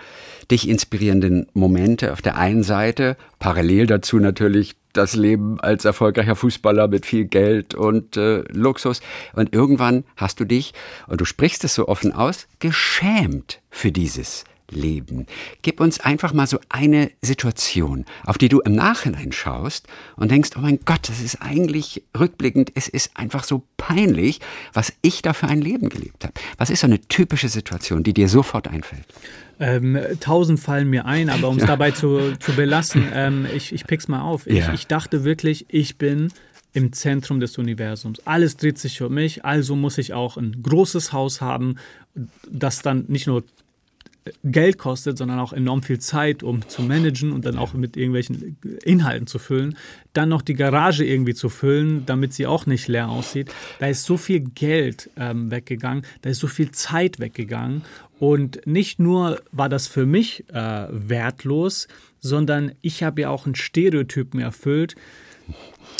dich 0.49 0.67
inspirierenden 0.67 1.45
Momente 1.53 2.12
auf 2.12 2.23
der 2.23 2.38
einen 2.38 2.63
Seite. 2.63 3.17
Parallel 3.38 3.86
dazu 3.86 4.17
natürlich 4.17 4.75
das 4.93 5.15
Leben 5.15 5.60
als 5.60 5.86
erfolgreicher 5.86 6.36
Fußballer 6.36 6.88
mit 6.88 7.06
viel 7.06 7.25
Geld 7.25 7.75
und 7.75 8.17
äh, 8.17 8.43
Luxus. 8.51 9.01
Und 9.34 9.53
irgendwann 9.53 10.03
hast 10.15 10.39
du 10.39 10.45
dich, 10.45 10.73
und 11.08 11.19
du 11.19 11.25
sprichst 11.25 11.63
es 11.63 11.75
so 11.75 11.88
offen 11.88 12.13
aus, 12.13 12.47
geschämt 12.60 13.62
für 13.69 13.91
dieses 13.91 14.45
Leben. 14.69 15.27
Gib 15.62 15.79
uns 15.79 15.99
einfach 15.99 16.34
mal 16.34 16.47
so 16.47 16.60
eine 16.69 17.12
Situation, 17.21 18.06
auf 18.25 18.38
die 18.38 18.49
du 18.49 18.60
im 18.62 18.73
Nachhinein 18.75 19.32
schaust 19.32 19.88
und 20.15 20.32
denkst, 20.32 20.51
oh 20.56 20.62
mein 20.62 20.79
Gott, 20.86 21.10
das 21.10 21.21
ist 21.21 21.41
eigentlich 21.41 22.03
rückblickend, 22.17 22.71
es 22.75 22.88
ist 22.88 23.15
einfach 23.15 23.43
so 23.43 23.63
peinlich, 23.77 24.39
was 24.73 24.93
ich 25.01 25.21
da 25.21 25.34
für 25.34 25.47
ein 25.47 25.62
Leben 25.62 25.89
gelebt 25.89 26.23
habe. 26.23 26.34
Was 26.58 26.69
ist 26.69 26.82
so 26.82 26.88
eine 26.88 27.01
typische 27.01 27.49
Situation, 27.49 28.03
die 28.03 28.13
dir 28.13 28.29
sofort 28.29 28.67
einfällt? 28.67 29.06
Ähm, 29.59 29.97
tausend 30.19 30.59
fallen 30.59 30.89
mir 30.89 31.05
ein, 31.05 31.29
aber 31.29 31.49
um 31.49 31.57
es 31.57 31.65
dabei 31.65 31.91
zu, 31.91 32.35
zu 32.39 32.53
belassen, 32.53 33.07
ähm, 33.13 33.45
ich, 33.55 33.73
ich 33.73 33.85
pick's 33.85 34.07
mal 34.07 34.21
auf. 34.21 34.47
Ich, 34.47 34.59
ja. 34.59 34.73
ich 34.73 34.87
dachte 34.87 35.23
wirklich, 35.23 35.65
ich 35.69 35.97
bin 35.97 36.29
im 36.73 36.91
Zentrum 36.91 37.39
des 37.39 37.57
Universums. 37.57 38.25
Alles 38.25 38.57
dreht 38.57 38.79
sich 38.79 39.01
um 39.01 39.13
mich, 39.13 39.45
also 39.45 39.75
muss 39.75 39.97
ich 39.97 40.13
auch 40.13 40.37
ein 40.37 40.63
großes 40.63 41.13
Haus 41.13 41.39
haben, 41.39 41.75
das 42.49 42.81
dann 42.81 43.05
nicht 43.07 43.27
nur 43.27 43.43
Geld 44.43 44.77
kostet, 44.77 45.17
sondern 45.17 45.39
auch 45.39 45.51
enorm 45.51 45.83
viel 45.83 45.99
Zeit, 45.99 46.43
um 46.43 46.67
zu 46.69 46.81
managen 46.81 47.33
und 47.33 47.45
dann 47.45 47.57
auch 47.57 47.73
mit 47.73 47.97
irgendwelchen 47.97 48.57
Inhalten 48.83 49.27
zu 49.27 49.37
füllen. 49.37 49.75
Dann 50.13 50.29
noch 50.29 50.41
die 50.41 50.53
Garage 50.53 51.03
irgendwie 51.03 51.33
zu 51.33 51.49
füllen, 51.49 52.05
damit 52.05 52.33
sie 52.33 52.47
auch 52.47 52.65
nicht 52.65 52.87
leer 52.87 53.09
aussieht. 53.09 53.53
Da 53.79 53.87
ist 53.87 54.05
so 54.05 54.15
viel 54.15 54.39
Geld 54.39 55.09
ähm, 55.17 55.51
weggegangen, 55.51 56.05
da 56.21 56.29
ist 56.29 56.39
so 56.39 56.47
viel 56.47 56.71
Zeit 56.71 57.19
weggegangen. 57.19 57.81
Und 58.23 58.65
nicht 58.65 58.99
nur 58.99 59.41
war 59.51 59.67
das 59.67 59.88
für 59.88 60.05
mich 60.05 60.45
äh, 60.47 60.88
wertlos, 60.89 61.89
sondern 62.21 62.71
ich 62.81 63.03
habe 63.03 63.19
ja 63.19 63.29
auch 63.29 63.45
einen 63.45 63.55
Stereotypen 63.55 64.39
erfüllt 64.39 64.95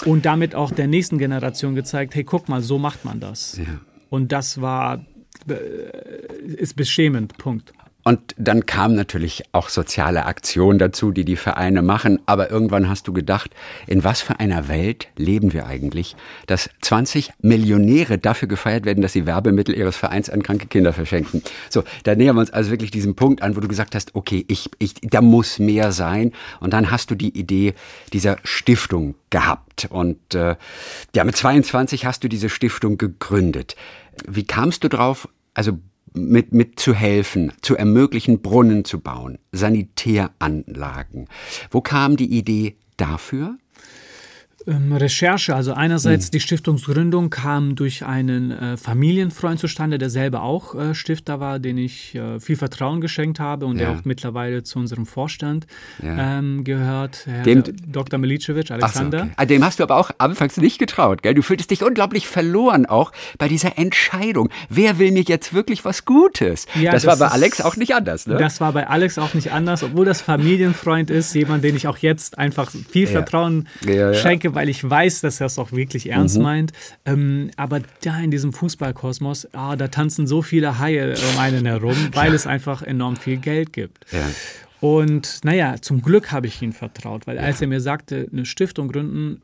und 0.06 0.26
damit 0.26 0.56
auch 0.56 0.72
der 0.72 0.88
nächsten 0.88 1.18
Generation 1.18 1.76
gezeigt, 1.76 2.16
hey, 2.16 2.24
guck 2.24 2.48
mal, 2.48 2.62
so 2.62 2.80
macht 2.80 3.04
man 3.04 3.20
das. 3.20 3.58
Ja. 3.58 3.82
Und 4.10 4.32
das 4.32 4.62
war, 4.62 5.06
äh, 5.50 6.46
ist 6.46 6.78
beschämend, 6.78 7.38
Punkt. 7.38 7.74
Und 8.04 8.36
dann 8.38 8.66
kam 8.66 8.96
natürlich 8.96 9.44
auch 9.54 9.70
soziale 9.70 10.26
Aktion 10.26 10.78
dazu, 10.78 11.12
die 11.12 11.24
die 11.24 11.38
Vereine 11.38 11.82
machen. 11.82 12.20
Aber 12.26 12.52
irgendwann 12.52 12.90
hast 12.90 13.08
du 13.08 13.14
gedacht, 13.14 13.52
in 13.88 14.04
was 14.04 14.22
für 14.22 14.40
einer 14.40 14.68
Welt 14.68 15.08
leben 15.16 15.54
wir 15.54 15.66
eigentlich, 15.66 16.16
dass 16.48 16.70
20 16.82 17.32
Millionäre 17.42 18.18
dafür 18.18 18.48
gefeiert 18.48 18.86
werden, 18.86 19.02
dass 19.02 19.14
sie 19.14 19.26
Werbemittel 19.26 19.76
ihres 19.76 19.96
Vereins 19.96 20.30
an 20.30 20.44
kranke 20.44 20.68
Kinder 20.68 20.92
verschenken. 20.92 21.42
So, 21.70 21.84
da 22.04 22.16
nähern 22.16 22.36
wir 22.36 22.42
uns 22.42 22.52
also 22.52 22.72
wirklich 22.72 22.92
diesem 22.92 23.16
Punkt 23.16 23.42
an, 23.42 23.56
wo 23.56 23.62
du 23.62 23.68
gesagt 23.68 23.96
hast, 23.96 24.16
okay, 24.16 24.44
ich, 24.50 24.70
ich, 24.80 24.96
da 25.02 25.22
muss 25.22 25.60
mehr 25.60 25.92
sein. 25.92 26.34
Und 26.60 26.74
dann 26.74 26.92
hast 26.92 27.10
du 27.10 27.16
die 27.16 27.38
Idee 27.38 27.74
dieser 28.12 28.38
Stiftung 28.44 29.16
gehabt. 29.30 29.88
Und 29.90 30.36
äh, 30.36 30.56
ja, 31.16 31.24
mit 31.24 31.38
22 31.38 32.06
hast 32.06 32.24
du 32.24 32.28
diese 32.28 32.50
Stiftung 32.50 32.98
gegründet. 32.98 33.76
Wie 34.28 34.44
kamst 34.44 34.84
du 34.84 34.90
drauf? 34.90 35.30
Also 35.54 35.80
mit, 36.16 36.54
mit 36.54 36.80
zu 36.80 36.94
helfen, 36.94 37.52
zu 37.62 37.76
ermöglichen, 37.76 38.42
Brunnen 38.42 38.86
zu 38.86 39.00
bauen, 39.00 39.38
Sanitäranlagen. 39.52 41.28
Wo 41.72 41.82
kam 41.82 42.18
die 42.18 42.38
Idee 42.38 42.78
dafür? 42.98 43.58
Ähm, 44.66 44.94
Recherche, 44.94 45.56
also 45.56 45.74
einerseits 45.74 46.26
hm. 46.26 46.32
die 46.32 46.40
Stiftungsgründung 46.40 47.30
kam 47.30 47.76
durch 47.76 48.06
einen 48.06 48.52
äh, 48.52 48.78
Familienfreund 48.78 49.60
zustande, 49.60 49.98
der 49.98 50.10
selber 50.10 50.44
auch 50.44 50.76
äh, 50.76 50.96
Stifter 50.96 51.40
war, 51.40 51.60
den 51.60 51.78
ich 51.78 52.16
äh, 52.16 52.40
viel 52.40 52.56
Vertrauen 52.56 53.02
geschenkt 53.02 53.40
habe 53.40 53.66
und 53.66 53.78
ja. 53.78 53.90
der 53.90 53.98
auch 53.98 54.06
mittlerweile 54.06 54.64
zu 54.64 54.80
unserem 54.80 55.06
Vorstand 55.06 55.68
ja. 56.02 56.40
ähm, 56.40 56.64
gehört, 56.64 57.26
Herr 57.26 57.44
dem, 57.44 57.64
Dr. 57.88 58.20
Milicevic, 58.20 58.72
Alexander. 58.72 59.20
So, 59.20 59.24
okay. 59.26 59.34
Ah, 59.36 59.46
dem 59.46 59.66
hast 59.66 59.80
du 59.80 59.84
aber 59.84 59.98
auch 59.98 60.12
anfangs 60.18 60.58
nicht 60.58 60.80
getraut, 60.80 61.24
gell? 61.24 61.34
Du 61.34 61.42
fühltest 61.42 61.72
dich 61.72 61.84
unglaublich 61.84 62.28
verloren 62.28 62.86
auch 62.86 63.12
bei 63.38 63.50
dieser 63.50 63.78
Entscheidung. 63.78 64.50
Wer 64.70 64.98
will 64.98 65.12
mir 65.12 65.24
jetzt 65.24 65.54
wirklich 65.54 65.84
was 65.84 66.06
Gutes? 66.06 66.68
Ja, 66.76 66.92
das, 66.92 67.04
das, 67.04 67.20
war 67.20 67.28
bei 67.28 67.34
Alex 67.34 67.60
auch 67.60 67.76
nicht 67.76 67.96
anders, 67.96 68.28
ne? 68.28 68.38
Das 68.38 68.62
war 68.62 68.72
bei 68.72 68.88
Alex 68.88 69.18
auch 69.18 69.34
nicht 69.34 69.52
anders, 69.52 69.84
obwohl 69.84 70.06
das 70.06 70.22
Familienfreund 70.22 71.10
ist, 71.10 71.36
jemand, 71.36 71.64
den 71.64 71.76
ich 71.76 71.88
auch 71.88 71.98
jetzt 71.98 72.38
einfach 72.38 72.72
viel 72.72 73.08
Vertrauen 73.08 73.68
schenke 74.14 74.53
weil 74.56 74.70
ich 74.70 74.88
weiß, 74.88 75.22
dass 75.22 75.40
er 75.40 75.48
es 75.48 75.60
auch 75.60 75.72
wirklich 75.72 76.10
ernst 76.10 76.38
mhm. 76.38 76.44
meint. 76.44 76.74
Ähm, 77.06 77.52
aber 77.58 77.82
da 78.02 78.20
in 78.20 78.32
diesem 78.32 78.54
Fußballkosmos, 78.54 79.50
ah, 79.54 79.76
da 79.76 79.88
tanzen 79.88 80.28
so 80.28 80.42
viele 80.42 80.80
Haie 80.80 81.16
um 81.16 81.40
einen 81.40 81.66
herum, 81.66 81.96
weil 82.14 82.34
es 82.34 82.48
einfach 82.48 82.82
enorm 82.82 83.16
viel 83.16 83.38
Geld 83.38 83.74
gibt. 83.74 84.06
Ja. 84.12 84.30
Und 84.82 85.46
naja, 85.46 85.76
zum 85.80 86.02
Glück 86.02 86.32
habe 86.32 86.48
ich 86.48 86.62
ihm 86.62 86.74
vertraut, 86.74 87.26
weil 87.26 87.40
als 87.40 87.62
er 87.62 87.68
mir 87.68 87.80
sagte, 87.80 88.28
eine 88.32 88.46
Stiftung 88.46 88.90
gründen, 88.90 89.42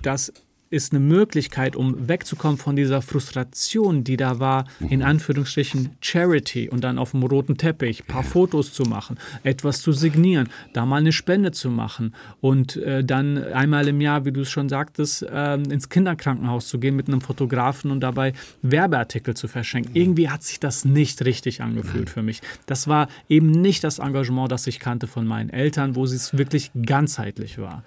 das 0.00 0.32
ist 0.72 0.92
eine 0.92 1.00
Möglichkeit, 1.00 1.76
um 1.76 2.08
wegzukommen 2.08 2.56
von 2.56 2.76
dieser 2.76 3.02
Frustration, 3.02 4.04
die 4.04 4.16
da 4.16 4.38
war, 4.38 4.64
in 4.80 5.00
mhm. 5.00 5.06
Anführungsstrichen 5.06 5.90
Charity 6.00 6.70
und 6.70 6.82
dann 6.82 6.98
auf 6.98 7.10
dem 7.10 7.22
roten 7.22 7.58
Teppich 7.58 8.02
ein 8.02 8.06
paar 8.06 8.22
Fotos 8.22 8.72
zu 8.72 8.84
machen, 8.84 9.18
etwas 9.42 9.82
zu 9.82 9.92
signieren, 9.92 10.48
da 10.72 10.86
mal 10.86 10.96
eine 10.96 11.12
Spende 11.12 11.52
zu 11.52 11.68
machen 11.68 12.14
und 12.40 12.76
äh, 12.76 13.04
dann 13.04 13.36
einmal 13.36 13.86
im 13.86 14.00
Jahr, 14.00 14.24
wie 14.24 14.32
du 14.32 14.40
es 14.40 14.50
schon 14.50 14.70
sagtest, 14.70 15.22
äh, 15.22 15.54
ins 15.54 15.90
Kinderkrankenhaus 15.90 16.68
zu 16.68 16.78
gehen 16.78 16.96
mit 16.96 17.08
einem 17.08 17.20
Fotografen 17.20 17.90
und 17.90 18.00
dabei 18.00 18.32
Werbeartikel 18.62 19.34
zu 19.34 19.48
verschenken. 19.48 19.94
Irgendwie 19.94 20.30
hat 20.30 20.42
sich 20.42 20.58
das 20.58 20.86
nicht 20.86 21.22
richtig 21.24 21.60
angefühlt 21.60 22.08
für 22.08 22.22
mich. 22.22 22.40
Das 22.64 22.88
war 22.88 23.08
eben 23.28 23.50
nicht 23.50 23.84
das 23.84 23.98
Engagement, 23.98 24.50
das 24.50 24.66
ich 24.66 24.80
kannte 24.80 25.06
von 25.06 25.26
meinen 25.26 25.50
Eltern, 25.50 25.96
wo 25.96 26.04
es 26.04 26.36
wirklich 26.36 26.70
ganzheitlich 26.86 27.58
war 27.58 27.84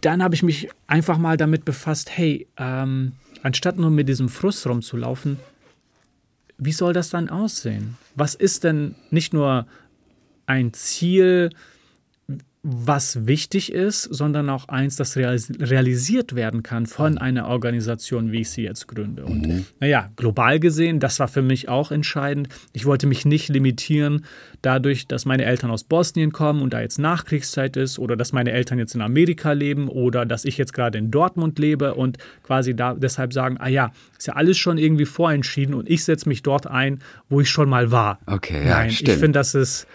dann 0.00 0.22
habe 0.22 0.34
ich 0.34 0.42
mich 0.42 0.68
einfach 0.86 1.18
mal 1.18 1.36
damit 1.36 1.64
befasst, 1.64 2.10
hey, 2.16 2.46
ähm, 2.56 3.12
anstatt 3.42 3.78
nur 3.78 3.90
mit 3.90 4.08
diesem 4.08 4.28
Frust 4.28 4.66
rumzulaufen, 4.66 5.38
wie 6.58 6.72
soll 6.72 6.92
das 6.92 7.10
dann 7.10 7.30
aussehen? 7.30 7.96
Was 8.14 8.34
ist 8.34 8.64
denn 8.64 8.94
nicht 9.10 9.32
nur 9.32 9.66
ein 10.46 10.72
Ziel, 10.72 11.50
was 12.62 13.26
wichtig 13.26 13.72
ist, 13.72 14.02
sondern 14.02 14.50
auch 14.50 14.68
eins, 14.68 14.96
das 14.96 15.16
realisiert 15.16 16.34
werden 16.34 16.62
kann 16.62 16.84
von 16.84 17.12
mhm. 17.12 17.18
einer 17.18 17.48
Organisation, 17.48 18.32
wie 18.32 18.42
ich 18.42 18.50
sie 18.50 18.62
jetzt 18.62 18.86
gründe. 18.86 19.24
Und 19.24 19.46
mhm. 19.46 19.66
naja, 19.80 20.10
global 20.16 20.60
gesehen, 20.60 21.00
das 21.00 21.18
war 21.20 21.28
für 21.28 21.40
mich 21.40 21.70
auch 21.70 21.90
entscheidend. 21.90 22.50
Ich 22.74 22.84
wollte 22.84 23.06
mich 23.06 23.24
nicht 23.24 23.48
limitieren 23.48 24.26
dadurch, 24.60 25.06
dass 25.06 25.24
meine 25.24 25.46
Eltern 25.46 25.70
aus 25.70 25.84
Bosnien 25.84 26.32
kommen 26.32 26.60
und 26.60 26.74
da 26.74 26.82
jetzt 26.82 26.98
Nachkriegszeit 26.98 27.78
ist 27.78 27.98
oder 27.98 28.14
dass 28.14 28.32
meine 28.32 28.52
Eltern 28.52 28.78
jetzt 28.78 28.94
in 28.94 29.00
Amerika 29.00 29.52
leben 29.52 29.88
oder 29.88 30.26
dass 30.26 30.44
ich 30.44 30.58
jetzt 30.58 30.74
gerade 30.74 30.98
in 30.98 31.10
Dortmund 31.10 31.58
lebe 31.58 31.94
und 31.94 32.18
quasi 32.42 32.76
da 32.76 32.92
deshalb 32.92 33.32
sagen, 33.32 33.56
ah 33.58 33.68
ja, 33.68 33.90
ist 34.18 34.26
ja 34.26 34.34
alles 34.34 34.58
schon 34.58 34.76
irgendwie 34.76 35.06
vorentschieden 35.06 35.74
und 35.74 35.88
ich 35.88 36.04
setze 36.04 36.28
mich 36.28 36.42
dort 36.42 36.66
ein, 36.66 36.98
wo 37.30 37.40
ich 37.40 37.48
schon 37.48 37.70
mal 37.70 37.90
war. 37.90 38.18
Okay, 38.26 38.66
ja, 38.66 38.80
Nein, 38.80 38.90
stimmt. 38.90 39.08
Ich 39.08 39.14
finde, 39.14 39.38
das 39.38 39.54
ist 39.54 39.86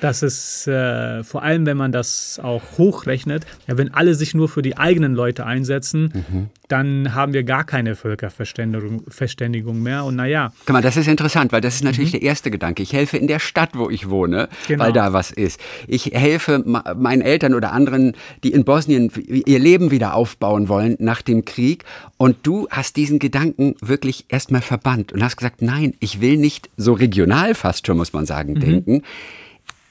dass 0.00 0.22
es 0.22 0.66
äh, 0.66 1.22
vor 1.24 1.42
allem, 1.42 1.66
wenn 1.66 1.76
man 1.76 1.92
das 1.92 2.40
auch 2.42 2.62
hochrechnet, 2.78 3.46
ja, 3.66 3.78
wenn 3.78 3.92
alle 3.94 4.14
sich 4.14 4.34
nur 4.34 4.48
für 4.48 4.62
die 4.62 4.76
eigenen 4.76 5.14
Leute 5.14 5.46
einsetzen, 5.46 6.12
mhm. 6.12 6.48
dann 6.68 7.14
haben 7.14 7.32
wir 7.32 7.42
gar 7.42 7.64
keine 7.64 7.94
Völkerverständigung 7.94 9.82
mehr. 9.82 10.04
Und 10.04 10.16
naja. 10.16 10.52
Guck 10.66 10.74
mal, 10.74 10.82
das 10.82 10.96
ist 10.96 11.08
interessant, 11.08 11.52
weil 11.52 11.60
das 11.60 11.76
ist 11.76 11.84
natürlich 11.84 12.12
mhm. 12.12 12.18
der 12.20 12.22
erste 12.28 12.50
Gedanke. 12.50 12.82
Ich 12.82 12.92
helfe 12.92 13.16
in 13.16 13.26
der 13.26 13.38
Stadt, 13.38 13.70
wo 13.74 13.88
ich 13.88 14.10
wohne, 14.10 14.48
genau. 14.68 14.84
weil 14.84 14.92
da 14.92 15.12
was 15.12 15.30
ist. 15.30 15.60
Ich 15.86 16.06
helfe 16.06 16.62
meinen 16.64 17.22
Eltern 17.22 17.54
oder 17.54 17.72
anderen, 17.72 18.12
die 18.42 18.52
in 18.52 18.64
Bosnien 18.64 19.10
ihr 19.26 19.58
Leben 19.58 19.90
wieder 19.90 20.14
aufbauen 20.14 20.68
wollen 20.68 20.96
nach 20.98 21.22
dem 21.22 21.44
Krieg. 21.44 21.84
Und 22.16 22.36
du 22.42 22.68
hast 22.70 22.96
diesen 22.96 23.18
Gedanken 23.18 23.74
wirklich 23.80 24.26
erstmal 24.28 24.62
verbannt 24.62 25.12
und 25.12 25.22
hast 25.22 25.36
gesagt, 25.36 25.62
nein, 25.62 25.94
ich 26.00 26.20
will 26.20 26.36
nicht 26.36 26.68
so 26.76 26.92
regional 26.92 27.54
fast 27.54 27.86
schon, 27.86 27.96
muss 27.96 28.12
man 28.12 28.26
sagen, 28.26 28.54
mhm. 28.54 28.60
denken 28.60 29.02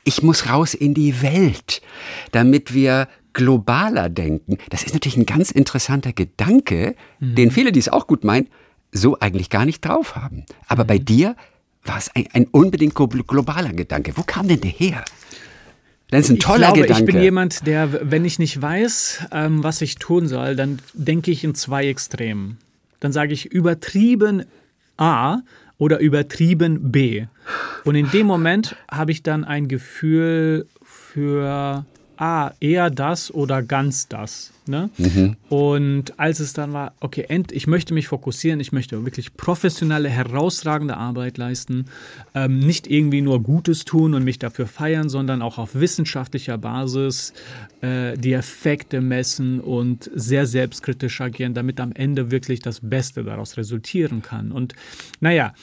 ich 0.03 0.23
muss 0.23 0.49
raus 0.49 0.73
in 0.73 0.93
die 0.93 1.21
Welt, 1.21 1.81
damit 2.31 2.73
wir 2.73 3.07
globaler 3.33 4.09
denken. 4.09 4.57
Das 4.69 4.83
ist 4.83 4.93
natürlich 4.93 5.17
ein 5.17 5.25
ganz 5.25 5.51
interessanter 5.51 6.13
Gedanke, 6.13 6.95
mhm. 7.19 7.35
den 7.35 7.51
viele, 7.51 7.71
die 7.71 7.79
es 7.79 7.89
auch 7.89 8.07
gut 8.07 8.23
meinen, 8.23 8.47
so 8.91 9.19
eigentlich 9.19 9.49
gar 9.49 9.65
nicht 9.65 9.83
drauf 9.83 10.15
haben. 10.15 10.45
Aber 10.67 10.83
mhm. 10.83 10.87
bei 10.87 10.97
dir 10.99 11.35
war 11.83 11.97
es 11.97 12.13
ein, 12.15 12.27
ein, 12.33 12.45
unbedingt 12.51 12.95
globaler 12.95 13.73
Gedanke. 13.73 14.13
Wo 14.15 14.23
kam 14.23 14.47
denn 14.47 14.61
der 14.61 14.71
her? 14.71 15.03
Das 16.09 16.25
ist 16.25 16.29
ein 16.29 16.39
toller 16.39 16.67
ich 16.67 16.73
glaube, 16.73 16.81
Gedanke. 16.81 17.03
Ich 17.03 17.13
bin 17.13 17.23
jemand, 17.23 17.65
der, 17.65 18.11
wenn 18.11 18.23
ich 18.23 18.37
nicht 18.37 18.61
weiß, 18.61 19.25
ähm, 19.31 19.63
was 19.63 19.81
ich 19.81 19.95
tun 19.95 20.27
soll, 20.27 20.55
dann 20.55 20.79
denke 20.93 21.31
ich 21.31 21.43
in 21.43 21.55
zwei 21.55 21.87
Extremen. 21.87 22.59
Dann 22.99 23.11
sage 23.11 23.33
ich 23.33 23.47
übertrieben 23.47 24.45
A 24.97 25.39
oder 25.83 25.99
übertrieben 25.99 26.93
B. 26.93 27.25
Und 27.83 27.95
in 27.95 28.09
dem 28.11 28.25
Moment 28.25 28.77
habe 28.89 29.11
ich 29.11 29.21
dann 29.21 29.43
ein 29.43 29.67
Gefühl 29.67 30.65
für 30.81 31.85
ah, 32.17 32.51
eher 32.59 32.89
das 32.89 33.33
oder 33.33 33.61
ganz 33.63 34.07
das. 34.07 34.51
Ne? 34.65 34.89
Mhm. 34.97 35.35
Und 35.49 36.19
als 36.19 36.39
es 36.39 36.53
dann 36.53 36.71
war, 36.71 36.93
okay, 37.01 37.25
end, 37.27 37.51
ich 37.51 37.67
möchte 37.67 37.93
mich 37.93 38.07
fokussieren, 38.07 38.59
ich 38.59 38.71
möchte 38.71 39.03
wirklich 39.03 39.35
professionelle, 39.35 40.09
herausragende 40.09 40.95
Arbeit 40.95 41.37
leisten, 41.37 41.85
ähm, 42.33 42.59
nicht 42.59 42.87
irgendwie 42.87 43.21
nur 43.21 43.43
Gutes 43.43 43.83
tun 43.83 44.13
und 44.13 44.23
mich 44.23 44.39
dafür 44.39 44.67
feiern, 44.67 45.09
sondern 45.09 45.41
auch 45.41 45.57
auf 45.57 45.75
wissenschaftlicher 45.75 46.57
Basis 46.57 47.33
äh, 47.81 48.17
die 48.17 48.33
Effekte 48.33 49.01
messen 49.01 49.59
und 49.59 50.09
sehr 50.15 50.45
selbstkritisch 50.45 51.19
agieren, 51.19 51.53
damit 51.53 51.79
am 51.81 51.91
Ende 51.91 52.31
wirklich 52.31 52.61
das 52.61 52.79
Beste 52.81 53.23
daraus 53.23 53.57
resultieren 53.57 54.21
kann. 54.21 54.51
Und 54.51 54.75
naja, 55.19 55.53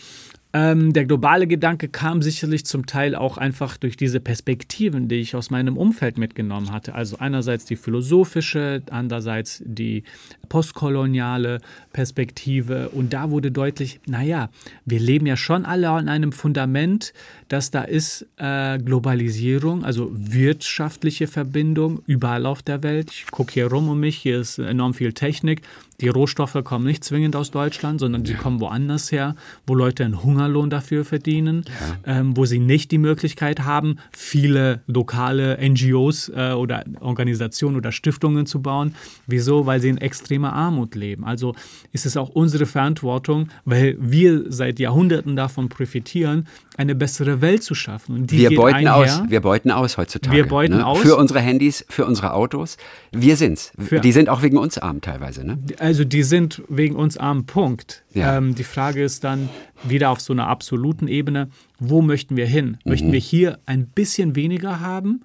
ähm, 0.53 0.93
der 0.93 1.05
globale 1.05 1.47
Gedanke 1.47 1.89
kam 1.89 2.23
sicherlich 2.23 2.67
zum 2.67 2.87
Teil 2.87 3.15
auch 3.15 3.39
einfach 3.39 3.77
durch 3.77 3.97
diese 3.97 4.19
Perspektiven, 4.19 5.07
die 5.07 5.17
ich 5.17 5.37
aus 5.37 5.51
meinem 5.51 5.77
Umfeld 5.77 6.19
mitgenommen 6.19 6.73
hatte. 6.73 6.95
Also 6.97 7.19
einerseits 7.19 7.67
die 7.67 7.77
philosophische, 7.77 8.83
andererseits 8.91 9.63
die 9.65 10.03
postkoloniale 10.49 11.61
Perspektive. 11.93 12.89
Und 12.89 13.13
da 13.13 13.31
wurde 13.31 13.53
deutlich, 13.53 14.01
naja, 14.07 14.51
wir 14.85 14.99
leben 14.99 15.27
ja 15.27 15.37
schon 15.37 15.65
alle 15.65 15.91
an 15.91 16.09
einem 16.09 16.33
Fundament, 16.33 17.13
dass 17.47 17.71
da 17.71 17.83
ist 17.83 18.27
äh, 18.37 18.79
Globalisierung, 18.79 19.85
also 19.85 20.11
wirtschaftliche 20.13 21.29
Verbindung 21.29 22.03
überall 22.07 22.45
auf 22.45 22.63
der 22.63 22.83
Welt. 22.83 23.13
Ich 23.13 23.31
gucke 23.31 23.53
hier 23.53 23.69
rum 23.69 23.89
um 23.89 24.01
mich, 24.01 24.17
hier 24.17 24.41
ist 24.41 24.59
enorm 24.59 24.95
viel 24.95 25.13
Technik. 25.13 25.63
Die 26.01 26.09
Rohstoffe 26.09 26.57
kommen 26.65 26.87
nicht 26.87 27.05
zwingend 27.05 27.37
aus 27.37 27.51
Deutschland, 27.51 28.01
sondern 28.01 28.25
sie 28.25 28.33
ja. 28.33 28.39
kommen 28.39 28.61
woanders 28.61 29.13
her, 29.13 29.37
wo 29.67 29.75
Leute 29.75 30.05
einen 30.05 30.23
Hungerlohn 30.23 30.71
dafür 30.71 31.05
verdienen, 31.05 31.65
ja. 32.05 32.21
ähm, 32.21 32.37
wo 32.37 32.45
sie 32.45 32.59
nicht 32.59 32.91
die 32.91 32.99
Möglichkeit 32.99 33.61
haben, 33.61 33.97
viele 34.13 34.81
lokale 34.87 35.59
NGOs 35.61 36.31
äh, 36.31 36.53
oder 36.53 36.85
Organisationen 37.01 37.77
oder 37.77 37.93
Stiftungen 37.93 38.47
zu 38.47 38.63
bauen. 38.63 38.95
Wieso? 39.27 39.67
Weil 39.67 39.81
sie 39.81 39.89
in 39.89 39.99
extremer 39.99 40.53
Armut 40.53 40.95
leben. 40.95 41.25
Also 41.25 41.55
ist 41.93 42.07
es 42.07 42.17
auch 42.17 42.31
unsere 42.31 42.67
Verantwortung, 42.67 43.49
weil 43.65 43.97
wir 44.01 44.45
seit 44.49 44.79
Jahrhunderten 44.79 45.37
davon 45.37 45.69
profitieren, 45.69 46.47
eine 46.81 46.95
bessere 46.95 47.43
Welt 47.43 47.63
zu 47.63 47.75
schaffen. 47.75 48.15
Und 48.15 48.33
wir 48.33 48.55
beuten 48.57 48.77
einher. 48.77 48.97
aus. 48.97 49.23
Wir 49.29 49.43
beuten 49.43 49.71
aus 49.71 49.99
heutzutage. 49.99 50.35
Wir 50.35 50.49
beuten 50.49 50.79
ne? 50.79 50.87
aus. 50.87 51.01
Für 51.01 51.17
unsere 51.17 51.41
Handys, 51.41 51.85
für 51.91 52.07
unsere 52.07 52.33
Autos. 52.33 52.79
Wir 53.13 53.37
sind's. 53.37 53.73
Für 53.79 54.01
die 54.01 54.13
sind 54.13 54.31
auch 54.31 54.41
wegen 54.41 54.57
uns 54.57 54.79
arm 54.79 55.03
teilweise. 55.03 55.47
Ne? 55.47 55.59
Also 55.79 56.05
die 56.05 56.23
sind 56.23 56.63
wegen 56.71 56.97
uns 56.97 57.19
am 57.19 57.45
Punkt. 57.45 58.03
Ja. 58.15 58.39
Ähm, 58.39 58.55
die 58.55 58.65
Frage 58.65 59.03
ist 59.03 59.25
dann 59.25 59.51
wieder 59.85 60.09
auf 60.09 60.23
so 60.23 60.33
einer 60.33 60.47
absoluten 60.47 61.07
Ebene, 61.07 61.51
wo 61.79 62.01
möchten 62.01 62.39
wir 62.39 62.47
hin? 62.47 62.79
Möchten 62.85 63.13
wir 63.13 63.21
hier 63.21 63.59
ein 63.67 63.87
bisschen 63.87 64.35
weniger 64.35 64.81
haben 64.81 65.21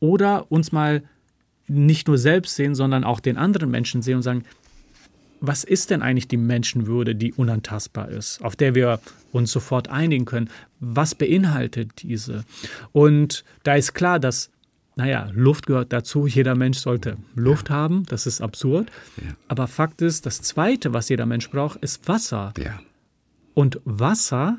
oder 0.00 0.50
uns 0.50 0.72
mal 0.72 1.04
nicht 1.68 2.08
nur 2.08 2.18
selbst 2.18 2.56
sehen, 2.56 2.74
sondern 2.74 3.04
auch 3.04 3.20
den 3.20 3.36
anderen 3.36 3.70
Menschen 3.70 4.02
sehen 4.02 4.16
und 4.16 4.22
sagen, 4.22 4.42
was 5.40 5.64
ist 5.64 5.90
denn 5.90 6.02
eigentlich 6.02 6.28
die 6.28 6.36
Menschenwürde, 6.36 7.14
die 7.14 7.32
unantastbar 7.32 8.08
ist, 8.08 8.42
auf 8.42 8.56
der 8.56 8.74
wir 8.74 9.00
uns 9.32 9.52
sofort 9.52 9.88
einigen 9.88 10.24
können? 10.24 10.50
Was 10.80 11.14
beinhaltet 11.14 12.02
diese? 12.02 12.44
Und 12.92 13.44
da 13.62 13.74
ist 13.74 13.94
klar, 13.94 14.18
dass, 14.18 14.50
naja, 14.96 15.30
Luft 15.32 15.66
gehört 15.66 15.92
dazu. 15.92 16.26
Jeder 16.26 16.54
Mensch 16.54 16.78
sollte 16.78 17.16
Luft 17.34 17.70
haben. 17.70 18.04
Das 18.06 18.26
ist 18.26 18.40
absurd. 18.40 18.90
Aber 19.48 19.66
Fakt 19.66 20.02
ist, 20.02 20.26
das 20.26 20.42
Zweite, 20.42 20.92
was 20.92 21.08
jeder 21.08 21.26
Mensch 21.26 21.50
braucht, 21.50 21.82
ist 21.82 22.08
Wasser. 22.08 22.52
Ja. 22.58 22.78
Und 23.54 23.80
Wasser 23.84 24.58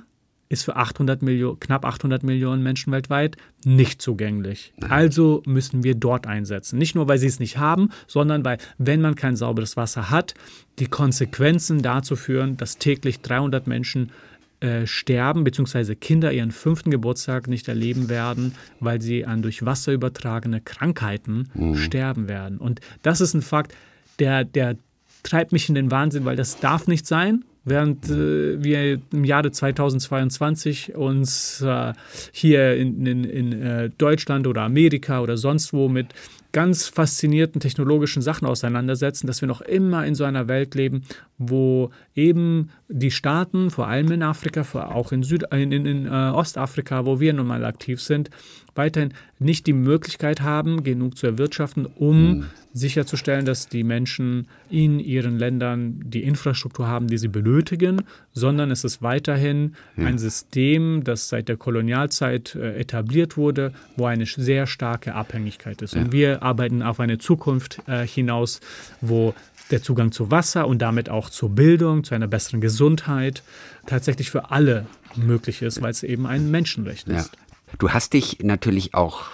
ist 0.50 0.64
für 0.64 0.76
800 0.76 1.22
Millionen, 1.22 1.60
knapp 1.60 1.86
800 1.86 2.24
Millionen 2.24 2.64
Menschen 2.64 2.92
weltweit 2.94 3.38
nicht 3.66 4.02
zugänglich. 4.02 4.74
Also 4.90 5.44
müssen 5.46 5.84
wir 5.84 5.96
dort 5.96 6.28
einsetzen. 6.28 6.78
Nicht 6.78 6.96
nur, 6.96 7.08
weil 7.08 7.18
sie 7.18 7.28
es 7.28 7.40
nicht 7.40 7.58
haben, 7.58 7.90
sondern 8.08 8.46
weil, 8.46 8.58
wenn 8.78 9.02
man 9.02 9.16
kein 9.16 9.36
sauberes 9.36 9.78
Wasser 9.78 10.10
hat, 10.10 10.34
die 10.80 10.88
Konsequenzen 10.88 11.82
dazu 11.82 12.16
führen, 12.16 12.58
dass 12.58 12.78
täglich 12.78 13.22
300 13.22 13.68
Menschen 13.68 14.12
äh, 14.60 14.88
sterben, 14.88 15.44
beziehungsweise 15.44 15.96
Kinder 15.96 16.32
ihren 16.32 16.52
fünften 16.52 16.90
Geburtstag 16.90 17.48
nicht 17.48 17.68
erleben 17.68 18.10
werden, 18.10 18.56
weil 18.80 19.02
sie 19.02 19.24
an 19.26 19.42
durch 19.44 19.66
Wasser 19.66 19.94
übertragene 19.94 20.62
Krankheiten 20.62 21.50
sterben 21.76 22.28
werden. 22.28 22.58
Und 22.58 22.80
das 23.04 23.22
ist 23.22 23.36
ein 23.36 23.44
Fakt, 23.44 23.76
der, 24.18 24.46
der 24.46 24.76
treibt 25.22 25.52
mich 25.52 25.70
in 25.70 25.76
den 25.76 25.92
Wahnsinn, 25.92 26.26
weil 26.26 26.36
das 26.36 26.60
darf 26.60 26.88
nicht 26.88 27.06
sein. 27.06 27.44
Während 27.68 28.10
äh, 28.10 28.64
wir 28.64 29.02
im 29.12 29.26
Jahre 29.26 29.52
2022 29.52 30.96
uns 30.96 31.62
äh, 31.62 31.92
hier 32.32 32.78
in, 32.78 33.06
in, 33.06 33.24
in 33.26 33.62
äh, 33.62 33.90
Deutschland 33.98 34.48
oder 34.48 34.62
Amerika 34.62 35.20
oder 35.20 35.36
sonst 35.36 35.74
wo 35.74 35.90
mit 35.90 36.14
ganz 36.54 36.88
faszinierten 36.88 37.60
technologischen 37.60 38.22
Sachen 38.22 38.48
auseinandersetzen, 38.48 39.28
dass 39.28 39.42
wir 39.42 39.50
noch 39.50 39.60
immer 39.60 40.06
in 40.06 40.16
so 40.16 40.24
einer 40.24 40.48
Welt 40.48 40.76
leben, 40.76 41.04
wo 41.38 41.92
eben 42.16 42.70
die 42.88 43.12
Staaten, 43.12 43.70
vor 43.70 43.90
allem 43.90 44.12
in 44.14 44.24
Afrika, 44.24 44.64
auch 44.86 45.12
in, 45.12 45.24
Süd, 45.24 45.44
in, 45.52 45.74
in, 45.74 45.86
in 45.86 46.06
äh, 46.06 46.10
Ostafrika, 46.10 47.06
wo 47.06 47.20
wir 47.20 47.34
nun 47.34 47.48
mal 47.48 47.66
aktiv 47.66 48.02
sind, 48.02 48.30
weiterhin 48.78 49.14
nicht 49.40 49.68
die 49.68 49.74
Möglichkeit 49.74 50.42
haben, 50.42 50.84
genug 50.84 51.18
zu 51.18 51.28
erwirtschaften, 51.28 51.86
um 51.86 52.46
sicherzustellen, 52.74 53.46
dass 53.46 53.68
die 53.68 53.84
Menschen 53.84 54.48
in 54.70 55.00
ihren 55.00 55.38
Ländern 55.40 56.00
die 56.04 56.24
Infrastruktur 56.24 56.88
haben, 56.88 57.08
die 57.08 57.18
sie 57.18 57.28
benötigen, 57.28 58.04
sondern 58.34 58.70
es 58.72 58.84
ist 58.84 59.02
weiterhin 59.02 59.76
ein 59.98 60.18
System, 60.20 61.04
das 61.04 61.30
seit 61.30 61.50
der 61.50 61.58
Kolonialzeit 61.58 62.56
äh, 62.56 62.78
etabliert 62.80 63.36
wurde, 63.38 63.74
wo 63.96 64.06
eine 64.06 64.26
sehr 64.26 64.68
starke 64.68 65.16
Abhängigkeit 65.16 65.82
ist. 65.82 65.96
Und 65.96 66.12
wir 66.12 66.44
arbeiten 66.44 66.84
auf 66.84 67.00
eine 67.00 67.18
Zukunft 67.18 67.80
äh, 67.88 68.06
hinaus, 68.06 68.62
wo 69.02 69.34
der 69.72 69.82
Zugang 69.82 70.12
zu 70.12 70.32
Wasser 70.32 70.68
und 70.68 70.82
damit 70.82 71.10
auch 71.10 71.30
zur 71.30 71.50
Bildung, 71.50 72.04
zu 72.04 72.16
einer 72.16 72.28
besseren 72.28 72.62
Gesundheit 72.62 73.44
tatsächlich 73.86 74.30
für 74.30 74.52
alle 74.52 74.86
möglich 75.16 75.62
ist, 75.62 75.82
weil 75.82 75.92
es 75.92 76.04
eben 76.04 76.26
ein 76.28 76.52
Menschenrecht 76.52 77.08
Ja. 77.08 77.18
ist. 77.18 77.32
Du 77.80 77.92
hast 77.92 78.14
dich 78.14 78.40
natürlich 78.42 78.94
auch 78.94 79.26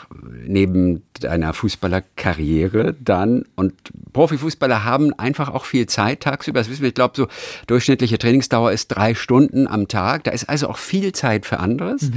neben 0.45 1.03
deiner 1.19 1.53
Fußballerkarriere 1.53 2.95
dann 2.99 3.45
und 3.55 3.73
Profifußballer 4.11 4.83
haben 4.83 5.17
einfach 5.17 5.49
auch 5.49 5.65
viel 5.65 5.85
Zeit 5.85 6.21
tagsüber. 6.21 6.59
Das 6.59 6.69
wissen 6.69 6.81
wir, 6.81 6.89
ich 6.89 6.95
glaube, 6.95 7.13
so 7.15 7.27
durchschnittliche 7.67 8.17
Trainingsdauer 8.17 8.71
ist 8.71 8.87
drei 8.87 9.13
Stunden 9.13 9.67
am 9.67 9.87
Tag. 9.87 10.23
Da 10.23 10.31
ist 10.31 10.49
also 10.49 10.67
auch 10.67 10.77
viel 10.77 11.13
Zeit 11.13 11.45
für 11.45 11.59
anderes. 11.59 12.09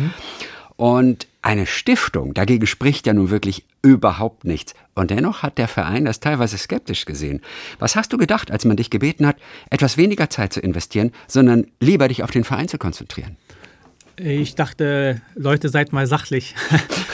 Und 0.77 1.27
eine 1.43 1.67
Stiftung, 1.67 2.35
dagegen 2.35 2.67
spricht 2.67 3.07
ja 3.07 3.15
nun 3.15 3.31
wirklich 3.31 3.65
überhaupt 3.83 4.45
nichts. 4.45 4.75
Und 4.95 5.11
dennoch 5.11 5.43
hat 5.43 5.59
der 5.59 5.69
Verein 5.69 6.05
das 6.05 6.21
teilweise 6.21 6.59
skeptisch 6.59 7.05
gesehen. 7.05 7.41
Was 7.79 7.95
hast 7.95 8.13
du 8.13 8.19
gedacht, 8.19 8.51
als 8.51 8.65
man 8.65 8.77
dich 8.77 8.91
gebeten 8.91 9.27
hat, 9.27 9.37
etwas 9.71 9.97
weniger 9.97 10.29
Zeit 10.29 10.53
zu 10.53 10.61
investieren, 10.61 11.13
sondern 11.29 11.67
lieber 11.81 12.09
dich 12.09 12.23
auf 12.23 12.31
den 12.31 12.45
Verein 12.45 12.69
zu 12.69 12.79
konzentrieren? 12.79 13.37
Ich 14.19 14.55
dachte, 14.55 15.21
Leute, 15.35 15.69
seid 15.69 15.93
mal 15.93 16.07
sachlich. 16.07 16.55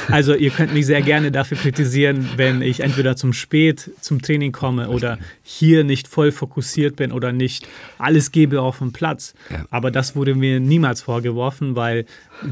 Also 0.09 0.35
ihr 0.35 0.51
könnt 0.51 0.75
mich 0.75 0.87
sehr 0.87 1.01
gerne 1.01 1.31
dafür 1.31 1.57
kritisieren, 1.57 2.29
wenn 2.37 2.61
ich 2.61 2.81
entweder 2.81 3.15
zum 3.15 3.33
spät 3.33 3.88
zum 4.01 4.21
Training 4.21 4.51
komme 4.51 4.88
oder 4.88 5.17
hier 5.45 5.85
nicht 5.85 6.09
voll 6.09 6.33
fokussiert 6.33 6.97
bin 6.97 7.12
oder 7.12 7.31
nicht 7.31 7.69
alles 7.99 8.33
gebe 8.33 8.61
auf 8.61 8.79
dem 8.79 8.93
Platz. 8.93 9.35
Ja. 9.49 9.65
Aber 9.71 9.93
das 9.93 10.17
wurde 10.17 10.35
mir 10.35 10.59
niemals 10.59 11.03
vorgeworfen, 11.03 11.77
weil 11.77 12.05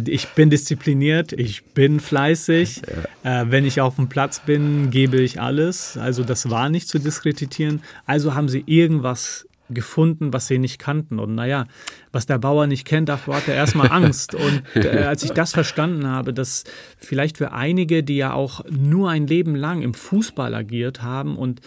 ich 0.07 0.29
bin 0.29 0.49
diszipliniert, 0.49 1.33
ich 1.33 1.65
bin 1.65 1.99
fleißig. 1.99 2.83
Äh, 3.25 3.47
wenn 3.49 3.65
ich 3.65 3.81
auf 3.81 3.97
dem 3.97 4.09
Platz 4.09 4.41
bin, 4.41 4.91
gebe 4.91 5.21
ich 5.21 5.41
alles. 5.41 5.97
Also 5.97 6.23
das 6.23 6.51
war 6.51 6.69
nicht 6.69 6.89
zu 6.89 7.01
diskreditieren. 7.01 7.83
Also 8.07 8.35
haben 8.35 8.49
sie 8.49 8.63
irgendwas 8.65 9.47
gefunden, 9.75 10.33
was 10.33 10.47
sie 10.47 10.59
nicht 10.59 10.79
kannten. 10.79 11.19
Und 11.19 11.35
naja, 11.35 11.67
was 12.13 12.27
der 12.27 12.39
Bauer 12.39 12.67
nicht 12.67 12.87
kennt, 12.87 13.09
davor 13.09 13.37
hat 13.37 13.49
er 13.49 13.55
erstmal 13.55 13.89
Angst. 13.91 14.35
Und 14.35 14.63
äh, 14.75 15.05
als 15.05 15.23
ich 15.23 15.31
das 15.31 15.53
verstanden 15.53 16.07
habe, 16.07 16.33
dass 16.35 16.65
vielleicht 16.99 17.39
für 17.39 17.53
einige, 17.53 18.03
die 18.03 18.17
ja 18.17 18.33
auch 18.33 18.65
nur 18.71 19.11
ein 19.11 19.27
Leben 19.27 19.55
lang 19.55 19.83
im 19.83 19.95
Fußball 19.95 20.55
agiert 20.55 21.03
haben 21.03 21.37
und 21.37 21.61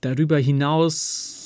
darüber 0.00 0.38
hinaus 0.38 1.39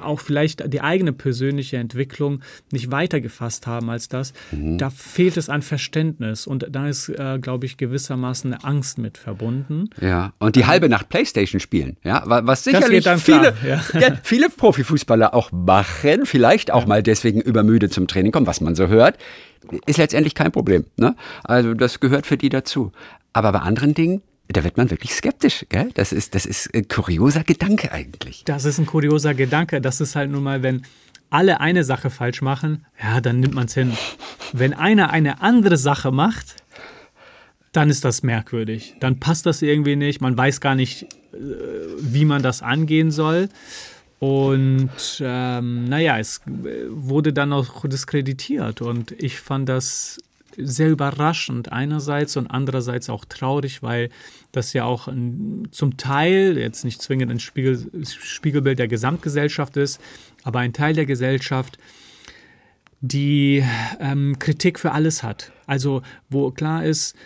auch 0.00 0.20
vielleicht 0.20 0.72
die 0.72 0.80
eigene 0.80 1.12
persönliche 1.12 1.76
Entwicklung 1.76 2.40
nicht 2.70 2.90
weitergefasst 2.90 3.66
haben 3.66 3.90
als 3.90 4.08
das, 4.08 4.32
da 4.52 4.90
fehlt 4.90 5.36
es 5.36 5.48
an 5.48 5.62
Verständnis. 5.62 6.46
Und 6.46 6.66
da 6.70 6.88
ist, 6.88 7.08
äh, 7.08 7.38
glaube 7.40 7.66
ich, 7.66 7.76
gewissermaßen 7.76 8.52
eine 8.54 8.64
Angst 8.64 8.98
mit 8.98 9.18
verbunden. 9.18 9.90
Ja, 10.00 10.32
und 10.38 10.56
die 10.56 10.66
halbe 10.66 10.88
Nacht 10.88 11.08
Playstation 11.08 11.60
spielen, 11.60 11.96
ja, 12.02 12.22
wa- 12.26 12.42
was 12.44 12.64
sicherlich 12.64 13.04
dann 13.04 13.18
viele, 13.18 13.54
ja, 13.66 14.18
viele 14.22 14.48
Profifußballer 14.48 15.34
auch 15.34 15.52
machen, 15.52 16.26
vielleicht 16.26 16.70
auch 16.70 16.86
mal 16.86 17.02
deswegen 17.02 17.40
übermüdet 17.40 17.92
zum 17.92 18.08
Training 18.08 18.32
kommen, 18.32 18.46
was 18.46 18.60
man 18.60 18.74
so 18.74 18.88
hört, 18.88 19.18
ist 19.86 19.98
letztendlich 19.98 20.34
kein 20.34 20.50
Problem. 20.52 20.84
Ne? 20.96 21.14
Also 21.44 21.74
das 21.74 22.00
gehört 22.00 22.26
für 22.26 22.36
die 22.36 22.48
dazu. 22.48 22.92
Aber 23.32 23.52
bei 23.52 23.60
anderen 23.60 23.94
Dingen, 23.94 24.22
da 24.48 24.64
wird 24.64 24.76
man 24.76 24.90
wirklich 24.90 25.14
skeptisch. 25.14 25.66
Gell? 25.68 25.90
Das 25.94 26.12
ist, 26.12 26.34
das 26.34 26.46
ist 26.46 26.74
ein 26.74 26.88
kurioser 26.88 27.44
Gedanke 27.44 27.92
eigentlich. 27.92 28.44
Das 28.44 28.64
ist 28.64 28.78
ein 28.78 28.86
kurioser 28.86 29.34
Gedanke. 29.34 29.80
Das 29.80 30.00
ist 30.00 30.16
halt 30.16 30.30
nun 30.30 30.42
mal, 30.42 30.62
wenn 30.62 30.82
alle 31.30 31.60
eine 31.60 31.84
Sache 31.84 32.10
falsch 32.10 32.42
machen, 32.42 32.84
ja, 33.02 33.20
dann 33.20 33.40
nimmt 33.40 33.54
man 33.54 33.66
es 33.66 33.74
hin. 33.74 33.92
Wenn 34.52 34.74
einer 34.74 35.10
eine 35.10 35.40
andere 35.40 35.78
Sache 35.78 36.12
macht, 36.12 36.56
dann 37.72 37.88
ist 37.88 38.04
das 38.04 38.22
merkwürdig. 38.22 38.96
Dann 39.00 39.18
passt 39.18 39.46
das 39.46 39.62
irgendwie 39.62 39.96
nicht. 39.96 40.20
Man 40.20 40.36
weiß 40.36 40.60
gar 40.60 40.74
nicht, 40.74 41.04
äh, 41.32 41.36
wie 41.98 42.26
man 42.26 42.42
das 42.42 42.62
angehen 42.62 43.10
soll. 43.10 43.48
Und 44.18 44.90
ähm, 45.20 45.86
naja, 45.86 46.18
es 46.18 46.42
äh, 46.46 46.84
wurde 46.88 47.32
dann 47.32 47.52
auch 47.52 47.86
diskreditiert. 47.88 48.82
Und 48.82 49.12
ich 49.12 49.40
fand 49.40 49.70
das 49.70 50.18
sehr 50.56 50.90
überraschend 50.90 51.72
einerseits 51.72 52.36
und 52.36 52.46
andererseits 52.46 53.08
auch 53.10 53.24
traurig, 53.24 53.82
weil 53.82 54.10
das 54.52 54.72
ja 54.72 54.84
auch 54.84 55.08
ein, 55.08 55.68
zum 55.70 55.96
Teil 55.96 56.58
jetzt 56.58 56.84
nicht 56.84 57.00
zwingend 57.00 57.30
ein 57.30 57.40
Spiegel, 57.40 57.90
Spiegelbild 58.04 58.78
der 58.78 58.88
Gesamtgesellschaft 58.88 59.76
ist, 59.76 60.00
aber 60.42 60.60
ein 60.60 60.72
Teil 60.72 60.94
der 60.94 61.06
Gesellschaft, 61.06 61.78
die 63.00 63.64
ähm, 64.00 64.38
Kritik 64.38 64.78
für 64.78 64.92
alles 64.92 65.22
hat. 65.22 65.52
Also 65.66 66.02
wo 66.28 66.50
klar 66.50 66.84
ist, 66.84 67.16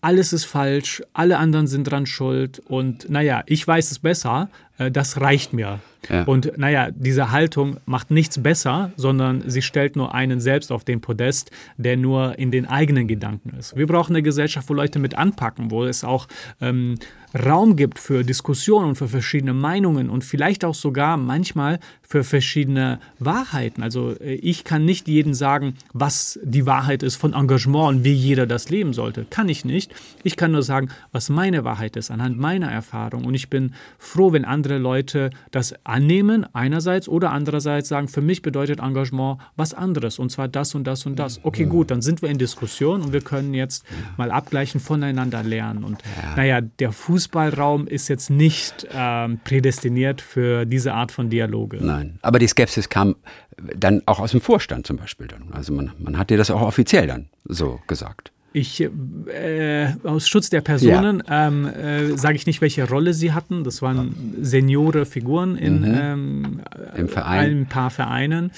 alles 0.00 0.32
ist 0.32 0.44
falsch, 0.44 1.02
alle 1.12 1.38
anderen 1.38 1.66
sind 1.66 1.84
dran 1.84 2.06
schuld 2.06 2.60
und 2.60 3.10
naja, 3.10 3.42
ich 3.46 3.66
weiß 3.66 3.90
es 3.90 3.98
besser, 3.98 4.48
das 4.78 5.20
reicht 5.20 5.52
mir. 5.52 5.80
Ja. 6.08 6.22
Und 6.22 6.56
naja, 6.56 6.90
diese 6.92 7.32
Haltung 7.32 7.78
macht 7.84 8.10
nichts 8.10 8.40
besser, 8.42 8.92
sondern 8.96 9.42
sie 9.46 9.62
stellt 9.62 9.96
nur 9.96 10.14
einen 10.14 10.40
selbst 10.40 10.70
auf 10.70 10.84
den 10.84 11.00
Podest, 11.00 11.50
der 11.76 11.96
nur 11.96 12.38
in 12.38 12.50
den 12.50 12.66
eigenen 12.66 13.08
Gedanken 13.08 13.56
ist. 13.58 13.76
Wir 13.76 13.86
brauchen 13.86 14.14
eine 14.14 14.22
Gesellschaft, 14.22 14.68
wo 14.68 14.74
Leute 14.74 14.98
mit 14.98 15.16
anpacken, 15.16 15.70
wo 15.70 15.84
es 15.84 16.04
auch 16.04 16.28
ähm, 16.60 16.98
Raum 17.34 17.76
gibt 17.76 17.98
für 17.98 18.24
Diskussionen 18.24 18.88
und 18.88 18.94
für 18.94 19.08
verschiedene 19.08 19.52
Meinungen 19.52 20.08
und 20.08 20.24
vielleicht 20.24 20.64
auch 20.64 20.74
sogar 20.74 21.16
manchmal 21.16 21.78
für 22.02 22.24
verschiedene 22.24 23.00
Wahrheiten. 23.18 23.82
Also 23.82 24.12
äh, 24.18 24.34
ich 24.34 24.64
kann 24.64 24.84
nicht 24.84 25.08
jedem 25.08 25.34
sagen, 25.34 25.74
was 25.92 26.38
die 26.42 26.64
Wahrheit 26.64 27.02
ist 27.02 27.16
von 27.16 27.34
Engagement 27.34 27.88
und 27.88 28.04
wie 28.04 28.14
jeder 28.14 28.46
das 28.46 28.70
leben 28.70 28.94
sollte. 28.94 29.26
Kann 29.28 29.48
ich 29.48 29.64
nicht. 29.64 29.94
Ich 30.22 30.36
kann 30.36 30.52
nur 30.52 30.62
sagen, 30.62 30.88
was 31.12 31.28
meine 31.28 31.64
Wahrheit 31.64 31.96
ist 31.96 32.10
anhand 32.10 32.38
meiner 32.38 32.70
Erfahrung. 32.70 33.24
Und 33.24 33.34
ich 33.34 33.50
bin 33.50 33.74
froh, 33.98 34.32
wenn 34.32 34.46
andere 34.46 34.67
andere 34.68 34.78
Leute 34.78 35.30
das 35.50 35.74
annehmen, 35.84 36.46
einerseits, 36.52 37.08
oder 37.08 37.30
andererseits 37.30 37.88
sagen, 37.88 38.08
für 38.08 38.20
mich 38.20 38.42
bedeutet 38.42 38.80
Engagement 38.80 39.40
was 39.56 39.72
anderes, 39.72 40.18
und 40.18 40.30
zwar 40.30 40.46
das 40.46 40.74
und 40.74 40.84
das 40.84 41.06
und 41.06 41.18
das. 41.18 41.40
Okay, 41.42 41.64
gut, 41.64 41.90
dann 41.90 42.02
sind 42.02 42.20
wir 42.20 42.28
in 42.28 42.38
Diskussion 42.38 43.00
und 43.00 43.12
wir 43.12 43.22
können 43.22 43.54
jetzt 43.54 43.84
mal 44.18 44.30
abgleichen, 44.30 44.80
voneinander 44.80 45.42
lernen. 45.42 45.84
Und 45.84 46.02
naja, 46.36 46.60
der 46.60 46.92
Fußballraum 46.92 47.86
ist 47.86 48.08
jetzt 48.08 48.28
nicht 48.28 48.86
ähm, 48.92 49.40
prädestiniert 49.42 50.20
für 50.20 50.66
diese 50.66 50.92
Art 50.92 51.12
von 51.12 51.30
Dialoge. 51.30 51.78
Nein, 51.80 52.18
aber 52.20 52.38
die 52.38 52.46
Skepsis 52.46 52.90
kam 52.90 53.16
dann 53.56 54.02
auch 54.06 54.20
aus 54.20 54.32
dem 54.32 54.40
Vorstand 54.40 54.86
zum 54.86 54.98
Beispiel. 54.98 55.28
Dann. 55.28 55.52
Also 55.52 55.72
man, 55.72 55.92
man 55.98 56.18
hat 56.18 56.30
dir 56.30 56.36
das 56.36 56.50
auch 56.50 56.60
offiziell 56.60 57.06
dann 57.06 57.28
so 57.44 57.80
gesagt. 57.86 58.32
Ich, 58.58 58.80
äh, 58.80 59.86
aus 60.02 60.28
Schutz 60.28 60.50
der 60.50 60.60
Personen 60.60 61.22
ja. 61.28 61.46
ähm, 61.46 61.66
äh, 61.66 62.16
sage 62.16 62.36
ich 62.36 62.46
nicht, 62.46 62.60
welche 62.60 62.88
Rolle 62.88 63.14
sie 63.14 63.32
hatten. 63.32 63.62
Das 63.62 63.82
waren 63.82 64.34
Seniore 64.40 65.06
Figuren 65.06 65.56
in 65.56 65.80
mhm. 65.80 65.98
ähm, 66.00 66.60
Im 66.96 67.08
Verein. 67.08 67.60
ein 67.60 67.66
paar 67.66 67.90
Vereinen. 67.90 68.50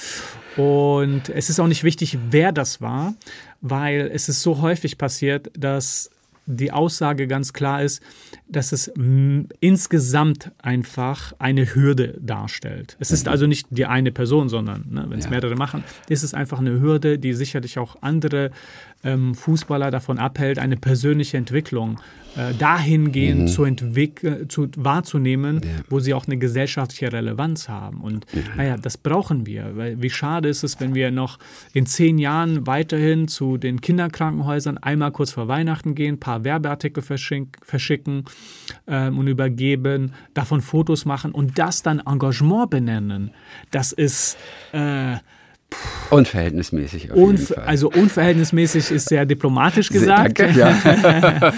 Und 0.56 1.28
es 1.28 1.50
ist 1.50 1.60
auch 1.60 1.66
nicht 1.66 1.84
wichtig, 1.84 2.18
wer 2.30 2.52
das 2.52 2.80
war, 2.80 3.14
weil 3.60 4.10
es 4.12 4.28
ist 4.28 4.42
so 4.42 4.60
häufig 4.62 4.98
passiert, 4.98 5.50
dass 5.56 6.10
die 6.56 6.72
Aussage 6.72 7.26
ganz 7.26 7.52
klar 7.52 7.82
ist, 7.82 8.02
dass 8.48 8.72
es 8.72 8.92
insgesamt 9.60 10.50
einfach 10.58 11.32
eine 11.38 11.74
Hürde 11.74 12.18
darstellt. 12.20 12.96
Es 12.98 13.10
ist 13.10 13.26
mhm. 13.26 13.32
also 13.32 13.46
nicht 13.46 13.66
die 13.70 13.86
eine 13.86 14.12
Person, 14.12 14.48
sondern 14.48 14.86
ne, 14.90 15.06
wenn 15.08 15.18
es 15.18 15.26
ja. 15.26 15.30
mehrere 15.30 15.54
machen, 15.54 15.84
ist 16.08 16.22
es 16.22 16.34
einfach 16.34 16.58
eine 16.58 16.80
Hürde, 16.80 17.18
die 17.18 17.32
sicherlich 17.32 17.78
auch 17.78 17.96
andere 18.02 18.50
ähm, 19.04 19.34
Fußballer 19.34 19.90
davon 19.90 20.18
abhält, 20.18 20.58
eine 20.58 20.76
persönliche 20.76 21.36
Entwicklung 21.36 22.00
äh, 22.36 22.54
dahingehend 22.54 23.42
mhm. 23.42 23.46
zu 23.48 23.64
entwickeln, 23.64 24.48
zu, 24.48 24.68
wahrzunehmen, 24.76 25.60
ja. 25.62 25.70
wo 25.88 26.00
sie 26.00 26.14
auch 26.14 26.26
eine 26.26 26.38
gesellschaftliche 26.38 27.12
Relevanz 27.12 27.68
haben. 27.68 28.00
Und 28.00 28.26
ja. 28.32 28.42
naja, 28.56 28.76
das 28.76 28.96
brauchen 28.98 29.46
wir. 29.46 29.76
Weil 29.76 30.00
wie 30.00 30.10
schade 30.10 30.48
ist 30.48 30.62
es, 30.62 30.80
wenn 30.80 30.94
wir 30.94 31.10
noch 31.10 31.38
in 31.72 31.86
zehn 31.86 32.18
Jahren 32.18 32.66
weiterhin 32.66 33.28
zu 33.28 33.56
den 33.56 33.80
Kinderkrankenhäusern 33.80 34.78
einmal 34.78 35.12
kurz 35.12 35.32
vor 35.32 35.48
Weihnachten 35.48 35.94
gehen, 35.94 36.14
ein 36.14 36.20
paar 36.20 36.44
Werbeartikel 36.44 37.02
verschicken 37.02 38.24
ähm, 38.86 39.18
und 39.18 39.26
übergeben, 39.26 40.12
davon 40.34 40.60
Fotos 40.60 41.04
machen 41.04 41.32
und 41.32 41.58
das 41.58 41.82
dann 41.82 42.00
Engagement 42.00 42.70
benennen. 42.70 43.32
Das 43.70 43.92
ist 43.92 44.36
äh, 44.72 45.16
Unverhältnismäßig. 46.10 47.12
Auf 47.12 47.16
Unver 47.16 47.32
jeden 47.32 47.46
Fall. 47.46 47.64
Also 47.64 47.90
unverhältnismäßig 47.90 48.90
ist 48.90 49.08
sehr 49.08 49.26
diplomatisch 49.26 49.88
gesagt. 49.90 50.38
Danke, 50.38 50.58
ja. 50.58 51.52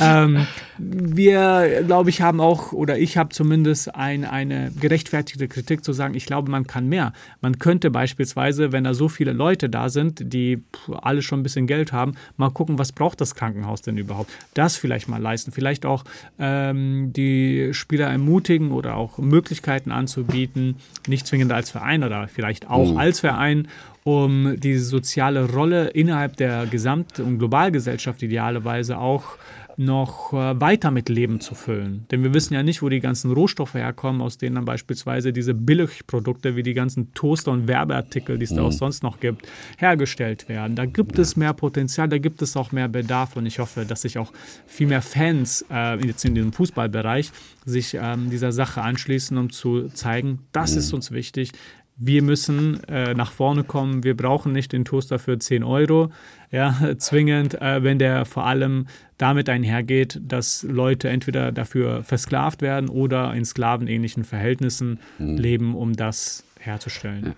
ähm, 0.24 0.46
wir, 0.78 1.82
glaube 1.86 2.10
ich, 2.10 2.20
haben 2.20 2.40
auch, 2.40 2.72
oder 2.72 2.98
ich 2.98 3.16
habe 3.16 3.30
zumindest 3.30 3.94
ein, 3.94 4.24
eine 4.24 4.72
gerechtfertigte 4.78 5.48
Kritik 5.48 5.84
zu 5.84 5.92
sagen, 5.92 6.14
ich 6.14 6.26
glaube, 6.26 6.50
man 6.50 6.66
kann 6.66 6.88
mehr. 6.88 7.12
Man 7.40 7.58
könnte 7.58 7.90
beispielsweise, 7.90 8.72
wenn 8.72 8.84
da 8.84 8.94
so 8.94 9.08
viele 9.08 9.32
Leute 9.32 9.68
da 9.68 9.88
sind, 9.88 10.32
die 10.32 10.62
alle 10.88 11.22
schon 11.22 11.40
ein 11.40 11.42
bisschen 11.42 11.66
Geld 11.66 11.92
haben, 11.92 12.14
mal 12.36 12.50
gucken, 12.50 12.78
was 12.78 12.92
braucht 12.92 13.20
das 13.20 13.34
Krankenhaus 13.34 13.82
denn 13.82 13.96
überhaupt? 13.96 14.30
Das 14.54 14.76
vielleicht 14.76 15.08
mal 15.08 15.20
leisten. 15.20 15.52
Vielleicht 15.52 15.86
auch 15.86 16.04
ähm, 16.38 17.12
die 17.12 17.70
Spieler 17.72 18.08
ermutigen 18.08 18.70
oder 18.70 18.96
auch 18.96 19.18
Möglichkeiten 19.18 19.90
anzubieten, 19.90 20.76
nicht 21.06 21.26
zwingend 21.26 21.52
als 21.52 21.70
Verein 21.70 22.04
oder 22.04 22.28
vielleicht 22.28 22.68
auch 22.68 22.92
mhm. 22.92 22.98
als 22.98 23.20
Verein 23.20 23.68
um 24.06 24.54
die 24.60 24.76
soziale 24.78 25.50
Rolle 25.50 25.88
innerhalb 25.88 26.36
der 26.36 26.66
Gesamt- 26.66 27.18
und 27.18 27.38
Globalgesellschaft 27.38 28.22
idealerweise 28.22 28.98
auch 28.98 29.36
noch 29.76 30.32
äh, 30.32 30.60
weiter 30.60 30.90
mit 30.90 31.08
Leben 31.08 31.40
zu 31.40 31.54
füllen. 31.54 32.06
Denn 32.10 32.22
wir 32.22 32.32
wissen 32.34 32.54
ja 32.54 32.62
nicht, 32.62 32.82
wo 32.82 32.88
die 32.88 33.00
ganzen 33.00 33.32
Rohstoffe 33.32 33.74
herkommen, 33.74 34.22
aus 34.22 34.38
denen 34.38 34.56
dann 34.56 34.64
beispielsweise 34.64 35.32
diese 35.32 35.54
Billigprodukte 35.54 36.56
wie 36.56 36.62
die 36.62 36.74
ganzen 36.74 37.12
Toaster 37.14 37.52
und 37.52 37.68
Werbeartikel, 37.68 38.38
die 38.38 38.44
es 38.44 38.52
mhm. 38.52 38.56
da 38.56 38.62
auch 38.62 38.72
sonst 38.72 39.02
noch 39.02 39.20
gibt, 39.20 39.46
hergestellt 39.78 40.48
werden. 40.48 40.76
Da 40.76 40.86
gibt 40.86 41.18
es 41.18 41.36
mehr 41.36 41.52
Potenzial, 41.52 42.08
da 42.08 42.18
gibt 42.18 42.42
es 42.42 42.56
auch 42.56 42.72
mehr 42.72 42.88
Bedarf 42.88 43.36
und 43.36 43.46
ich 43.46 43.58
hoffe, 43.58 43.84
dass 43.84 44.02
sich 44.02 44.18
auch 44.18 44.32
viel 44.66 44.86
mehr 44.86 45.02
Fans 45.02 45.64
äh, 45.70 45.96
jetzt 46.06 46.24
in 46.24 46.34
diesem 46.34 46.52
Fußballbereich 46.52 47.30
sich 47.64 47.94
ähm, 48.00 48.30
dieser 48.30 48.52
Sache 48.52 48.82
anschließen, 48.82 49.36
um 49.36 49.50
zu 49.50 49.88
zeigen, 49.88 50.40
das 50.52 50.72
mhm. 50.72 50.78
ist 50.78 50.92
uns 50.92 51.10
wichtig 51.10 51.52
wir 51.96 52.22
müssen 52.22 52.82
äh, 52.84 53.14
nach 53.14 53.32
vorne 53.32 53.64
kommen, 53.64 54.04
wir 54.04 54.16
brauchen 54.16 54.52
nicht 54.52 54.72
den 54.72 54.84
Toaster 54.84 55.18
für 55.18 55.38
10 55.38 55.64
Euro, 55.64 56.10
ja, 56.50 56.74
zwingend, 56.98 57.60
äh, 57.60 57.82
wenn 57.82 57.98
der 57.98 58.24
vor 58.24 58.46
allem 58.46 58.86
damit 59.18 59.48
einhergeht, 59.48 60.20
dass 60.22 60.62
Leute 60.62 61.08
entweder 61.08 61.52
dafür 61.52 62.02
versklavt 62.02 62.60
werden 62.60 62.88
oder 62.90 63.32
in 63.34 63.44
sklavenähnlichen 63.44 64.24
Verhältnissen 64.24 65.00
mhm. 65.18 65.36
leben, 65.36 65.74
um 65.74 65.94
das 65.94 66.45
herzustellen. 66.66 67.34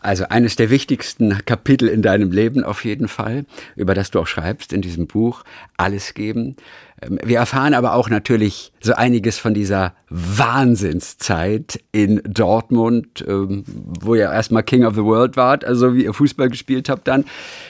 Also 0.00 0.24
eines 0.28 0.56
der 0.56 0.70
wichtigsten 0.70 1.44
Kapitel 1.44 1.88
in 1.88 2.02
deinem 2.02 2.30
Leben 2.30 2.62
auf 2.64 2.84
jeden 2.84 3.08
Fall, 3.08 3.46
über 3.74 3.94
das 3.94 4.10
du 4.10 4.20
auch 4.20 4.26
schreibst 4.26 4.72
in 4.72 4.82
diesem 4.82 5.06
Buch, 5.06 5.44
Alles 5.76 6.14
geben. 6.14 6.56
Ähm, 7.02 7.18
wir 7.24 7.38
erfahren 7.38 7.74
aber 7.74 7.94
auch 7.94 8.08
natürlich 8.08 8.72
so 8.80 8.94
einiges 8.94 9.38
von 9.38 9.54
dieser 9.54 9.94
Wahnsinnszeit 10.10 11.80
in 11.92 12.22
Dortmund, 12.24 13.24
ähm, 13.26 13.64
wo 13.66 14.14
ihr 14.14 14.30
erstmal 14.30 14.62
King 14.62 14.84
of 14.84 14.94
the 14.94 15.02
World 15.02 15.36
wart, 15.36 15.64
also 15.64 15.94
wie 15.94 16.04
ihr 16.04 16.14
Fußball 16.14 16.48
gespielt 16.48 16.88
habt 16.88 17.08
dann. 17.08 17.24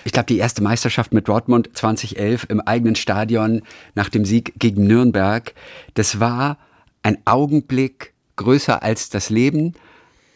Ich 0.04 0.12
glaube, 0.12 0.26
die 0.26 0.38
erste 0.38 0.62
Meisterschaft 0.62 1.12
mit 1.12 1.28
Dortmund 1.28 1.70
2011 1.74 2.46
im 2.48 2.60
eigenen 2.60 2.96
Stadion 2.96 3.62
nach 3.94 4.08
dem 4.08 4.24
Sieg 4.24 4.54
gegen 4.58 4.86
Nürnberg, 4.86 5.54
das 5.94 6.20
war 6.20 6.58
ein 7.02 7.18
Augenblick 7.24 8.12
größer 8.36 8.82
als 8.82 9.10
das 9.10 9.30
Leben. 9.30 9.74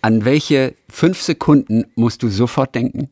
An 0.00 0.24
welche 0.24 0.74
fünf 0.88 1.20
Sekunden 1.20 1.84
musst 1.96 2.22
du 2.22 2.28
sofort 2.28 2.74
denken? 2.74 3.08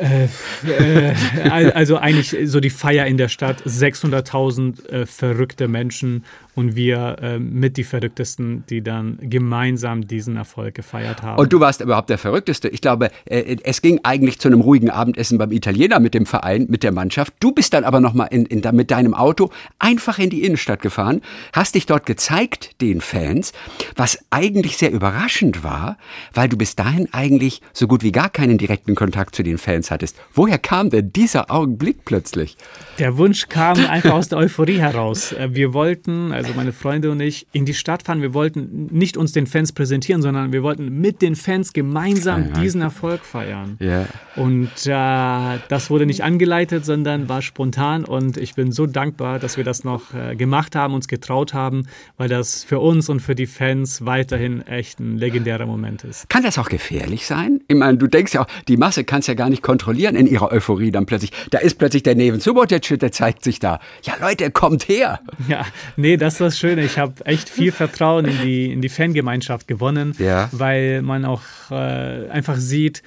Äh, 0.00 0.28
äh, 0.66 1.70
also 1.72 1.96
eigentlich 1.96 2.36
so 2.44 2.60
die 2.60 2.70
Feier 2.70 3.06
in 3.06 3.16
der 3.16 3.28
Stadt, 3.28 3.62
600.000 3.62 4.88
äh, 4.88 5.06
verrückte 5.06 5.68
Menschen 5.68 6.24
und 6.56 6.74
wir 6.74 7.16
äh, 7.20 7.38
mit 7.38 7.76
die 7.76 7.84
Verrücktesten, 7.84 8.64
die 8.68 8.82
dann 8.82 9.18
gemeinsam 9.20 10.08
diesen 10.08 10.36
Erfolg 10.36 10.74
gefeiert 10.74 11.22
haben. 11.22 11.38
Und 11.38 11.52
du 11.52 11.60
warst 11.60 11.82
überhaupt 11.82 12.08
der 12.08 12.18
Verrückteste. 12.18 12.68
Ich 12.68 12.80
glaube, 12.80 13.10
äh, 13.26 13.56
es 13.62 13.82
ging 13.82 14.00
eigentlich 14.02 14.40
zu 14.40 14.48
einem 14.48 14.62
ruhigen 14.62 14.90
Abendessen 14.90 15.36
beim 15.36 15.52
Italiener 15.52 16.00
mit 16.00 16.14
dem 16.14 16.24
Verein, 16.24 16.66
mit 16.68 16.82
der 16.82 16.92
Mannschaft. 16.92 17.34
Du 17.40 17.52
bist 17.52 17.74
dann 17.74 17.84
aber 17.84 18.00
nochmal 18.00 18.28
in, 18.30 18.46
in, 18.46 18.62
mit 18.74 18.90
deinem 18.90 19.12
Auto 19.12 19.50
einfach 19.78 20.18
in 20.18 20.30
die 20.30 20.44
Innenstadt 20.44 20.80
gefahren, 20.80 21.20
hast 21.52 21.74
dich 21.74 21.84
dort 21.84 22.06
gezeigt 22.06 22.80
den 22.80 23.02
Fans, 23.02 23.52
was 23.94 24.18
eigentlich 24.30 24.78
sehr 24.78 24.92
überraschend 24.92 25.62
war, 25.62 25.98
weil 26.32 26.48
du 26.48 26.56
bis 26.56 26.74
dahin 26.74 27.12
eigentlich 27.12 27.60
so 27.74 27.86
gut 27.86 28.02
wie 28.02 28.12
gar 28.12 28.30
keinen 28.30 28.56
direkten 28.56 28.94
Kontakt 28.94 29.34
zu 29.34 29.42
den 29.42 29.58
Fans 29.58 29.85
hattest. 29.90 30.16
Woher 30.32 30.58
kam 30.58 30.88
denn 30.90 31.12
dieser 31.12 31.50
Augenblick 31.50 32.04
plötzlich? 32.04 32.56
Der 32.98 33.18
Wunsch 33.18 33.48
kam 33.48 33.78
einfach 33.86 34.12
aus 34.12 34.28
der 34.28 34.38
Euphorie 34.38 34.78
heraus. 34.78 35.32
Äh, 35.32 35.54
wir 35.54 35.74
wollten, 35.74 36.32
also 36.32 36.46
also 36.46 36.56
meine 36.56 36.72
Freunde 36.72 37.10
und 37.10 37.20
ich, 37.20 37.46
in 37.52 37.64
die 37.64 37.74
Stadt 37.74 38.04
fahren. 38.04 38.22
Wir 38.22 38.32
wollten 38.32 38.86
nicht 38.92 39.16
uns 39.16 39.32
den 39.32 39.46
Fans 39.46 39.72
präsentieren, 39.72 40.22
sondern 40.22 40.52
wir 40.52 40.62
wollten 40.62 41.00
mit 41.00 41.20
den 41.22 41.34
Fans 41.34 41.72
gemeinsam 41.72 42.48
ja, 42.48 42.60
diesen 42.60 42.82
Erfolg 42.82 43.24
feiern. 43.24 43.76
Ja. 43.80 44.06
Und 44.36 44.70
äh, 44.86 45.58
das 45.68 45.90
wurde 45.90 46.06
nicht 46.06 46.22
angeleitet, 46.22 46.84
sondern 46.84 47.28
war 47.28 47.42
spontan. 47.42 48.04
Und 48.04 48.36
ich 48.36 48.54
bin 48.54 48.70
so 48.70 48.86
dankbar, 48.86 49.38
dass 49.38 49.56
wir 49.56 49.64
das 49.64 49.82
noch 49.82 50.14
äh, 50.14 50.36
gemacht 50.36 50.76
haben, 50.76 50.94
uns 50.94 51.08
getraut 51.08 51.52
haben, 51.52 51.86
weil 52.16 52.28
das 52.28 52.62
für 52.62 52.78
uns 52.78 53.08
und 53.08 53.20
für 53.20 53.34
die 53.34 53.46
Fans 53.46 54.06
weiterhin 54.06 54.64
echt 54.66 55.00
ein 55.00 55.18
legendärer 55.18 55.66
Moment 55.66 56.04
ist. 56.04 56.28
Kann 56.28 56.44
das 56.44 56.58
auch 56.58 56.68
gefährlich 56.68 57.26
sein? 57.26 57.60
Ich 57.66 57.76
meine, 57.76 57.98
du 57.98 58.06
denkst 58.06 58.34
ja 58.34 58.42
auch, 58.42 58.48
die 58.68 58.76
Masse 58.76 59.04
kann 59.04 59.20
es 59.20 59.26
ja 59.26 59.34
gar 59.34 59.50
nicht 59.50 59.62
kontrollieren 59.62 59.75
in 60.16 60.26
ihrer 60.26 60.52
Euphorie 60.52 60.90
dann 60.90 61.06
plötzlich. 61.06 61.32
Da 61.50 61.58
ist 61.58 61.78
plötzlich 61.78 62.02
der 62.02 62.14
Neven 62.14 62.40
Subotic, 62.40 62.98
der 62.98 63.12
zeigt 63.12 63.44
sich 63.44 63.58
da. 63.58 63.80
Ja, 64.02 64.14
Leute, 64.20 64.50
kommt 64.50 64.88
her. 64.88 65.20
Ja, 65.48 65.64
nee, 65.96 66.16
das 66.16 66.34
ist 66.34 66.40
das 66.40 66.58
Schöne. 66.58 66.84
Ich 66.84 66.98
habe 66.98 67.24
echt 67.24 67.48
viel 67.48 67.72
Vertrauen 67.72 68.24
in 68.24 68.38
die, 68.42 68.72
in 68.72 68.80
die 68.80 68.88
Fangemeinschaft 68.88 69.68
gewonnen, 69.68 70.14
ja. 70.18 70.48
weil 70.52 71.02
man 71.02 71.24
auch 71.24 71.42
äh, 71.70 72.28
einfach 72.28 72.56
sieht, 72.56 73.02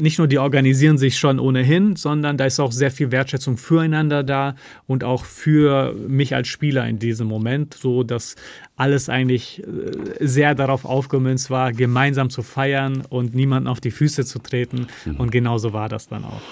nicht 0.00 0.18
nur 0.18 0.28
die 0.28 0.38
organisieren 0.38 0.98
sich 0.98 1.18
schon 1.18 1.38
ohnehin, 1.38 1.96
sondern 1.96 2.36
da 2.36 2.44
ist 2.44 2.60
auch 2.60 2.72
sehr 2.72 2.90
viel 2.90 3.10
Wertschätzung 3.10 3.56
füreinander 3.56 4.22
da 4.22 4.54
und 4.86 5.04
auch 5.04 5.24
für 5.24 5.94
mich 5.94 6.34
als 6.34 6.48
Spieler 6.48 6.86
in 6.86 6.98
diesem 6.98 7.26
Moment, 7.26 7.74
so 7.74 8.02
dass 8.02 8.36
alles 8.76 9.08
eigentlich 9.08 9.62
äh, 9.62 10.26
sehr 10.26 10.54
darauf 10.54 10.84
aufgemünzt 10.84 11.50
war, 11.50 11.72
gemeinsam 11.72 12.30
zu 12.30 12.42
feiern 12.42 13.02
und 13.08 13.34
niemanden 13.34 13.68
auf 13.68 13.80
die 13.80 13.90
Füße 13.90 14.24
zu 14.24 14.38
treten. 14.38 14.88
Mhm. 15.04 15.16
Und 15.16 15.30
genauso 15.30 15.72
war 15.72 15.88
das 15.88 16.08
dann 16.08 16.24
auch. 16.24 16.42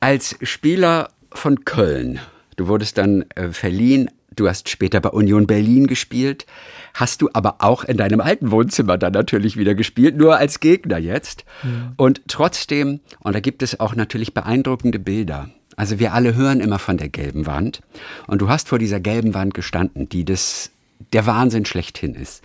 Als 0.00 0.36
Spieler 0.42 1.10
von 1.32 1.64
Köln, 1.64 2.20
du 2.56 2.68
wurdest 2.68 2.98
dann 2.98 3.24
äh, 3.34 3.48
verliehen 3.50 4.10
Du 4.36 4.48
hast 4.48 4.68
später 4.68 5.00
bei 5.00 5.08
Union 5.08 5.46
Berlin 5.46 5.86
gespielt, 5.86 6.46
hast 6.94 7.22
du 7.22 7.30
aber 7.32 7.56
auch 7.60 7.84
in 7.84 7.96
deinem 7.96 8.20
alten 8.20 8.50
Wohnzimmer 8.50 8.98
dann 8.98 9.12
natürlich 9.12 9.56
wieder 9.56 9.74
gespielt, 9.74 10.16
nur 10.16 10.36
als 10.36 10.60
Gegner 10.60 10.98
jetzt. 10.98 11.44
Ja. 11.62 11.92
Und 11.96 12.20
trotzdem, 12.28 13.00
und 13.20 13.34
da 13.34 13.40
gibt 13.40 13.62
es 13.62 13.80
auch 13.80 13.94
natürlich 13.94 14.34
beeindruckende 14.34 14.98
Bilder. 14.98 15.48
Also 15.76 15.98
wir 15.98 16.12
alle 16.12 16.34
hören 16.34 16.60
immer 16.60 16.78
von 16.78 16.98
der 16.98 17.08
gelben 17.08 17.46
Wand. 17.46 17.80
Und 18.26 18.40
du 18.40 18.48
hast 18.48 18.68
vor 18.68 18.78
dieser 18.78 19.00
gelben 19.00 19.34
Wand 19.34 19.54
gestanden, 19.54 20.08
die 20.08 20.24
das 20.24 20.70
der 21.12 21.26
Wahnsinn 21.26 21.64
schlechthin 21.64 22.14
ist. 22.14 22.42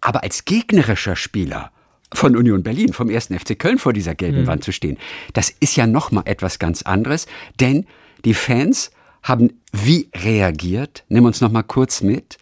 Aber 0.00 0.22
als 0.22 0.44
gegnerischer 0.44 1.16
Spieler 1.16 1.70
von 2.12 2.36
Union 2.36 2.62
Berlin, 2.62 2.92
vom 2.92 3.08
ersten 3.08 3.38
FC 3.38 3.58
Köln 3.58 3.78
vor 3.78 3.92
dieser 3.92 4.14
gelben 4.14 4.42
mhm. 4.42 4.46
Wand 4.46 4.64
zu 4.64 4.72
stehen, 4.72 4.98
das 5.32 5.50
ist 5.60 5.76
ja 5.76 5.86
noch 5.86 6.10
mal 6.10 6.22
etwas 6.24 6.58
ganz 6.58 6.82
anderes, 6.82 7.26
denn 7.60 7.86
die 8.24 8.34
Fans 8.34 8.90
haben 9.22 9.52
wie 9.72 10.08
reagiert? 10.14 11.04
Nimm 11.08 11.24
uns 11.24 11.40
noch 11.40 11.52
mal 11.52 11.62
kurz 11.62 12.02
mit. 12.02 12.38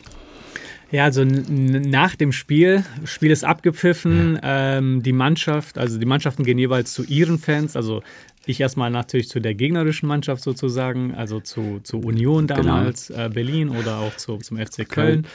Ja, 0.90 1.04
also 1.04 1.22
nach 1.24 2.16
dem 2.16 2.32
Spiel, 2.32 2.82
Spiel 3.04 3.30
ist 3.30 3.44
abgepfiffen, 3.44 4.38
ja. 4.42 4.78
ähm, 4.78 5.02
die 5.02 5.12
Mannschaft, 5.12 5.76
also 5.76 5.98
die 5.98 6.06
Mannschaften 6.06 6.44
gehen 6.44 6.58
jeweils 6.58 6.94
zu 6.94 7.04
ihren 7.04 7.38
Fans, 7.38 7.76
also 7.76 8.02
ich 8.46 8.60
erstmal 8.60 8.90
natürlich 8.90 9.28
zu 9.28 9.40
der 9.40 9.54
gegnerischen 9.54 10.08
Mannschaft 10.08 10.42
sozusagen, 10.42 11.14
also 11.14 11.40
zu, 11.40 11.80
zu 11.82 11.98
Union 11.98 12.46
genau. 12.46 12.62
damals, 12.62 13.08
genau. 13.08 13.26
äh, 13.26 13.28
Berlin 13.28 13.68
oder 13.68 13.98
auch 13.98 14.16
zu, 14.16 14.38
zum 14.38 14.56
FC 14.56 14.88
Köln. 14.88 14.88
Köln. 14.88 15.26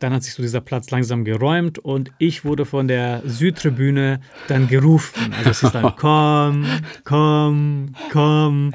Dann 0.00 0.14
hat 0.14 0.24
sich 0.24 0.32
so 0.32 0.42
dieser 0.42 0.62
Platz 0.62 0.90
langsam 0.90 1.24
geräumt 1.24 1.78
und 1.78 2.10
ich 2.18 2.44
wurde 2.44 2.64
von 2.64 2.88
der 2.88 3.22
Südtribüne 3.24 4.20
dann 4.48 4.66
gerufen. 4.66 5.32
Also 5.36 5.50
es 5.50 5.62
ist 5.62 5.74
dann 5.74 5.94
komm, 5.96 6.66
komm, 7.04 7.94
komm. 8.10 8.72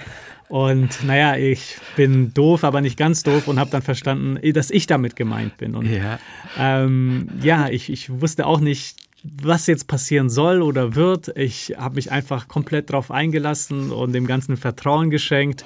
Und 0.47 1.03
naja, 1.03 1.35
ich 1.37 1.77
bin 1.95 2.33
doof, 2.33 2.63
aber 2.63 2.81
nicht 2.81 2.97
ganz 2.97 3.23
doof 3.23 3.47
und 3.47 3.59
habe 3.59 3.71
dann 3.71 3.81
verstanden, 3.81 4.39
dass 4.53 4.69
ich 4.69 4.85
damit 4.85 5.15
gemeint 5.15 5.57
bin. 5.57 5.75
Und 5.75 5.87
ja, 5.87 6.19
ähm, 6.57 7.29
ja 7.41 7.69
ich, 7.69 7.89
ich 7.89 8.21
wusste 8.21 8.45
auch 8.45 8.59
nicht, 8.59 8.95
was 9.23 9.65
jetzt 9.65 9.87
passieren 9.87 10.29
soll 10.29 10.61
oder 10.61 10.95
wird. 10.95 11.35
Ich 11.35 11.75
habe 11.77 11.95
mich 11.95 12.11
einfach 12.11 12.47
komplett 12.47 12.91
darauf 12.91 13.09
eingelassen 13.09 13.91
und 13.91 14.13
dem 14.13 14.27
Ganzen 14.27 14.55
Vertrauen 14.55 15.09
geschenkt. 15.09 15.65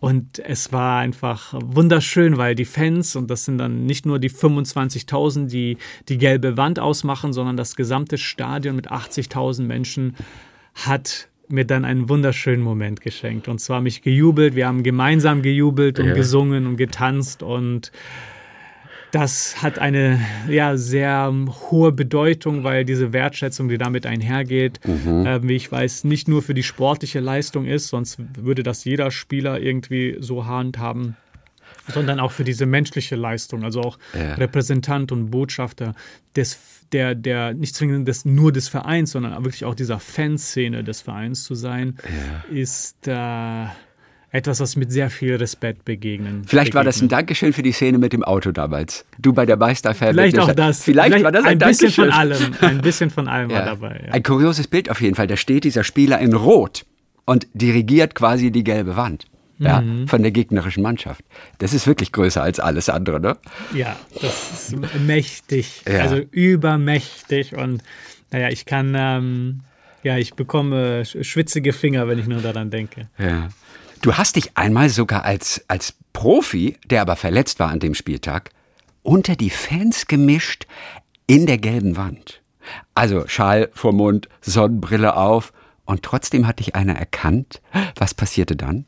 Und 0.00 0.40
es 0.40 0.72
war 0.72 0.98
einfach 0.98 1.54
wunderschön, 1.54 2.36
weil 2.36 2.54
die 2.54 2.64
Fans, 2.64 3.14
und 3.14 3.30
das 3.30 3.44
sind 3.44 3.58
dann 3.58 3.86
nicht 3.86 4.06
nur 4.06 4.18
die 4.18 4.30
25.000, 4.30 5.46
die 5.46 5.78
die 6.08 6.18
gelbe 6.18 6.56
Wand 6.56 6.80
ausmachen, 6.80 7.32
sondern 7.32 7.56
das 7.56 7.76
gesamte 7.76 8.18
Stadion 8.18 8.74
mit 8.74 8.90
80.000 8.90 9.62
Menschen 9.62 10.16
hat 10.74 11.28
mir 11.48 11.64
dann 11.64 11.84
einen 11.84 12.08
wunderschönen 12.08 12.62
Moment 12.62 13.00
geschenkt. 13.00 13.48
Und 13.48 13.60
zwar 13.60 13.80
mich 13.80 14.02
gejubelt. 14.02 14.54
Wir 14.54 14.66
haben 14.66 14.82
gemeinsam 14.82 15.42
gejubelt 15.42 15.98
und 15.98 16.06
ja. 16.08 16.14
gesungen 16.14 16.66
und 16.66 16.76
getanzt 16.76 17.42
und 17.42 17.92
das 19.12 19.62
hat 19.62 19.78
eine 19.78 20.20
ja, 20.48 20.76
sehr 20.76 21.32
hohe 21.70 21.92
Bedeutung, 21.92 22.64
weil 22.64 22.84
diese 22.84 23.12
Wertschätzung, 23.12 23.68
die 23.68 23.78
damit 23.78 24.04
einhergeht, 24.04 24.80
mhm. 24.84 25.24
äh, 25.24 25.42
wie 25.42 25.56
ich 25.56 25.70
weiß, 25.70 26.04
nicht 26.04 26.28
nur 26.28 26.42
für 26.42 26.54
die 26.54 26.62
sportliche 26.62 27.20
Leistung 27.20 27.64
ist, 27.64 27.88
sonst 27.88 28.18
würde 28.36 28.62
das 28.62 28.84
jeder 28.84 29.10
Spieler 29.10 29.60
irgendwie 29.60 30.16
so 30.20 30.46
handhaben, 30.46 31.16
sondern 31.88 32.20
auch 32.20 32.32
für 32.32 32.44
diese 32.44 32.66
menschliche 32.66 33.16
Leistung, 33.16 33.64
also 33.64 33.80
auch 33.80 33.98
ja. 34.12 34.34
Repräsentant 34.34 35.12
und 35.12 35.30
Botschafter 35.30 35.94
des, 36.34 36.58
der, 36.92 37.14
der 37.14 37.54
nicht 37.54 37.74
zwingend 37.74 38.08
des, 38.08 38.24
nur 38.24 38.52
des 38.52 38.68
Vereins, 38.68 39.12
sondern 39.12 39.32
wirklich 39.44 39.64
auch 39.64 39.74
dieser 39.74 39.98
Fanszene 39.98 40.84
des 40.84 41.00
Vereins 41.00 41.44
zu 41.44 41.54
sein, 41.54 41.96
ja. 42.04 42.54
ist 42.54 43.08
äh, 43.08 43.66
etwas, 44.30 44.60
was 44.60 44.76
mit 44.76 44.92
sehr 44.92 45.10
viel 45.10 45.36
Respekt 45.36 45.84
begegnen. 45.84 46.42
Vielleicht 46.46 46.66
begegnen. 46.66 46.74
war 46.74 46.84
das 46.84 47.00
ein 47.00 47.08
Dankeschön 47.08 47.52
für 47.52 47.62
die 47.62 47.72
Szene 47.72 47.98
mit 47.98 48.12
dem 48.12 48.22
Auto 48.22 48.52
damals. 48.52 49.04
Du 49.18 49.32
bei 49.32 49.46
der 49.46 49.56
Meisterfeier. 49.56 50.10
Vielleicht 50.10 50.38
auch 50.38 50.52
das. 50.52 50.82
Vielleicht, 50.82 51.08
Vielleicht, 51.08 51.24
war 51.24 51.32
das 51.32 51.44
ein, 51.44 51.60
ein 51.62 51.68
bisschen 51.68 51.90
von 51.90 52.10
allem. 52.10 52.54
Ein 52.60 52.80
bisschen 52.80 53.10
von 53.10 53.28
allem 53.28 53.50
ja. 53.50 53.58
war 53.58 53.64
dabei. 53.66 54.04
Ja. 54.06 54.12
Ein 54.12 54.22
kurioses 54.22 54.68
Bild 54.68 54.90
auf 54.90 55.00
jeden 55.00 55.14
Fall. 55.14 55.26
Da 55.26 55.36
steht 55.36 55.64
dieser 55.64 55.84
Spieler 55.84 56.18
in 56.18 56.34
Rot 56.34 56.84
und 57.24 57.46
dirigiert 57.54 58.14
quasi 58.14 58.50
die 58.50 58.64
gelbe 58.64 58.96
Wand 58.96 59.26
ja, 59.58 59.80
mhm. 59.80 60.08
von 60.08 60.22
der 60.22 60.32
gegnerischen 60.32 60.82
Mannschaft. 60.82 61.24
Das 61.58 61.72
ist 61.72 61.86
wirklich 61.86 62.12
größer 62.12 62.42
als 62.42 62.60
alles 62.60 62.88
andere, 62.88 63.20
ne? 63.20 63.36
Ja, 63.74 63.96
das 64.20 64.72
ist 64.72 65.00
mächtig, 65.00 65.82
ja. 65.88 66.00
also 66.00 66.16
übermächtig 66.16 67.56
und 67.56 67.82
naja, 68.30 68.48
ich 68.48 68.66
kann, 68.66 68.94
ähm, 68.96 69.60
ja, 70.02 70.18
ich 70.18 70.34
bekomme 70.34 71.04
schwitzige 71.04 71.72
Finger, 71.72 72.08
wenn 72.08 72.18
ich 72.18 72.26
nur 72.26 72.40
daran 72.40 72.70
denke. 72.70 73.08
Ja. 73.18 73.48
Du 74.02 74.14
hast 74.14 74.36
dich 74.36 74.56
einmal 74.56 74.88
sogar 74.88 75.24
als, 75.24 75.64
als 75.68 75.94
Profi, 76.12 76.76
der 76.86 77.00
aber 77.00 77.16
verletzt 77.16 77.58
war 77.60 77.70
an 77.70 77.80
dem 77.80 77.94
Spieltag, 77.94 78.50
unter 79.02 79.36
die 79.36 79.50
Fans 79.50 80.06
gemischt 80.06 80.66
in 81.26 81.46
der 81.46 81.58
gelben 81.58 81.96
Wand. 81.96 82.42
Also 82.94 83.26
Schal 83.26 83.70
vor 83.72 83.92
Mund, 83.92 84.28
Sonnenbrille 84.40 85.16
auf 85.16 85.52
und 85.84 86.02
trotzdem 86.02 86.46
hat 86.46 86.58
dich 86.58 86.74
einer 86.74 86.94
erkannt. 86.94 87.62
Was 87.96 88.14
passierte 88.14 88.56
dann? 88.56 88.86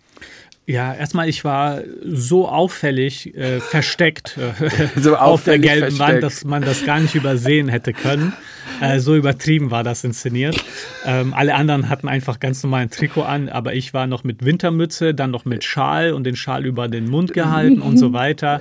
Ja, 0.68 0.92
erstmal, 0.92 1.30
ich 1.30 1.44
war 1.44 1.80
so 2.04 2.46
auffällig 2.46 3.34
äh, 3.34 3.58
versteckt 3.58 4.36
äh, 4.36 4.90
so 5.00 5.16
auf 5.16 5.44
der 5.44 5.58
gelben 5.58 5.96
versteckt. 5.96 5.98
Wand, 5.98 6.22
dass 6.22 6.44
man 6.44 6.60
das 6.60 6.84
gar 6.84 7.00
nicht 7.00 7.14
übersehen 7.14 7.70
hätte 7.70 7.94
können. 7.94 8.34
Äh, 8.82 9.00
so 9.00 9.16
übertrieben 9.16 9.70
war 9.70 9.82
das 9.82 10.04
inszeniert. 10.04 10.62
Ähm, 11.06 11.32
alle 11.32 11.54
anderen 11.54 11.88
hatten 11.88 12.06
einfach 12.06 12.38
ganz 12.38 12.62
normalen 12.62 12.90
Trikot 12.90 13.22
an, 13.22 13.48
aber 13.48 13.72
ich 13.72 13.94
war 13.94 14.06
noch 14.06 14.24
mit 14.24 14.44
Wintermütze, 14.44 15.14
dann 15.14 15.30
noch 15.30 15.46
mit 15.46 15.64
Schal 15.64 16.12
und 16.12 16.24
den 16.24 16.36
Schal 16.36 16.66
über 16.66 16.86
den 16.86 17.08
Mund 17.08 17.32
gehalten 17.32 17.80
und 17.80 17.96
so 17.96 18.12
weiter. 18.12 18.60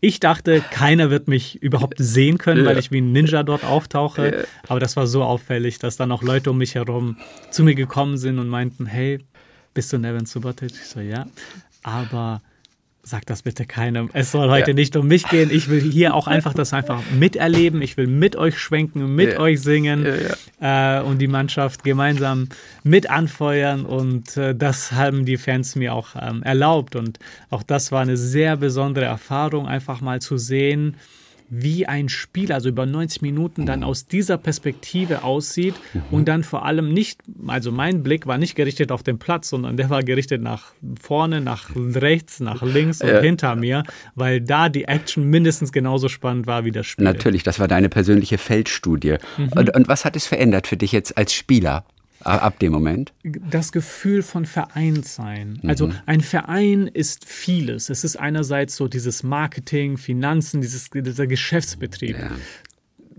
Ich 0.00 0.20
dachte, 0.20 0.62
keiner 0.70 1.08
wird 1.08 1.26
mich 1.26 1.62
überhaupt 1.62 1.96
sehen 1.96 2.36
können, 2.36 2.64
ja. 2.64 2.70
weil 2.70 2.78
ich 2.78 2.90
wie 2.90 3.00
ein 3.00 3.12
Ninja 3.12 3.44
dort 3.44 3.64
auftauche. 3.64 4.26
Ja. 4.26 4.44
Aber 4.68 4.78
das 4.78 4.94
war 4.96 5.06
so 5.06 5.22
auffällig, 5.22 5.78
dass 5.78 5.96
dann 5.96 6.12
auch 6.12 6.22
Leute 6.22 6.50
um 6.50 6.58
mich 6.58 6.74
herum 6.74 7.16
zu 7.50 7.64
mir 7.64 7.74
gekommen 7.74 8.18
sind 8.18 8.38
und 8.38 8.48
meinten, 8.48 8.84
hey, 8.84 9.20
bist 9.76 9.92
du 9.92 9.98
Nevin 9.98 10.24
Subotic? 10.24 10.70
Ich 10.70 10.88
so, 10.88 11.00
ja. 11.00 11.26
Aber 11.82 12.40
sag 13.02 13.26
das 13.26 13.42
bitte 13.42 13.66
keinem. 13.66 14.08
Es 14.14 14.32
soll 14.32 14.48
heute 14.48 14.70
ja. 14.70 14.74
nicht 14.74 14.96
um 14.96 15.06
mich 15.06 15.28
gehen. 15.28 15.50
Ich 15.52 15.68
will 15.68 15.82
hier 15.82 16.14
auch 16.14 16.26
einfach 16.26 16.54
das 16.54 16.72
einfach 16.72 17.02
miterleben. 17.12 17.82
Ich 17.82 17.98
will 17.98 18.06
mit 18.06 18.36
euch 18.36 18.58
schwenken, 18.58 19.14
mit 19.14 19.34
ja. 19.34 19.38
euch 19.38 19.60
singen 19.60 20.06
ja, 20.60 20.98
äh, 20.98 21.02
und 21.02 21.18
die 21.18 21.28
Mannschaft 21.28 21.84
gemeinsam 21.84 22.48
mit 22.84 23.10
anfeuern. 23.10 23.84
Und 23.84 24.38
äh, 24.38 24.54
das 24.54 24.92
haben 24.92 25.26
die 25.26 25.36
Fans 25.36 25.76
mir 25.76 25.92
auch 25.92 26.16
ähm, 26.18 26.42
erlaubt. 26.42 26.96
Und 26.96 27.18
auch 27.50 27.62
das 27.62 27.92
war 27.92 28.00
eine 28.00 28.16
sehr 28.16 28.56
besondere 28.56 29.04
Erfahrung, 29.04 29.68
einfach 29.68 30.00
mal 30.00 30.22
zu 30.22 30.38
sehen, 30.38 30.96
wie 31.48 31.86
ein 31.86 32.08
Spiel, 32.08 32.52
also 32.52 32.68
über 32.68 32.86
90 32.86 33.22
Minuten, 33.22 33.66
dann 33.66 33.82
aus 33.82 34.06
dieser 34.06 34.36
Perspektive 34.38 35.22
aussieht 35.22 35.74
mhm. 35.94 36.02
und 36.10 36.28
dann 36.28 36.42
vor 36.42 36.64
allem 36.64 36.92
nicht, 36.92 37.20
also 37.46 37.70
mein 37.70 38.02
Blick 38.02 38.26
war 38.26 38.38
nicht 38.38 38.54
gerichtet 38.54 38.90
auf 38.90 39.02
den 39.02 39.18
Platz, 39.18 39.48
sondern 39.48 39.76
der 39.76 39.90
war 39.90 40.02
gerichtet 40.02 40.42
nach 40.42 40.72
vorne, 41.00 41.40
nach 41.40 41.70
rechts, 41.74 42.40
nach 42.40 42.62
links 42.62 43.00
und 43.00 43.08
ja. 43.08 43.20
hinter 43.20 43.54
mir, 43.56 43.84
weil 44.14 44.40
da 44.40 44.68
die 44.68 44.84
Action 44.84 45.28
mindestens 45.28 45.72
genauso 45.72 46.08
spannend 46.08 46.46
war 46.46 46.64
wie 46.64 46.72
das 46.72 46.86
Spiel. 46.86 47.04
Natürlich, 47.04 47.42
das 47.42 47.58
war 47.58 47.68
deine 47.68 47.88
persönliche 47.88 48.38
Feldstudie. 48.38 49.16
Mhm. 49.36 49.48
Und, 49.54 49.76
und 49.76 49.88
was 49.88 50.04
hat 50.04 50.16
es 50.16 50.26
verändert 50.26 50.66
für 50.66 50.76
dich 50.76 50.92
jetzt 50.92 51.16
als 51.16 51.32
Spieler? 51.32 51.84
Ab 52.26 52.58
dem 52.58 52.72
Moment? 52.72 53.12
Das 53.22 53.70
Gefühl 53.70 54.22
von 54.22 54.46
Vereinssein. 54.46 55.60
Mhm. 55.62 55.68
Also 55.68 55.92
ein 56.06 56.20
Verein 56.20 56.88
ist 56.88 57.24
vieles. 57.24 57.88
Es 57.88 58.02
ist 58.02 58.16
einerseits 58.16 58.74
so 58.74 58.88
dieses 58.88 59.22
Marketing, 59.22 59.96
Finanzen, 59.96 60.60
dieses, 60.60 60.90
dieser 60.90 61.26
Geschäftsbetrieb. 61.26 62.18
Ja. 62.18 62.30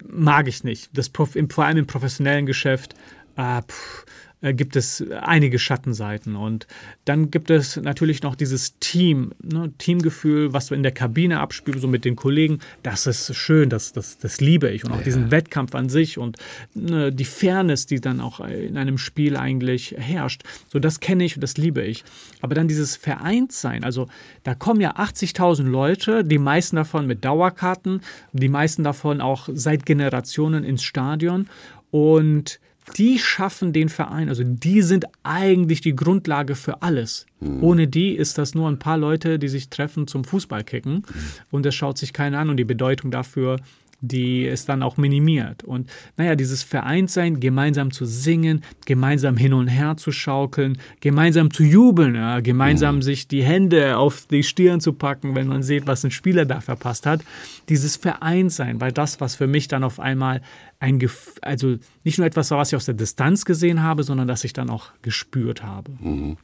Mag 0.09 0.47
ich 0.47 0.63
nicht. 0.63 0.89
Das, 0.93 1.09
vor 1.09 1.65
allem 1.65 1.77
im 1.77 1.87
professionellen 1.87 2.45
Geschäft. 2.45 2.95
Äh, 3.37 3.61
pff, 3.61 4.05
äh, 4.41 4.53
gibt 4.53 4.75
es 4.75 5.03
einige 5.21 5.57
Schattenseiten. 5.57 6.35
Und 6.35 6.67
dann 7.05 7.31
gibt 7.31 7.49
es 7.49 7.75
natürlich 7.77 8.21
noch 8.21 8.35
dieses 8.35 8.77
Team, 8.79 9.31
ne, 9.41 9.71
Teamgefühl, 9.79 10.53
was 10.53 10.67
du 10.67 10.75
in 10.75 10.83
der 10.83 10.91
Kabine 10.91 11.39
abspielst, 11.39 11.81
so 11.81 11.87
mit 11.87 12.05
den 12.05 12.15
Kollegen. 12.15 12.59
Das 12.83 13.07
ist 13.07 13.35
schön, 13.35 13.69
das, 13.69 13.93
das, 13.93 14.19
das 14.19 14.39
liebe 14.39 14.69
ich. 14.69 14.85
Und 14.85 14.91
auch 14.91 14.97
ja. 14.97 15.03
diesen 15.03 15.31
Wettkampf 15.31 15.73
an 15.73 15.89
sich 15.89 16.19
und 16.19 16.37
ne, 16.75 17.11
die 17.11 17.25
Fairness, 17.25 17.87
die 17.87 17.99
dann 17.99 18.21
auch 18.21 18.39
in 18.39 18.77
einem 18.77 18.99
Spiel 18.99 19.37
eigentlich 19.37 19.95
herrscht. 19.97 20.43
So, 20.71 20.77
das 20.77 20.99
kenne 20.99 21.23
ich 21.25 21.35
und 21.35 21.41
das 21.41 21.57
liebe 21.57 21.81
ich. 21.81 22.03
Aber 22.41 22.53
dann 22.53 22.67
dieses 22.67 22.95
Vereinssein, 22.95 23.83
also 23.83 24.07
da 24.43 24.53
kommen 24.53 24.81
ja 24.81 24.97
80.000 24.97 25.63
Leute, 25.63 26.23
die 26.23 26.37
meisten 26.37 26.75
davon 26.75 27.07
mit 27.07 27.25
Dauerkarten, 27.25 28.01
die 28.33 28.49
meisten 28.49 28.83
davon 28.83 29.19
auch 29.19 29.49
seit 29.51 29.87
Generationen 29.87 30.63
ins 30.63 30.83
Stadion. 30.83 31.47
Und 31.89 32.59
die 32.95 33.19
schaffen 33.19 33.73
den 33.73 33.89
Verein. 33.89 34.29
Also 34.29 34.43
die 34.45 34.81
sind 34.81 35.05
eigentlich 35.23 35.81
die 35.81 35.95
Grundlage 35.95 36.55
für 36.55 36.81
alles. 36.81 37.25
Mhm. 37.39 37.63
Ohne 37.63 37.87
die 37.87 38.15
ist 38.15 38.37
das 38.37 38.55
nur 38.55 38.69
ein 38.69 38.79
paar 38.79 38.97
Leute, 38.97 39.39
die 39.39 39.49
sich 39.49 39.69
treffen 39.69 40.07
zum 40.07 40.23
Fußballkicken 40.23 40.93
mhm. 40.93 41.03
und 41.51 41.65
es 41.65 41.75
schaut 41.75 41.97
sich 41.97 42.13
keiner 42.13 42.39
an 42.39 42.49
und 42.49 42.57
die 42.57 42.63
Bedeutung 42.63 43.11
dafür 43.11 43.57
die 43.99 44.45
ist 44.45 44.69
dann 44.69 44.83
auch 44.83 44.97
minimiert. 44.97 45.63
Und 45.63 45.89
naja, 46.17 46.35
dieses 46.35 46.63
Vereinssein, 46.63 47.39
gemeinsam 47.39 47.91
zu 47.91 48.05
singen, 48.05 48.61
gemeinsam 48.85 49.37
hin 49.37 49.53
und 49.53 49.67
her 49.67 49.97
zu 49.97 50.11
schaukeln, 50.11 50.77
gemeinsam 51.01 51.51
zu 51.51 51.63
jubeln, 51.63 52.15
ja, 52.15 52.39
gemeinsam 52.41 52.97
mhm. 52.97 53.01
sich 53.01 53.27
die 53.27 53.43
Hände 53.43 53.97
auf 53.97 54.27
die 54.27 54.43
Stirn 54.43 54.81
zu 54.81 54.93
packen, 54.93 55.35
wenn 55.35 55.47
man 55.47 55.63
sieht, 55.63 55.87
was 55.87 56.03
ein 56.03 56.11
Spieler 56.11 56.45
da 56.45 56.61
verpasst 56.61 57.05
hat. 57.05 57.21
Dieses 57.69 57.95
Vereinssein 57.95 58.79
war 58.79 58.91
das, 58.91 59.19
was 59.19 59.35
für 59.35 59.47
mich 59.47 59.67
dann 59.67 59.83
auf 59.83 59.99
einmal 59.99 60.41
ein, 60.79 60.99
Gef 60.99 61.33
also 61.41 61.77
nicht 62.03 62.17
nur 62.17 62.27
etwas 62.27 62.51
war, 62.51 62.59
was 62.59 62.71
ich 62.71 62.75
aus 62.75 62.85
der 62.85 62.93
Distanz 62.93 63.45
gesehen 63.45 63.81
habe, 63.81 64.03
sondern 64.03 64.27
das 64.27 64.43
ich 64.43 64.53
dann 64.53 64.69
auch 64.69 64.89
gespürt 65.01 65.63
habe. 65.63 65.91
Mhm. 65.99 66.37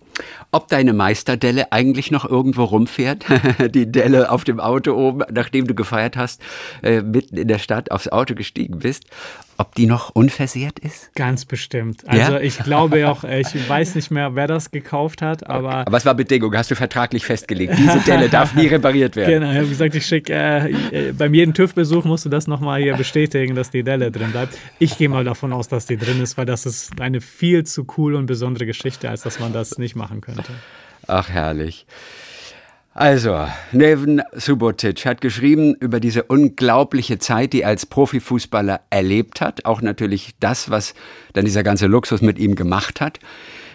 Ob 0.52 0.68
deine 0.68 0.94
Meisterdelle 0.94 1.72
eigentlich 1.72 2.10
noch 2.10 2.26
irgendwo 2.26 2.64
rumfährt, 2.64 3.26
die 3.76 3.92
Delle 3.92 4.32
auf 4.32 4.44
dem 4.44 4.60
Auto 4.60 4.94
oben, 4.94 5.24
nachdem 5.32 5.68
du 5.68 5.76
gefeiert 5.76 6.18
hast, 6.18 6.42
äh, 6.82 7.02
mitten 7.02 7.38
in 7.38 7.48
der 7.48 7.60
Stadt 7.60 7.92
aufs 7.92 8.08
Auto 8.08 8.34
gestiegen 8.34 8.80
bist, 8.80 9.06
ob 9.58 9.76
die 9.76 9.86
noch 9.86 10.10
unversehrt 10.10 10.80
ist? 10.80 11.14
Ganz 11.16 11.46
bestimmt. 11.46 12.08
Also 12.08 12.34
ja? 12.34 12.40
ich 12.40 12.58
glaube 12.60 13.08
auch, 13.10 13.24
ich 13.24 13.70
weiß 13.70 13.96
nicht 13.96 14.12
mehr, 14.12 14.36
wer 14.36 14.48
das 14.48 14.72
gekauft 14.72 15.22
hat, 15.22 15.48
aber. 15.48 15.70
Okay. 15.70 15.84
Aber 15.86 15.98
es 15.98 16.06
war 16.06 16.16
Bedingung, 16.16 16.56
hast 16.56 16.72
du 16.72 16.76
vertraglich 16.76 17.26
festgelegt. 17.26 17.74
Diese 17.78 18.00
Delle 18.00 18.30
darf 18.30 18.56
nie 18.56 18.68
repariert 18.68 19.16
werden. 19.16 19.42
Genau, 19.42 19.52
ich 19.52 19.58
habe 19.58 19.68
gesagt, 19.68 19.96
ich 19.96 20.06
schicke, 20.06 20.34
äh, 20.34 21.14
beim 21.14 21.34
jedem 21.34 21.54
TÜV-Besuch 21.54 22.06
musst 22.06 22.26
du 22.26 22.30
das 22.30 22.48
nochmal 22.48 22.82
hier 22.82 22.96
bestätigen, 22.96 23.56
dass 23.56 23.70
die 23.70 23.84
Delle 23.84 24.12
drin 24.12 24.32
bleibt. 24.32 24.58
Ich 24.80 24.98
gehe 24.98 25.10
mal 25.10 25.24
davon 25.24 25.54
aus, 25.54 25.68
dass 25.68 25.86
die 25.86 25.98
drin 25.98 26.22
ist, 26.22 26.38
weil 26.38 26.46
das 26.46 26.66
ist 26.66 27.00
eine 27.00 27.22
viel 27.22 27.66
zu 27.66 27.86
cool 27.98 28.16
und 28.16 28.26
besondere 28.26 28.66
Geschichte, 28.66 29.10
als 29.10 29.22
dass 29.22 29.40
man 29.40 29.54
das 29.54 29.78
nicht 29.78 29.96
machen 29.96 30.22
könnte. 30.22 30.54
Ach, 31.08 31.30
herrlich. 31.30 31.86
Also, 32.96 33.48
Neven 33.72 34.22
Subotic 34.34 35.08
hat 35.08 35.20
geschrieben 35.20 35.74
über 35.74 36.00
diese 36.00 36.24
unglaubliche 36.24 37.18
Zeit, 37.18 37.54
die 37.54 37.64
er 37.64 37.70
als 37.70 37.88
Profifußballer 37.88 38.82
erlebt 38.92 39.42
hat. 39.42 39.66
Auch 39.66 39.82
natürlich 39.82 40.36
das, 40.40 40.70
was 40.70 40.94
dann 41.34 41.44
dieser 41.44 41.64
ganze 41.64 41.88
Luxus 41.88 42.22
mit 42.22 42.38
ihm 42.38 42.54
gemacht 42.54 43.02
hat. 43.02 43.20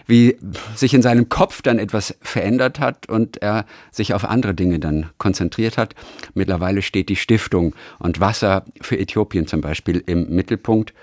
Wie 0.06 0.38
sich 0.74 0.94
in 0.94 1.02
seinem 1.02 1.28
Kopf 1.28 1.62
dann 1.62 1.78
etwas 1.80 2.16
verändert 2.22 2.78
hat 2.78 3.08
und 3.08 3.42
er 3.42 3.66
sich 3.90 4.14
auf 4.14 4.24
andere 4.24 4.54
Dinge 4.54 4.78
dann 4.78 5.10
konzentriert 5.18 5.76
hat. 5.76 5.94
Mittlerweile 6.34 6.80
steht 6.80 7.08
die 7.08 7.16
Stiftung 7.16 7.74
und 7.98 8.20
Wasser 8.20 8.64
für 8.80 8.98
Äthiopien 8.98 9.48
zum 9.48 9.60
Beispiel 9.60 10.02
im 10.06 10.30
Mittelpunkt. 10.30 10.94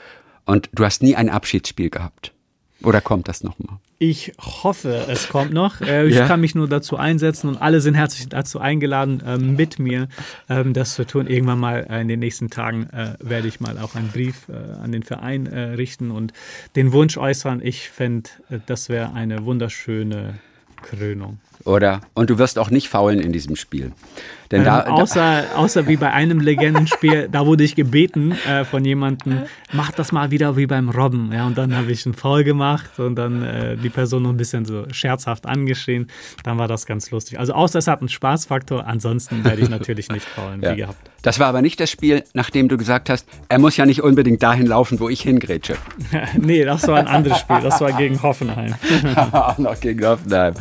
Und 0.46 0.70
du 0.74 0.86
hast 0.86 1.04
nie 1.04 1.16
ein 1.16 1.30
Abschiedsspiel 1.30 1.90
gehabt. 1.90 2.35
Oder 2.86 3.02
kommt 3.02 3.28
das 3.28 3.44
nochmal? 3.44 3.78
Ich 3.98 4.34
hoffe, 4.40 5.06
es 5.08 5.30
kommt 5.30 5.52
noch. 5.52 5.82
Äh, 5.82 6.08
ich 6.08 6.16
ja. 6.16 6.28
kann 6.28 6.40
mich 6.40 6.54
nur 6.54 6.68
dazu 6.68 6.98
einsetzen 6.98 7.50
und 7.50 7.58
alle 7.58 7.82
sind 7.82 7.96
herzlich 7.96 8.30
dazu 8.30 8.60
eingeladen, 8.60 9.24
ähm, 9.26 9.56
mit 9.56 9.80
mir 9.80 10.08
ähm, 10.50 10.74
das 10.74 10.94
zu 10.94 11.06
tun. 11.06 11.26
Irgendwann 11.28 11.60
mal 11.60 11.88
äh, 11.90 12.02
in 12.02 12.08
den 12.08 12.20
nächsten 12.20 12.50
Tagen 12.50 12.88
äh, 12.92 13.16
werde 13.20 13.48
ich 13.48 13.60
mal 13.60 13.80
auch 13.80 13.96
einen 13.96 14.10
Brief 14.10 14.48
an 14.82 14.92
den 14.92 15.04
Verein 15.04 15.48
richten 15.48 16.12
und 16.12 16.34
den 16.76 16.92
Wunsch 16.92 17.18
äußern. 17.18 17.62
Ich 17.64 17.90
fände, 17.90 18.30
das 18.66 18.90
wäre 18.90 19.14
eine 19.14 19.46
wunderschöne 19.46 20.36
Krönung. 20.82 21.40
Oder? 21.66 22.02
Und 22.14 22.30
du 22.30 22.38
wirst 22.38 22.60
auch 22.60 22.70
nicht 22.70 22.90
faulen 22.90 23.20
in 23.20 23.32
diesem 23.32 23.56
Spiel. 23.56 23.92
Denn 24.52 24.60
ähm, 24.60 24.66
da, 24.66 24.82
außer, 24.84 25.46
außer 25.56 25.88
wie 25.88 25.98
bei 25.98 26.12
einem 26.12 26.40
Legendenspiel, 26.40 27.28
da 27.32 27.46
wurde 27.46 27.64
ich 27.64 27.76
gebeten 27.76 28.34
äh, 28.48 28.64
von 28.64 28.86
jemandem, 28.86 29.44
mach 29.74 29.92
das 29.92 30.12
mal 30.12 30.30
wieder 30.30 30.56
wie 30.58 30.68
beim 30.68 30.90
Robben. 30.90 31.32
Ja, 31.34 31.48
und 31.48 31.58
dann 31.58 31.76
habe 31.76 31.92
ich 31.92 32.06
einen 32.06 32.14
Foul 32.14 32.44
gemacht 32.44 33.00
und 33.00 33.16
dann 33.16 33.42
äh, 33.44 33.78
die 33.78 33.90
Person 33.90 34.24
noch 34.24 34.30
ein 34.30 34.38
bisschen 34.38 34.66
so 34.66 34.86
scherzhaft 34.92 35.48
angeschrien. 35.48 36.08
Dann 36.44 36.60
war 36.60 36.68
das 36.68 36.86
ganz 36.86 37.10
lustig. 37.10 37.40
Also 37.40 37.54
außer 37.54 37.80
es 37.80 37.88
hat 37.88 38.02
einen 38.02 38.10
Spaßfaktor, 38.10 38.86
ansonsten 38.86 39.44
werde 39.44 39.62
ich 39.62 39.70
natürlich 39.70 40.10
nicht 40.10 40.26
faulen, 40.26 40.62
ja. 40.62 40.74
wie 40.74 40.78
gehabt. 40.78 41.10
Das 41.26 41.40
war 41.40 41.48
aber 41.48 41.64
nicht 41.64 41.80
das 41.80 41.90
Spiel, 41.90 42.24
nachdem 42.36 42.68
du 42.68 42.78
gesagt 42.78 43.10
hast, 43.10 43.26
er 43.50 43.58
muss 43.58 43.78
ja 43.78 43.88
nicht 43.88 44.04
unbedingt 44.04 44.44
dahin 44.44 44.68
laufen, 44.68 45.00
wo 45.00 45.10
ich 45.10 45.22
hingrätsche. 45.22 45.76
nee, 46.38 46.64
das 46.64 46.88
war 46.88 47.00
ein 47.00 47.08
anderes 47.08 47.40
Spiel. 47.40 47.62
Das 47.62 47.82
war 47.82 47.94
gegen 47.94 48.22
Hoffenheim. 48.22 48.76
Auch 49.32 49.58
noch 49.58 49.80
gegen 49.80 50.06
Hoffenheim. 50.06 50.54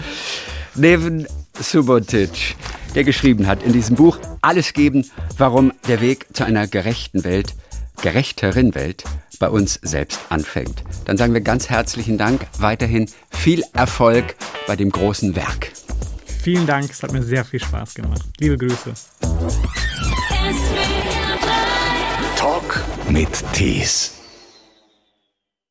Neven 0.75 1.27
Subotic, 1.61 2.57
der 2.95 3.05
geschrieben 3.05 3.47
hat 3.47 3.62
in 3.62 3.75
diesem 3.75 3.97
Buch 3.97 4.19
Alles 4.41 4.73
geben, 4.73 5.05
warum 5.37 5.71
der 5.87 6.01
Weg 6.01 6.29
zu 6.33 6.45
einer 6.45 6.67
gerechten 6.67 7.25
Welt, 7.25 7.55
gerechteren 8.01 8.75
Welt 8.75 9.05
bei 9.39 9.51
uns 9.51 9.79
selbst 9.83 10.19
anfängt. 10.31 10.83
Dann 11.05 11.19
sagen 11.19 11.35
wir 11.35 11.43
ganz 11.43 11.69
herzlichen 11.69 12.17
Dank, 12.17 12.47
weiterhin 12.59 13.11
viel 13.29 13.65
Erfolg 13.75 14.35
bei 14.67 14.77
dem 14.77 14.89
großen 14.89 15.37
Werk. 15.37 15.73
Vielen 16.43 16.67
Dank, 16.67 16.91
es 16.91 17.03
hat 17.03 17.12
mir 17.12 17.23
sehr 17.23 17.45
viel 17.45 17.61
Spaß 17.61 17.93
gemacht. 17.93 18.23
Liebe 18.41 18.57
Grüße. 18.57 18.95
Talk 22.36 22.82
mit 23.09 23.28
Tees. 23.53 24.14